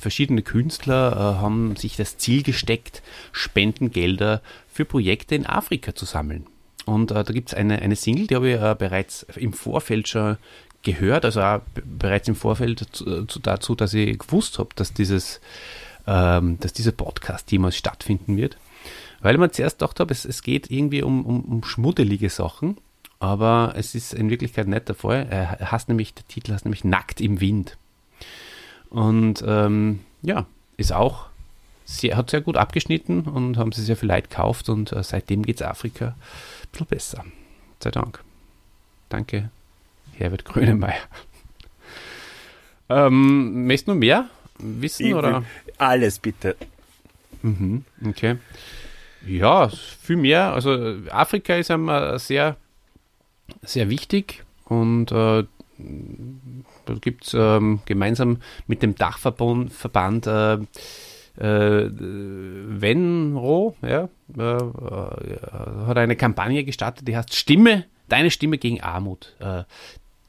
Verschiedene 0.00 0.40
Künstler 0.40 1.12
äh, 1.12 1.40
haben 1.42 1.76
sich 1.76 1.96
das 1.96 2.16
Ziel 2.16 2.42
gesteckt, 2.42 3.02
Spendengelder 3.32 4.40
für 4.66 4.86
Projekte 4.86 5.34
in 5.34 5.44
Afrika 5.44 5.94
zu 5.94 6.06
sammeln. 6.06 6.46
Und 6.86 7.10
äh, 7.10 7.22
da 7.22 7.32
gibt 7.32 7.50
es 7.50 7.54
eine, 7.54 7.80
eine 7.80 7.96
Single, 7.96 8.28
die 8.28 8.34
habe 8.34 8.50
ich 8.50 8.60
äh, 8.60 8.74
bereits 8.78 9.26
im 9.36 9.52
Vorfeld 9.52 10.08
schon 10.08 10.38
gehört, 10.82 11.24
also 11.24 11.40
auch 11.40 11.60
bereits 11.84 12.28
im 12.28 12.34
Vorfeld 12.34 12.86
zu, 12.92 13.26
dazu, 13.40 13.74
dass 13.74 13.94
ich 13.94 14.18
gewusst 14.18 14.58
habe, 14.58 14.70
dass 14.74 14.92
dieses 14.92 15.40
ähm, 16.06 16.58
dass 16.60 16.72
dieser 16.72 16.92
Podcast 16.92 17.50
jemals 17.52 17.76
stattfinden 17.76 18.36
wird. 18.36 18.56
Weil 19.20 19.38
man 19.38 19.52
zuerst 19.52 19.78
gedacht 19.78 20.00
habe, 20.00 20.12
es, 20.12 20.24
es 20.24 20.42
geht 20.42 20.70
irgendwie 20.70 21.02
um, 21.02 21.24
um, 21.24 21.44
um 21.44 21.64
schmuddelige 21.64 22.28
Sachen, 22.28 22.76
aber 23.20 23.74
es 23.76 23.94
ist 23.94 24.14
in 24.14 24.30
Wirklichkeit 24.30 24.66
nicht 24.66 24.88
der 24.88 24.96
Fall. 24.96 25.26
Er 25.30 25.70
heißt 25.70 25.88
nämlich, 25.88 26.14
der 26.14 26.26
Titel 26.26 26.52
heißt 26.52 26.64
nämlich 26.64 26.84
Nackt 26.84 27.20
im 27.20 27.40
Wind. 27.40 27.76
Und 28.90 29.44
ähm, 29.46 30.00
ja, 30.22 30.46
ist 30.76 30.92
auch 30.92 31.26
sehr, 31.84 32.16
hat 32.16 32.30
sehr 32.30 32.40
gut 32.40 32.56
abgeschnitten 32.56 33.22
und 33.22 33.58
haben 33.58 33.72
sie 33.72 33.82
sehr 33.82 33.96
viel 33.96 34.08
Leid 34.08 34.30
gekauft 34.30 34.68
und 34.68 34.92
äh, 34.92 35.02
seitdem 35.02 35.44
geht 35.44 35.56
es 35.56 35.62
Afrika 35.62 36.06
ein 36.08 36.14
bisschen 36.72 36.86
besser. 36.86 37.24
Sei 37.80 37.90
Dank. 37.90 38.22
Danke, 39.08 39.50
Herbert 40.16 40.44
Grönemeyer. 40.44 40.94
Ähm, 42.88 43.66
möchtest 43.66 43.88
du 43.88 43.94
mehr 43.94 44.28
wissen 44.58 45.06
Ich 45.06 45.14
oder? 45.14 45.44
Alles 45.78 46.18
bitte. 46.18 46.56
Mhm, 47.42 47.84
okay. 48.06 48.36
Ja, 49.26 49.68
viel 49.68 50.16
mehr. 50.16 50.52
Also 50.52 50.96
Afrika 51.10 51.54
ist 51.54 51.70
einem 51.70 51.88
äh, 51.88 52.18
sehr, 52.18 52.56
sehr 53.62 53.88
wichtig 53.90 54.44
und 54.64 55.12
äh, 55.12 55.44
da 56.84 56.94
gibt 57.00 57.26
es 57.26 57.34
ähm, 57.34 57.80
gemeinsam 57.84 58.38
mit 58.66 58.82
dem 58.82 58.94
Dachverband 58.94 59.72
Verband, 59.72 60.26
äh, 60.26 60.54
äh, 61.38 61.90
Venro, 61.90 63.74
ja, 63.82 64.08
äh, 64.36 64.42
äh, 64.42 65.86
hat 65.86 65.98
eine 65.98 66.16
Kampagne 66.16 66.64
gestartet, 66.64 67.08
die 67.08 67.16
heißt 67.16 67.34
Stimme, 67.34 67.84
deine 68.08 68.30
Stimme 68.30 68.58
gegen 68.58 68.80
Armut. 68.80 69.34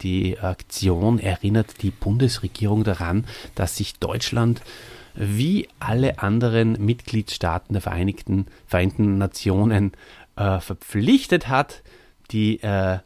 Äh, 0.04 0.08
die 0.08 0.39
Aktion 0.39 1.20
erinnert 1.20 1.82
die 1.82 1.91
Bundesregierung 1.91 2.84
daran, 2.84 3.26
dass 3.56 3.78
sich 3.78 3.99
Deutschland 3.99 4.62
wie 5.16 5.68
alle 5.80 6.20
anderen 6.20 6.74
Mitgliedstaaten 6.84 7.74
der 7.74 7.82
Vereinigten, 7.82 8.47
Vereinten 8.66 9.18
Nationen 9.18 9.91
äh, 10.36 10.60
verpflichtet 10.60 11.47
hat, 11.47 11.84
die 12.32 12.62
äh, 12.64 12.99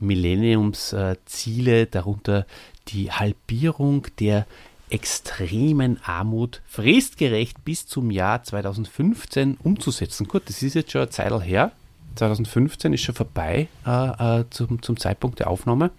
Millenniumsziele, 0.00 1.86
darunter 1.86 2.46
die 2.88 3.12
Halbierung 3.12 4.08
der 4.18 4.46
extremen 4.90 5.98
Armut 6.04 6.60
fristgerecht 6.66 7.64
bis 7.64 7.86
zum 7.86 8.10
Jahr 8.10 8.42
2015 8.42 9.56
umzusetzen. 9.62 10.26
Gut, 10.28 10.42
das 10.46 10.62
ist 10.62 10.74
jetzt 10.74 10.90
schon 10.92 11.02
eine 11.02 11.10
Zeit 11.10 11.32
her. 11.44 11.72
2015 12.14 12.92
ist 12.92 13.02
schon 13.02 13.14
vorbei 13.14 13.68
äh, 13.86 14.40
äh, 14.40 14.44
zum, 14.50 14.82
zum 14.82 14.98
Zeitpunkt 14.98 15.40
der 15.40 15.48
Aufnahme. 15.48 15.90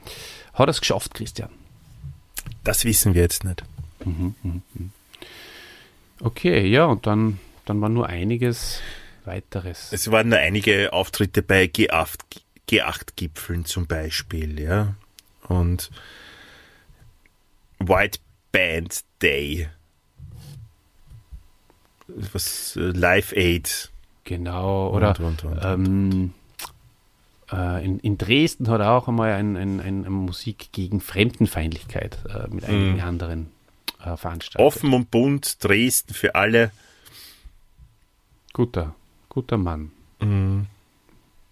Hat 0.53 0.67
er 0.67 0.71
es 0.71 0.79
geschafft, 0.79 1.13
Christian? 1.13 1.49
Das 2.63 2.85
wissen 2.85 3.13
wir 3.13 3.21
jetzt 3.21 3.43
nicht. 3.43 3.63
Okay, 6.19 6.67
ja, 6.67 6.85
und 6.85 7.05
dann, 7.07 7.39
dann 7.65 7.81
war 7.81 7.89
nur 7.89 8.07
einiges 8.07 8.81
weiteres. 9.25 9.91
Es 9.91 10.11
waren 10.11 10.29
nur 10.29 10.39
einige 10.39 10.93
Auftritte 10.93 11.41
bei 11.41 11.65
G8, 11.65 12.19
G8-Gipfeln 12.69 13.65
zum 13.65 13.87
Beispiel, 13.87 14.59
ja. 14.59 14.95
Und 15.47 15.91
White 17.79 18.19
Band 18.51 19.03
Day. 19.21 19.69
Was 22.07 22.75
äh, 22.75 22.91
Live 22.91 23.33
Aid. 23.33 23.91
Genau, 24.25 24.89
oder 24.89 25.09
Und, 25.19 25.43
und, 25.43 25.43
und, 25.45 25.59
ähm, 25.63 26.33
äh, 27.51 27.85
in, 27.85 27.99
in 27.99 28.17
Dresden 28.17 28.67
hat 28.69 28.81
er 28.81 28.91
auch 28.91 29.07
einmal 29.07 29.31
ein, 29.31 29.55
ein, 29.55 29.79
ein, 29.79 30.05
eine 30.05 30.09
Musik 30.09 30.71
gegen 30.71 30.99
Fremdenfeindlichkeit 30.99 32.17
äh, 32.27 32.47
mit 32.49 32.65
einigen 32.65 33.01
anderen 33.01 33.51
äh, 34.03 34.17
veranstaltet. 34.17 34.65
Offen 34.65 34.93
und 34.93 35.11
bunt, 35.11 35.63
Dresden 35.63 36.13
für 36.13 36.35
alle. 36.35 36.71
Guter, 38.51 38.95
guter 39.29 39.57
Mann. 39.57 39.91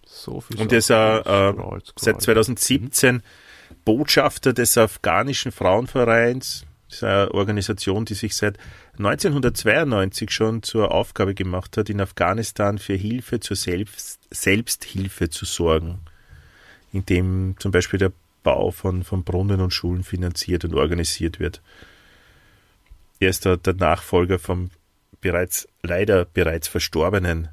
So 0.06 0.42
viel 0.42 0.60
Und 0.60 0.72
er 0.72 0.78
ist 0.80 0.90
äh, 0.90 1.24
seit 1.96 2.22
2017 2.22 3.22
Botschafter 3.86 4.54
des 4.54 4.78
afghanischen 4.78 5.52
Frauenvereins. 5.52 6.66
Eine 7.02 7.32
Organisation, 7.34 8.06
die 8.06 8.14
sich 8.14 8.36
seit 8.36 8.58
1992 8.98 10.30
schon 10.30 10.62
zur 10.62 10.92
Aufgabe 10.92 11.34
gemacht 11.34 11.78
hat, 11.78 11.90
in 11.90 12.00
Afghanistan 12.00 12.78
für 12.78 12.94
Hilfe 12.94 13.40
zur 13.40 13.58
Selbst 13.58 14.20
Selbsthilfe 14.30 15.30
zu 15.30 15.46
sorgen, 15.46 16.00
indem 16.92 17.56
zum 17.58 17.72
Beispiel 17.72 17.98
der 17.98 18.12
Bau 18.44 18.70
von, 18.72 19.04
von 19.04 19.24
Brunnen 19.24 19.62
und 19.62 19.74
Schulen 19.74 20.04
finanziert 20.04 20.66
und 20.66 20.76
organisiert 20.76 21.40
wird. 21.40 21.62
Er 23.20 23.30
ist 23.30 23.46
der, 23.46 23.58
der 23.58 23.74
Nachfolger 23.74 24.38
vom 24.38 24.70
bereits 25.22 25.68
leider 25.82 26.26
bereits 26.26 26.68
verstorbenen 26.68 27.48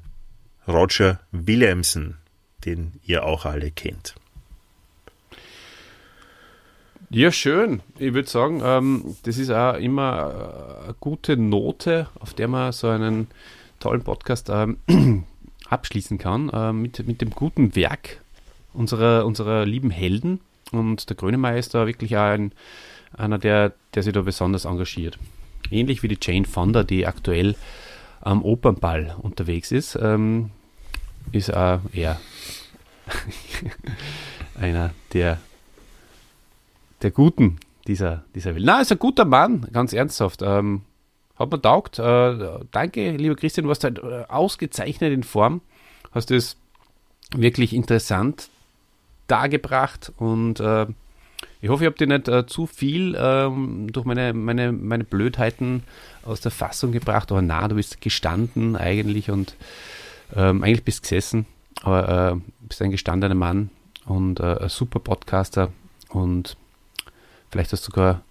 Roger 0.67 1.21
Williamson, 1.31 2.17
den 2.65 2.99
ihr 3.03 3.23
auch 3.23 3.45
alle 3.45 3.71
kennt. 3.71 4.15
Ja, 7.13 7.29
schön. 7.29 7.81
Ich 7.99 8.13
würde 8.13 8.29
sagen, 8.29 8.61
ähm, 8.63 9.17
das 9.23 9.37
ist 9.37 9.49
auch 9.51 9.73
immer 9.73 10.79
äh, 10.79 10.85
eine 10.85 10.95
gute 11.01 11.35
Note, 11.35 12.07
auf 12.17 12.33
der 12.33 12.47
man 12.47 12.71
so 12.71 12.87
einen 12.87 13.27
tollen 13.81 14.01
Podcast 14.01 14.49
ähm, 14.49 14.77
abschließen 15.69 16.19
kann, 16.19 16.47
äh, 16.47 16.71
mit, 16.71 17.05
mit 17.05 17.19
dem 17.19 17.31
guten 17.31 17.75
Werk 17.75 18.21
unserer, 18.71 19.25
unserer 19.25 19.65
lieben 19.65 19.89
Helden. 19.89 20.39
Und 20.71 21.09
der 21.09 21.17
Grönemeyer 21.17 21.57
ist 21.57 21.73
da 21.73 21.85
wirklich 21.85 22.15
auch 22.15 22.29
ein, 22.29 22.53
einer, 23.11 23.39
der, 23.39 23.73
der 23.93 24.03
sich 24.03 24.13
da 24.13 24.21
besonders 24.21 24.63
engagiert. 24.63 25.19
Ähnlich 25.69 26.03
wie 26.03 26.07
die 26.07 26.19
Jane 26.21 26.45
Fonda, 26.45 26.85
die 26.85 27.05
aktuell 27.05 27.55
am 28.21 28.41
Opernball 28.41 29.17
unterwegs 29.21 29.73
ist, 29.73 29.99
ähm, 30.01 30.51
ist 31.33 31.53
auch 31.53 31.81
er 31.91 32.21
einer 34.55 34.93
der 35.11 35.39
der 37.01 37.11
Guten 37.11 37.57
dieser, 37.87 38.23
dieser 38.35 38.55
Welt. 38.55 38.65
Na, 38.65 38.81
ist 38.81 38.91
ein 38.91 38.99
guter 38.99 39.25
Mann, 39.25 39.67
ganz 39.71 39.93
ernsthaft. 39.93 40.41
Ähm, 40.41 40.81
hat 41.35 41.51
mir 41.51 41.61
taugt. 41.61 41.99
Äh, 41.99 42.59
danke, 42.71 43.11
lieber 43.11 43.35
Christian, 43.35 43.63
du 43.63 43.69
warst 43.69 43.83
halt 43.83 43.99
äh, 43.99 44.25
ausgezeichnet 44.27 45.11
in 45.11 45.23
Form. 45.23 45.61
Hast 46.11 46.31
es 46.31 46.57
wirklich 47.35 47.73
interessant 47.73 48.49
dargebracht 49.27 50.11
und 50.17 50.59
äh, 50.59 50.87
ich 51.61 51.69
hoffe, 51.69 51.83
ich 51.83 51.87
habe 51.87 51.97
dir 51.97 52.07
nicht 52.07 52.27
äh, 52.27 52.45
zu 52.45 52.65
viel 52.65 53.15
ähm, 53.17 53.91
durch 53.91 54.05
meine, 54.05 54.33
meine, 54.33 54.71
meine 54.71 55.03
Blödheiten 55.03 55.83
aus 56.23 56.41
der 56.41 56.51
Fassung 56.51 56.91
gebracht, 56.91 57.31
aber 57.31 57.41
na, 57.41 57.67
du 57.67 57.75
bist 57.75 58.01
gestanden 58.01 58.75
eigentlich 58.75 59.31
und 59.31 59.55
ähm, 60.35 60.63
eigentlich 60.63 60.83
bist 60.83 61.03
gesessen, 61.03 61.45
aber 61.81 62.33
äh, 62.33 62.51
bist 62.67 62.81
ein 62.81 62.91
gestandener 62.91 63.35
Mann 63.35 63.69
und 64.05 64.39
äh, 64.39 64.57
ein 64.63 64.69
super 64.69 64.99
Podcaster 64.99 65.71
und 66.09 66.57
Vielleicht 67.51 67.73
hast 67.73 67.85
du 67.87 67.91
sogar, 67.91 68.23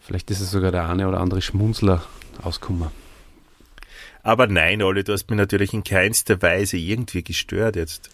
vielleicht 0.00 0.30
ist 0.30 0.40
es 0.40 0.52
sogar 0.52 0.70
der 0.70 0.88
eine 0.88 1.08
oder 1.08 1.20
andere 1.20 1.42
Schmunzler 1.42 2.04
ausgekommen. 2.42 2.90
Aber 4.22 4.46
nein, 4.46 4.82
Olli, 4.82 5.04
du 5.04 5.12
hast 5.12 5.28
mich 5.28 5.36
natürlich 5.36 5.72
in 5.74 5.84
keinster 5.84 6.40
Weise 6.42 6.76
irgendwie 6.76 7.22
gestört 7.22 7.76
jetzt. 7.76 8.10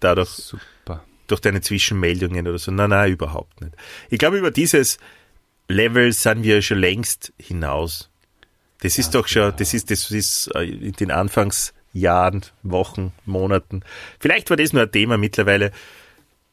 Dadurch, 0.00 0.30
Super. 0.30 1.04
durch 1.26 1.40
deine 1.40 1.60
Zwischenmeldungen 1.60 2.46
oder 2.48 2.58
so. 2.58 2.70
Nein, 2.70 2.90
nein, 2.90 3.12
überhaupt 3.12 3.60
nicht. 3.60 3.74
Ich 4.10 4.18
glaube, 4.18 4.38
über 4.38 4.50
dieses 4.50 4.98
Level 5.68 6.12
sind 6.12 6.42
wir 6.42 6.60
schon 6.62 6.78
längst 6.78 7.32
hinaus. 7.38 8.10
Das 8.80 8.98
ist 8.98 9.14
doch 9.14 9.28
schon, 9.28 9.54
das 9.56 9.74
ist, 9.74 9.90
das 9.90 10.10
ist 10.10 10.50
äh, 10.54 10.64
in 10.64 10.92
den 10.92 11.10
Anfangsjahren, 11.10 12.44
Wochen, 12.62 13.12
Monaten. 13.24 13.84
Vielleicht 14.18 14.50
war 14.50 14.56
das 14.56 14.72
nur 14.72 14.82
ein 14.82 14.92
Thema. 14.92 15.18
Mittlerweile 15.18 15.72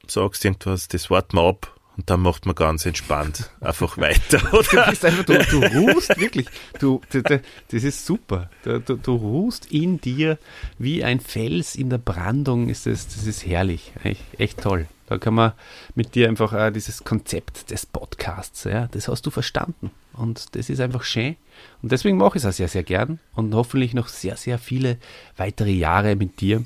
sagst 0.07 0.45
irgendwas, 0.45 0.87
das 0.87 1.09
warten 1.09 1.37
wir 1.37 1.43
ab 1.43 1.78
und 1.99 2.09
dann 2.09 2.21
macht 2.21 2.45
man 2.45 2.55
ganz 2.55 2.85
entspannt 2.85 3.51
einfach 3.59 3.97
weiter, 3.97 4.37
Du 4.51 4.57
oder? 4.57 4.89
bist 4.89 5.03
einfach, 5.03 5.25
du, 5.25 5.37
du 5.37 5.57
ruhst 5.65 6.17
wirklich. 6.17 6.47
Du, 6.79 7.01
du, 7.11 7.21
du, 7.21 7.41
das 7.71 7.83
ist 7.83 8.05
super. 8.05 8.49
Du, 8.63 8.79
du, 8.79 8.95
du 8.95 9.15
ruhst 9.15 9.69
in 9.69 9.99
dir 9.99 10.37
wie 10.77 11.03
ein 11.03 11.19
Fels 11.19 11.75
in 11.75 11.89
der 11.89 11.97
Brandung. 11.97 12.69
Ist 12.69 12.85
das, 12.85 13.09
das 13.09 13.27
ist 13.27 13.45
herrlich. 13.45 13.91
Echt, 14.01 14.21
echt 14.37 14.61
toll. 14.61 14.87
Da 15.07 15.17
kann 15.17 15.33
man 15.33 15.51
mit 15.93 16.15
dir 16.15 16.29
einfach 16.29 16.53
äh, 16.53 16.71
dieses 16.71 17.03
Konzept 17.03 17.69
des 17.69 17.85
Podcasts, 17.85 18.63
ja, 18.63 18.87
das 18.87 19.09
hast 19.09 19.25
du 19.25 19.29
verstanden. 19.29 19.91
Und 20.13 20.55
das 20.55 20.69
ist 20.69 20.79
einfach 20.79 21.03
schön. 21.03 21.35
Und 21.81 21.91
deswegen 21.91 22.15
mache 22.15 22.37
ich 22.37 22.45
es 22.45 22.49
auch 22.49 22.55
sehr, 22.55 22.69
sehr 22.69 22.83
gern. 22.83 23.19
Und 23.33 23.53
hoffentlich 23.53 23.93
noch 23.93 24.07
sehr, 24.07 24.37
sehr 24.37 24.57
viele 24.57 24.99
weitere 25.35 25.71
Jahre 25.71 26.15
mit 26.15 26.39
dir. 26.39 26.63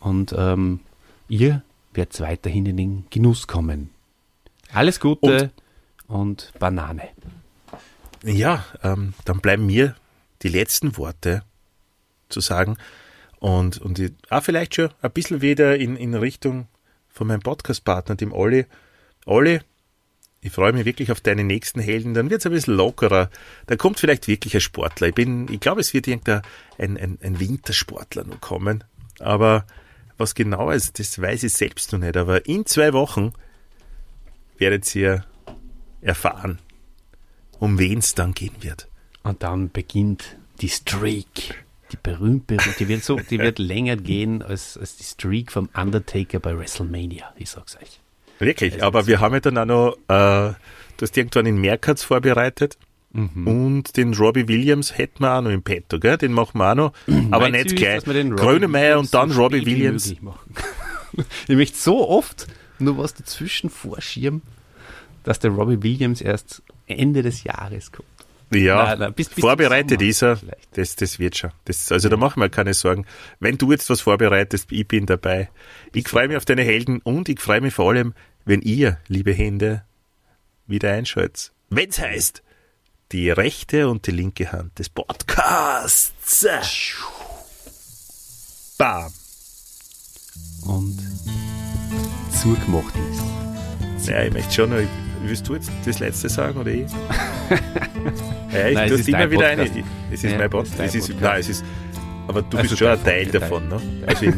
Und 0.00 0.34
ähm, 0.36 0.80
ihr 1.28 1.62
werdet 1.94 2.20
weiterhin 2.20 2.66
in 2.66 2.76
den 2.76 3.04
Genuss 3.08 3.46
kommen. 3.46 3.93
Alles 4.74 4.98
Gute 4.98 5.52
und 6.08 6.52
Banane. 6.58 7.08
Ja, 8.24 8.64
ähm, 8.82 9.14
dann 9.24 9.38
bleiben 9.40 9.66
mir 9.66 9.94
die 10.42 10.48
letzten 10.48 10.96
Worte 10.96 11.44
zu 12.28 12.40
sagen 12.40 12.76
und, 13.38 13.78
und 13.78 14.00
ich, 14.00 14.12
auch 14.30 14.42
vielleicht 14.42 14.74
schon 14.74 14.90
ein 15.00 15.12
bisschen 15.12 15.42
wieder 15.42 15.76
in, 15.76 15.96
in 15.96 16.14
Richtung 16.14 16.66
von 17.08 17.28
meinem 17.28 17.40
Podcast-Partner, 17.40 18.16
dem 18.16 18.32
Olli. 18.32 18.66
Olli, 19.26 19.60
ich 20.40 20.50
freue 20.50 20.72
mich 20.72 20.84
wirklich 20.84 21.12
auf 21.12 21.20
deine 21.20 21.44
nächsten 21.44 21.78
Helden, 21.78 22.12
dann 22.12 22.28
wird 22.28 22.40
es 22.40 22.46
ein 22.46 22.52
bisschen 22.52 22.74
lockerer, 22.74 23.30
dann 23.68 23.78
kommt 23.78 24.00
vielleicht 24.00 24.26
wirklich 24.26 24.54
ein 24.54 24.60
Sportler. 24.60 25.06
Ich 25.06 25.14
bin, 25.14 25.46
ich 25.52 25.60
glaube, 25.60 25.82
es 25.82 25.94
wird 25.94 26.08
irgendein 26.08 26.42
ein, 26.78 26.96
ein, 26.96 27.18
ein 27.22 27.38
Wintersportler 27.38 28.24
noch 28.24 28.40
kommen, 28.40 28.82
aber 29.20 29.66
was 30.18 30.34
genau 30.34 30.72
ist, 30.72 30.98
das 30.98 31.22
weiß 31.22 31.44
ich 31.44 31.52
selbst 31.52 31.92
noch 31.92 32.00
nicht, 32.00 32.16
aber 32.16 32.46
in 32.46 32.66
zwei 32.66 32.92
Wochen 32.92 33.34
werdet 34.58 34.94
ihr 34.94 35.24
erfahren, 36.00 36.58
um 37.58 37.78
wen 37.78 37.98
es 37.98 38.14
dann 38.14 38.34
gehen 38.34 38.54
wird. 38.60 38.88
Und 39.22 39.42
dann 39.42 39.70
beginnt 39.70 40.36
die 40.60 40.68
Streak. 40.68 41.64
Die 41.92 41.98
berühmt, 42.02 42.46
berühmt 42.46 42.78
die 42.78 42.88
wird 42.88 43.04
so, 43.04 43.16
die 43.18 43.38
wird 43.38 43.58
länger 43.58 43.96
gehen 43.96 44.42
als, 44.42 44.76
als 44.76 44.96
die 44.96 45.04
Streak 45.04 45.52
vom 45.52 45.68
Undertaker 45.74 46.40
bei 46.40 46.56
WrestleMania. 46.58 47.32
Ich 47.36 47.50
sag's 47.50 47.76
euch. 47.76 48.00
Wirklich, 48.38 48.82
aber 48.82 49.06
wir 49.06 49.20
haben 49.20 49.34
ja 49.34 49.40
dann 49.40 49.58
auch 49.58 49.64
noch, 49.64 49.92
äh, 50.08 50.54
du 50.96 51.02
hast 51.02 51.16
irgendwann 51.16 51.46
in 51.46 51.58
Merkatz 51.58 52.02
vorbereitet 52.02 52.76
Mhm. 53.16 53.46
und 53.46 53.96
den 53.96 54.12
Robbie 54.12 54.48
Williams 54.48 54.98
hätten 54.98 55.22
wir 55.22 55.34
auch 55.36 55.40
noch 55.40 55.50
im 55.50 55.62
Petto, 55.62 56.00
gell? 56.00 56.18
Den 56.18 56.32
machen 56.32 56.58
wir 56.58 56.72
auch 56.72 56.74
noch, 56.74 56.92
aber 57.30 57.48
nicht 57.48 57.76
gleich. 57.76 58.02
Grönemeyer 58.02 58.98
und 58.98 59.14
dann 59.14 59.30
so 59.30 59.40
Robbie 59.40 59.64
Williams. 59.64 60.12
ich 61.46 61.56
möchte 61.56 61.78
so 61.78 62.08
oft 62.08 62.48
nur 62.78 62.98
was 62.98 63.14
dazwischen 63.14 63.70
vorschieben, 63.70 64.42
dass 65.22 65.38
der 65.38 65.50
Robbie 65.52 65.82
Williams 65.82 66.20
erst 66.20 66.62
Ende 66.86 67.22
des 67.22 67.44
Jahres 67.44 67.92
kommt. 67.92 68.08
Ja, 68.52 68.84
Nein, 68.84 68.98
nein, 68.98 69.14
bis- 69.14 69.30
bis 69.30 69.40
vorbereitet 69.40 70.00
ist 70.02 70.22
er. 70.22 70.38
Das, 70.74 70.94
das 70.96 71.18
wird 71.18 71.36
schon. 71.36 71.50
Das, 71.64 71.90
also 71.90 72.08
da 72.08 72.16
machen 72.16 72.40
wir 72.40 72.48
keine 72.50 72.74
Sorgen. 72.74 73.06
Wenn 73.40 73.56
du 73.58 73.72
jetzt 73.72 73.88
was 73.90 74.02
vorbereitest, 74.02 74.70
ich 74.70 74.86
bin 74.86 75.06
dabei. 75.06 75.48
Ich 75.92 76.08
freue 76.08 76.28
mich 76.28 76.36
auf 76.36 76.44
deine 76.44 76.62
Helden 76.62 77.00
und 77.00 77.28
ich 77.28 77.40
freue 77.40 77.60
mich 77.62 77.74
vor 77.74 77.90
allem, 77.90 78.12
wenn 78.44 78.60
ihr, 78.60 78.98
liebe 79.08 79.32
Hände, 79.32 79.82
wieder 80.66 80.92
einschaltet. 80.92 81.52
Wenn's 81.70 81.98
heißt, 81.98 82.42
die 83.12 83.30
rechte 83.30 83.88
und 83.88 84.06
die 84.06 84.10
linke 84.12 84.52
Hand 84.52 84.78
des 84.78 84.88
Podcasts. 84.90 86.12
Bam. 88.78 89.12
Und 90.66 90.98
zugemacht 92.44 92.92
ist. 93.10 94.08
Ja, 94.08 94.22
ich 94.22 94.32
möchte 94.34 94.52
schon 94.52 94.68
noch, 94.70 94.76
willst 95.22 95.48
du 95.48 95.54
jetzt 95.54 95.70
das 95.86 95.98
letzte 95.98 96.28
sagen 96.28 96.58
oder 96.60 96.70
ich? 96.70 96.82
ja, 98.52 98.68
ich 98.68 98.74
Nein, 98.74 98.84
es 98.84 98.90
tue 98.90 99.00
ist 99.00 99.08
immer 99.08 99.30
wieder 99.30 99.48
Podcast. 99.48 99.72
eine. 99.72 99.84
Es 100.12 100.24
ist 100.24 100.30
Ja, 100.32 100.38
mein 100.38 100.46
es 100.46 100.50
Podcast. 100.50 100.80
Es 100.80 100.94
ist, 100.94 101.20
nein, 101.20 101.40
es 101.40 101.48
ist, 101.48 101.64
aber 102.28 102.42
du 102.42 102.56
Also 102.58 102.68
bist 102.68 102.78
schon 102.78 102.88
ein 102.88 103.02
Teil 103.02 103.26
davon, 103.26 103.68
ne? 103.68 103.80
Also, 104.06 104.24
ich 104.26 104.32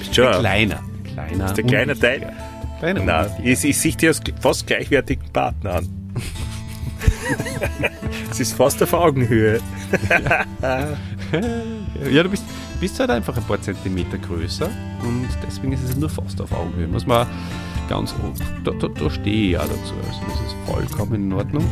bist 0.00 0.14
schon 0.16 0.26
ein, 0.26 0.40
Kleiner. 0.40 0.82
Kleiner. 1.04 1.52
der 1.52 1.64
kleine 1.64 1.92
unwichtiger. 1.92 2.20
Teil. 2.26 2.36
Kleiner. 2.80 3.02
Nein, 3.04 3.30
ich, 3.44 3.64
ich 3.64 3.78
sehe 3.78 3.92
dich 3.92 4.08
als 4.08 4.20
fast 4.40 4.66
gleichwertigen 4.66 5.28
Partner 5.32 5.74
an. 5.76 5.88
Es 8.30 8.40
ist 8.40 8.54
fast 8.54 8.82
auf 8.82 8.92
Augenhöhe. 8.92 9.60
Ja, 10.10 10.44
du 12.04 12.28
bist, 12.28 12.44
bist 12.80 13.00
halt 13.00 13.10
einfach 13.10 13.36
ein 13.36 13.44
paar 13.44 13.60
Zentimeter 13.60 14.18
größer 14.18 14.70
und 15.02 15.28
deswegen 15.46 15.72
ist 15.72 15.84
es 15.84 15.96
nur 15.96 16.08
fast 16.08 16.40
auf 16.40 16.52
Augenhöhe. 16.52 16.86
Muss 16.88 17.06
man 17.06 17.26
ganz, 17.88 18.14
da, 18.64 18.70
da, 18.72 18.88
da 18.88 19.10
stehe 19.10 19.46
ich 19.46 19.52
ja 19.52 19.60
dazu. 19.60 19.94
Also 20.06 20.20
das 20.28 20.40
ist 20.40 20.56
vollkommen 20.66 21.14
in 21.14 21.32
Ordnung. 21.32 21.64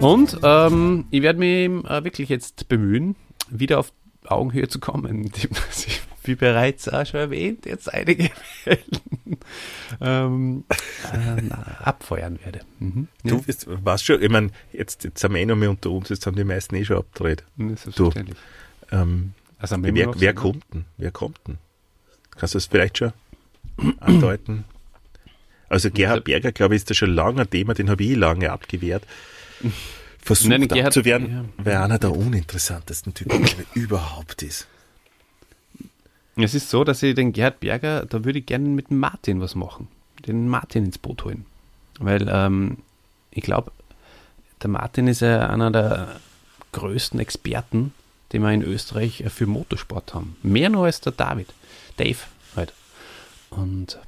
Und 0.00 0.38
ähm, 0.42 1.04
ich 1.10 1.22
werde 1.22 1.38
mich 1.38 1.68
äh, 1.88 2.04
wirklich 2.04 2.28
jetzt 2.28 2.68
bemühen, 2.68 3.16
wieder 3.48 3.78
auf 3.78 3.92
Augenhöhe 4.26 4.68
zu 4.68 4.80
kommen, 4.80 5.04
indem 5.24 5.50
ich, 5.70 6.00
wie 6.26 6.34
bereits 6.34 6.88
auch 6.88 7.06
schon 7.06 7.20
erwähnt, 7.20 7.66
jetzt 7.66 7.92
einige 7.92 8.30
Helden 8.64 9.38
ähm, 10.00 10.64
äh, 11.12 11.52
abfeuern 11.82 12.38
werde. 12.44 12.60
Mhm. 12.78 13.08
Du 13.22 13.42
bist, 13.42 13.66
weißt 13.68 14.04
schon, 14.04 14.22
ich 14.22 14.30
meine, 14.30 14.50
jetzt, 14.72 15.04
jetzt 15.04 15.20
sind 15.20 15.32
wir 15.34 15.40
eh 15.40 15.46
noch 15.46 15.56
mehr 15.56 15.70
unter 15.70 15.90
uns, 15.90 16.08
jetzt 16.08 16.26
haben 16.26 16.36
die 16.36 16.44
meisten 16.44 16.74
eh 16.76 16.84
schon 16.84 16.98
abgedreht. 16.98 17.44
Ja, 17.56 17.68
selbstverständlich. 17.76 18.38
Ähm, 18.90 19.32
Also, 19.58 19.76
wer 19.82 19.94
wer 20.20 20.30
so- 20.34 20.40
kommt 20.40 20.64
denn? 20.72 20.84
Wer 20.96 21.10
kommt 21.10 21.40
denn? 21.46 21.58
Kannst 22.36 22.54
du 22.54 22.56
das 22.58 22.66
vielleicht 22.66 22.98
schon 22.98 23.12
andeuten? 24.00 24.64
Also 25.68 25.90
Gerhard 25.90 26.24
Berger, 26.24 26.52
glaube 26.52 26.74
ich, 26.74 26.80
ist 26.82 26.90
da 26.90 26.94
schon 26.94 27.10
lange 27.14 27.42
ein 27.42 27.50
Thema, 27.50 27.74
den 27.74 27.90
habe 27.90 28.02
ich 28.04 28.16
lange 28.16 28.50
abgewehrt. 28.52 29.04
Versucht 30.22 30.48
Nein, 30.50 30.68
Gerhard- 30.68 30.86
abzuwehren, 30.88 31.30
ja. 31.30 31.44
weil 31.64 31.72
er 31.74 31.84
einer 31.84 31.98
der 31.98 32.12
uninteressantesten 32.12 33.12
Typen 33.14 33.44
überhaupt 33.74 34.42
ist. 34.42 34.66
Es 36.36 36.54
ist 36.54 36.70
so, 36.70 36.84
dass 36.84 37.02
ich 37.02 37.14
den 37.14 37.32
Gerhard 37.32 37.60
Berger, 37.60 38.06
da 38.06 38.24
würde 38.24 38.40
ich 38.40 38.46
gerne 38.46 38.68
mit 38.68 38.90
dem 38.90 38.98
Martin 38.98 39.40
was 39.40 39.54
machen. 39.54 39.88
Den 40.26 40.48
Martin 40.48 40.86
ins 40.86 40.98
Boot 40.98 41.24
holen. 41.24 41.46
Weil 41.98 42.28
ähm, 42.28 42.78
ich 43.30 43.42
glaube, 43.42 43.70
der 44.62 44.70
Martin 44.70 45.06
ist 45.06 45.20
ja 45.20 45.48
einer 45.48 45.70
der 45.70 46.20
größten 46.72 47.20
Experten, 47.20 47.92
die 48.32 48.38
wir 48.38 48.50
in 48.50 48.62
Österreich 48.62 49.24
für 49.28 49.46
Motorsport 49.46 50.14
haben. 50.14 50.36
Mehr 50.42 50.70
noch 50.70 50.84
als 50.84 51.00
der 51.00 51.12
David. 51.12 51.52
Dave 51.96 52.18
halt. 52.56 52.72
Und 53.50 53.98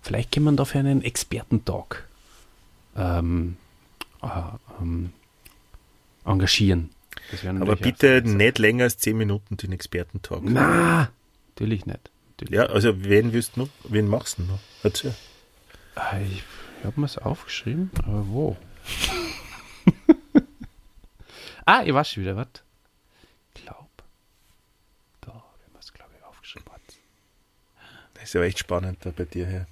vielleicht 0.00 0.32
kann 0.32 0.44
man 0.44 0.56
dafür 0.56 0.80
einen 0.80 1.02
Expertentalk 1.02 2.06
ähm, 2.96 3.56
äh, 4.22 4.26
ähm, 4.80 5.12
engagieren. 6.24 6.90
Aber 7.60 7.76
bitte 7.76 8.22
nicht 8.22 8.58
länger 8.58 8.84
als 8.84 8.96
10 8.98 9.16
Minuten 9.18 9.58
den 9.58 9.72
Expertentalk. 9.72 10.42
Na, 10.44 11.10
natürlich 11.58 11.86
nicht. 11.86 12.10
Natürlich 12.30 12.54
Ja, 12.54 12.66
also 12.66 13.04
wen 13.04 13.32
willst 13.32 13.56
du 13.56 13.60
noch? 13.62 13.68
Wen 13.84 14.08
machst 14.08 14.38
du 14.38 14.42
noch? 14.42 14.60
Erzähl. 14.82 15.14
Ah, 15.94 16.18
Ich, 16.20 16.42
ich 16.78 16.84
habe 16.84 17.00
mir 17.00 17.06
es 17.06 17.18
aufgeschrieben, 17.18 17.90
aber 18.04 18.28
wo? 18.28 18.56
ah, 21.66 21.82
ich 21.84 21.92
weiß 21.92 22.10
schon 22.10 22.22
wieder, 22.22 22.36
was? 22.36 22.46
Ich 23.54 23.62
glaube, 23.64 23.88
da 25.22 25.42
ich 25.66 25.72
mir 25.72 25.80
es, 25.80 25.92
glaube 25.92 26.12
ich, 26.16 26.24
aufgeschrieben. 26.24 26.68
Das 28.14 28.24
ist 28.24 28.32
ja 28.34 28.42
echt 28.42 28.58
spannend 28.60 28.98
da 29.04 29.10
bei 29.10 29.24
dir 29.24 29.46
her. 29.46 29.66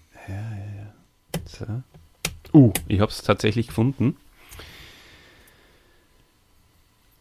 So. 1.44 1.82
Uh, 2.52 2.72
ich 2.88 3.00
habe 3.00 3.10
es 3.10 3.22
tatsächlich 3.22 3.68
gefunden. 3.68 4.16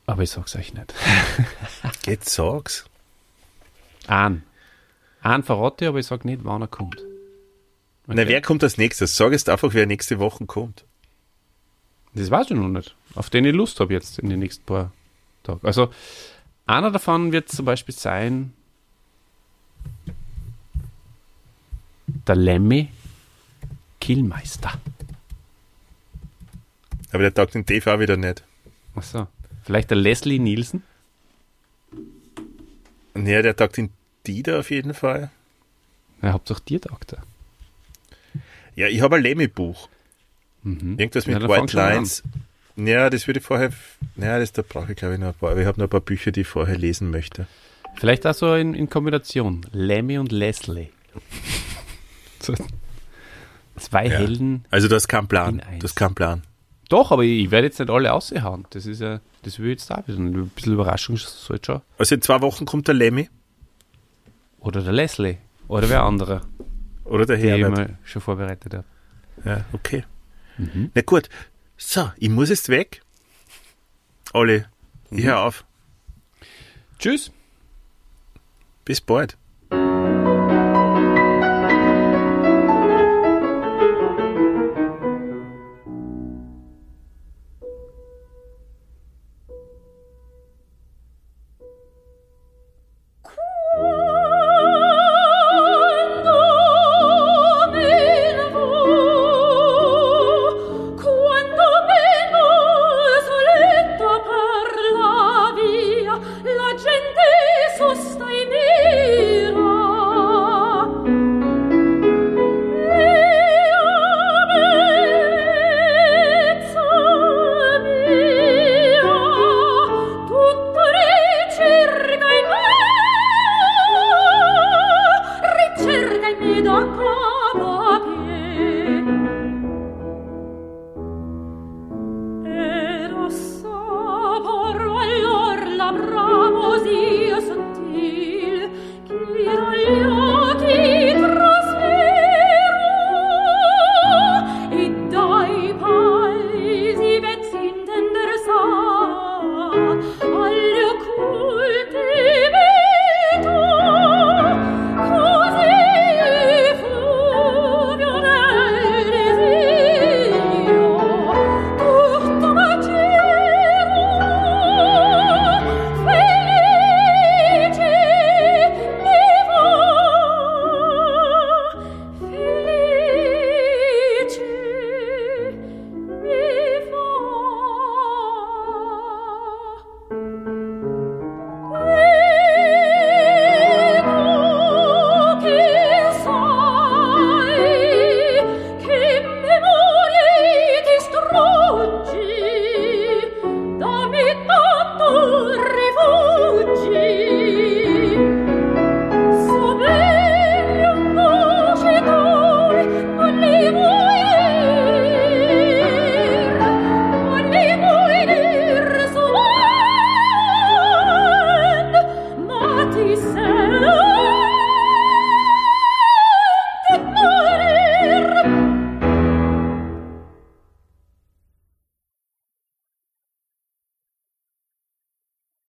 Aber 0.07 0.23
ich 0.23 0.31
sag's 0.31 0.55
euch 0.55 0.73
nicht. 0.73 0.93
Jetzt 2.05 2.29
sag's. 2.29 2.85
An. 4.07 4.43
An 5.25 5.41
verrate 5.41 5.85
ich, 5.85 5.89
aber 5.89 5.97
ich 5.97 6.05
sag 6.05 6.23
nicht, 6.23 6.41
wann 6.43 6.61
er 6.61 6.67
kommt. 6.67 7.03
Na, 8.05 8.27
wer 8.27 8.41
kommt 8.43 8.61
als 8.63 8.77
nächstes? 8.77 9.15
Sag 9.15 9.31
jetzt 9.31 9.49
einfach, 9.49 9.73
wer 9.73 9.87
nächste 9.87 10.19
Woche 10.19 10.45
kommt. 10.45 10.85
Das 12.13 12.29
weiß 12.29 12.51
ich 12.51 12.55
noch 12.55 12.67
nicht. 12.67 12.95
Auf 13.15 13.31
den 13.31 13.43
ich 13.43 13.55
Lust 13.55 13.79
habe 13.79 13.91
jetzt 13.91 14.19
in 14.19 14.29
den 14.29 14.37
nächsten 14.37 14.63
paar 14.65 14.91
Tagen. 15.41 15.61
Also, 15.63 15.89
einer 16.67 16.91
davon 16.91 17.31
wird 17.31 17.49
zum 17.49 17.65
Beispiel 17.65 17.95
sein 17.95 18.53
der 22.05 22.35
Lemmy 22.35 22.89
Killmeister. 23.99 24.73
Aber 27.09 27.23
der 27.23 27.33
taugt 27.33 27.55
den 27.55 27.65
TV 27.65 27.99
wieder 27.99 28.15
nicht. 28.15 28.43
Achso. 28.93 29.25
Vielleicht 29.63 29.89
der 29.89 29.97
Leslie 29.97 30.37
Nielsen. 30.37 30.83
Ja, 33.15 33.41
der 33.41 33.55
taugt 33.55 33.77
den 33.77 33.89
Dieter 34.25 34.59
auf 34.59 34.71
jeden 34.71 34.93
Fall. 34.93 35.31
Ja, 36.21 36.33
Hauptsache 36.33 36.61
Tiertakter. 36.63 37.23
Ja, 38.75 38.87
ich 38.87 39.01
habe 39.01 39.15
ein 39.15 39.23
Lemmy-Buch. 39.23 39.87
Mhm. 40.63 40.97
Irgendwas 40.97 41.27
mit 41.27 41.41
ja, 41.41 41.47
White 41.47 41.75
Lines. 41.75 42.23
Ja, 42.75 43.09
das 43.09 43.27
würde 43.27 43.39
ich 43.39 43.45
vorher. 43.45 43.71
Ja, 44.17 44.37
das 44.39 44.51
da 44.51 44.61
brauche 44.61 44.91
ich 44.91 44.97
glaube 44.97 45.13
ich 45.13 45.19
noch 45.19 45.27
ein 45.27 45.33
paar. 45.33 45.57
Ich 45.57 45.65
habe 45.65 45.79
noch 45.79 45.87
ein 45.87 45.89
paar 45.89 46.01
Bücher, 46.01 46.31
die 46.31 46.41
ich 46.41 46.47
vorher 46.47 46.77
lesen 46.77 47.09
möchte. 47.09 47.47
Vielleicht 47.95 48.27
auch 48.27 48.33
so 48.33 48.53
in, 48.53 48.73
in 48.73 48.89
Kombination. 48.89 49.65
Lemmy 49.71 50.17
und 50.17 50.31
Leslie. 50.31 50.89
Zwei 53.77 54.07
ja. 54.07 54.17
Helden. 54.17 54.65
Also 54.71 54.87
das 54.87 55.07
kann 55.07 55.27
Plan. 55.27 55.61
Das 55.79 55.95
kann 55.95 56.15
Plan. 56.15 56.43
Doch, 56.89 57.11
aber 57.11 57.23
ich 57.23 57.49
werde 57.51 57.67
jetzt 57.67 57.79
nicht 57.79 57.89
alle 57.89 58.13
aussehen. 58.13 58.65
Das 58.69 58.85
ist 58.85 59.01
ja, 59.01 59.19
das 59.43 59.59
will 59.59 59.67
ich 59.67 59.79
jetzt 59.79 59.89
da 59.89 59.95
ein 59.95 60.03
bisschen. 60.03 60.51
Überraschung 60.73 61.17
sollte 61.17 61.65
schon. 61.65 61.81
Also 61.97 62.15
in 62.15 62.21
zwei 62.21 62.41
Wochen 62.41 62.65
kommt 62.65 62.87
der 62.87 62.95
Lemmy. 62.95 63.29
Oder 64.65 64.81
der 64.81 64.93
Leslie. 64.93 65.37
Oder 65.67 65.89
wer 65.89 66.01
andere. 66.01 66.41
Oder 67.03 67.27
der 67.27 67.37
Herbert. 67.37 67.77
Den 67.77 67.97
ich 68.03 68.11
schon 68.11 68.21
vorbereitet 68.21 68.73
habe. 68.73 68.85
Ja, 69.43 69.63
okay. 69.73 70.03
Mhm. 70.57 70.89
Na 70.95 71.01
gut. 71.03 71.29
So, 71.77 72.11
ich 72.17 72.29
muss 72.29 72.49
jetzt 72.49 72.69
weg. 72.69 73.03
Alle, 74.33 74.67
ich 75.11 75.23
mhm. 75.23 75.23
höre 75.23 75.39
auf. 75.39 75.65
Tschüss. 76.97 77.31
Bis 78.85 79.01
bald. 79.01 79.37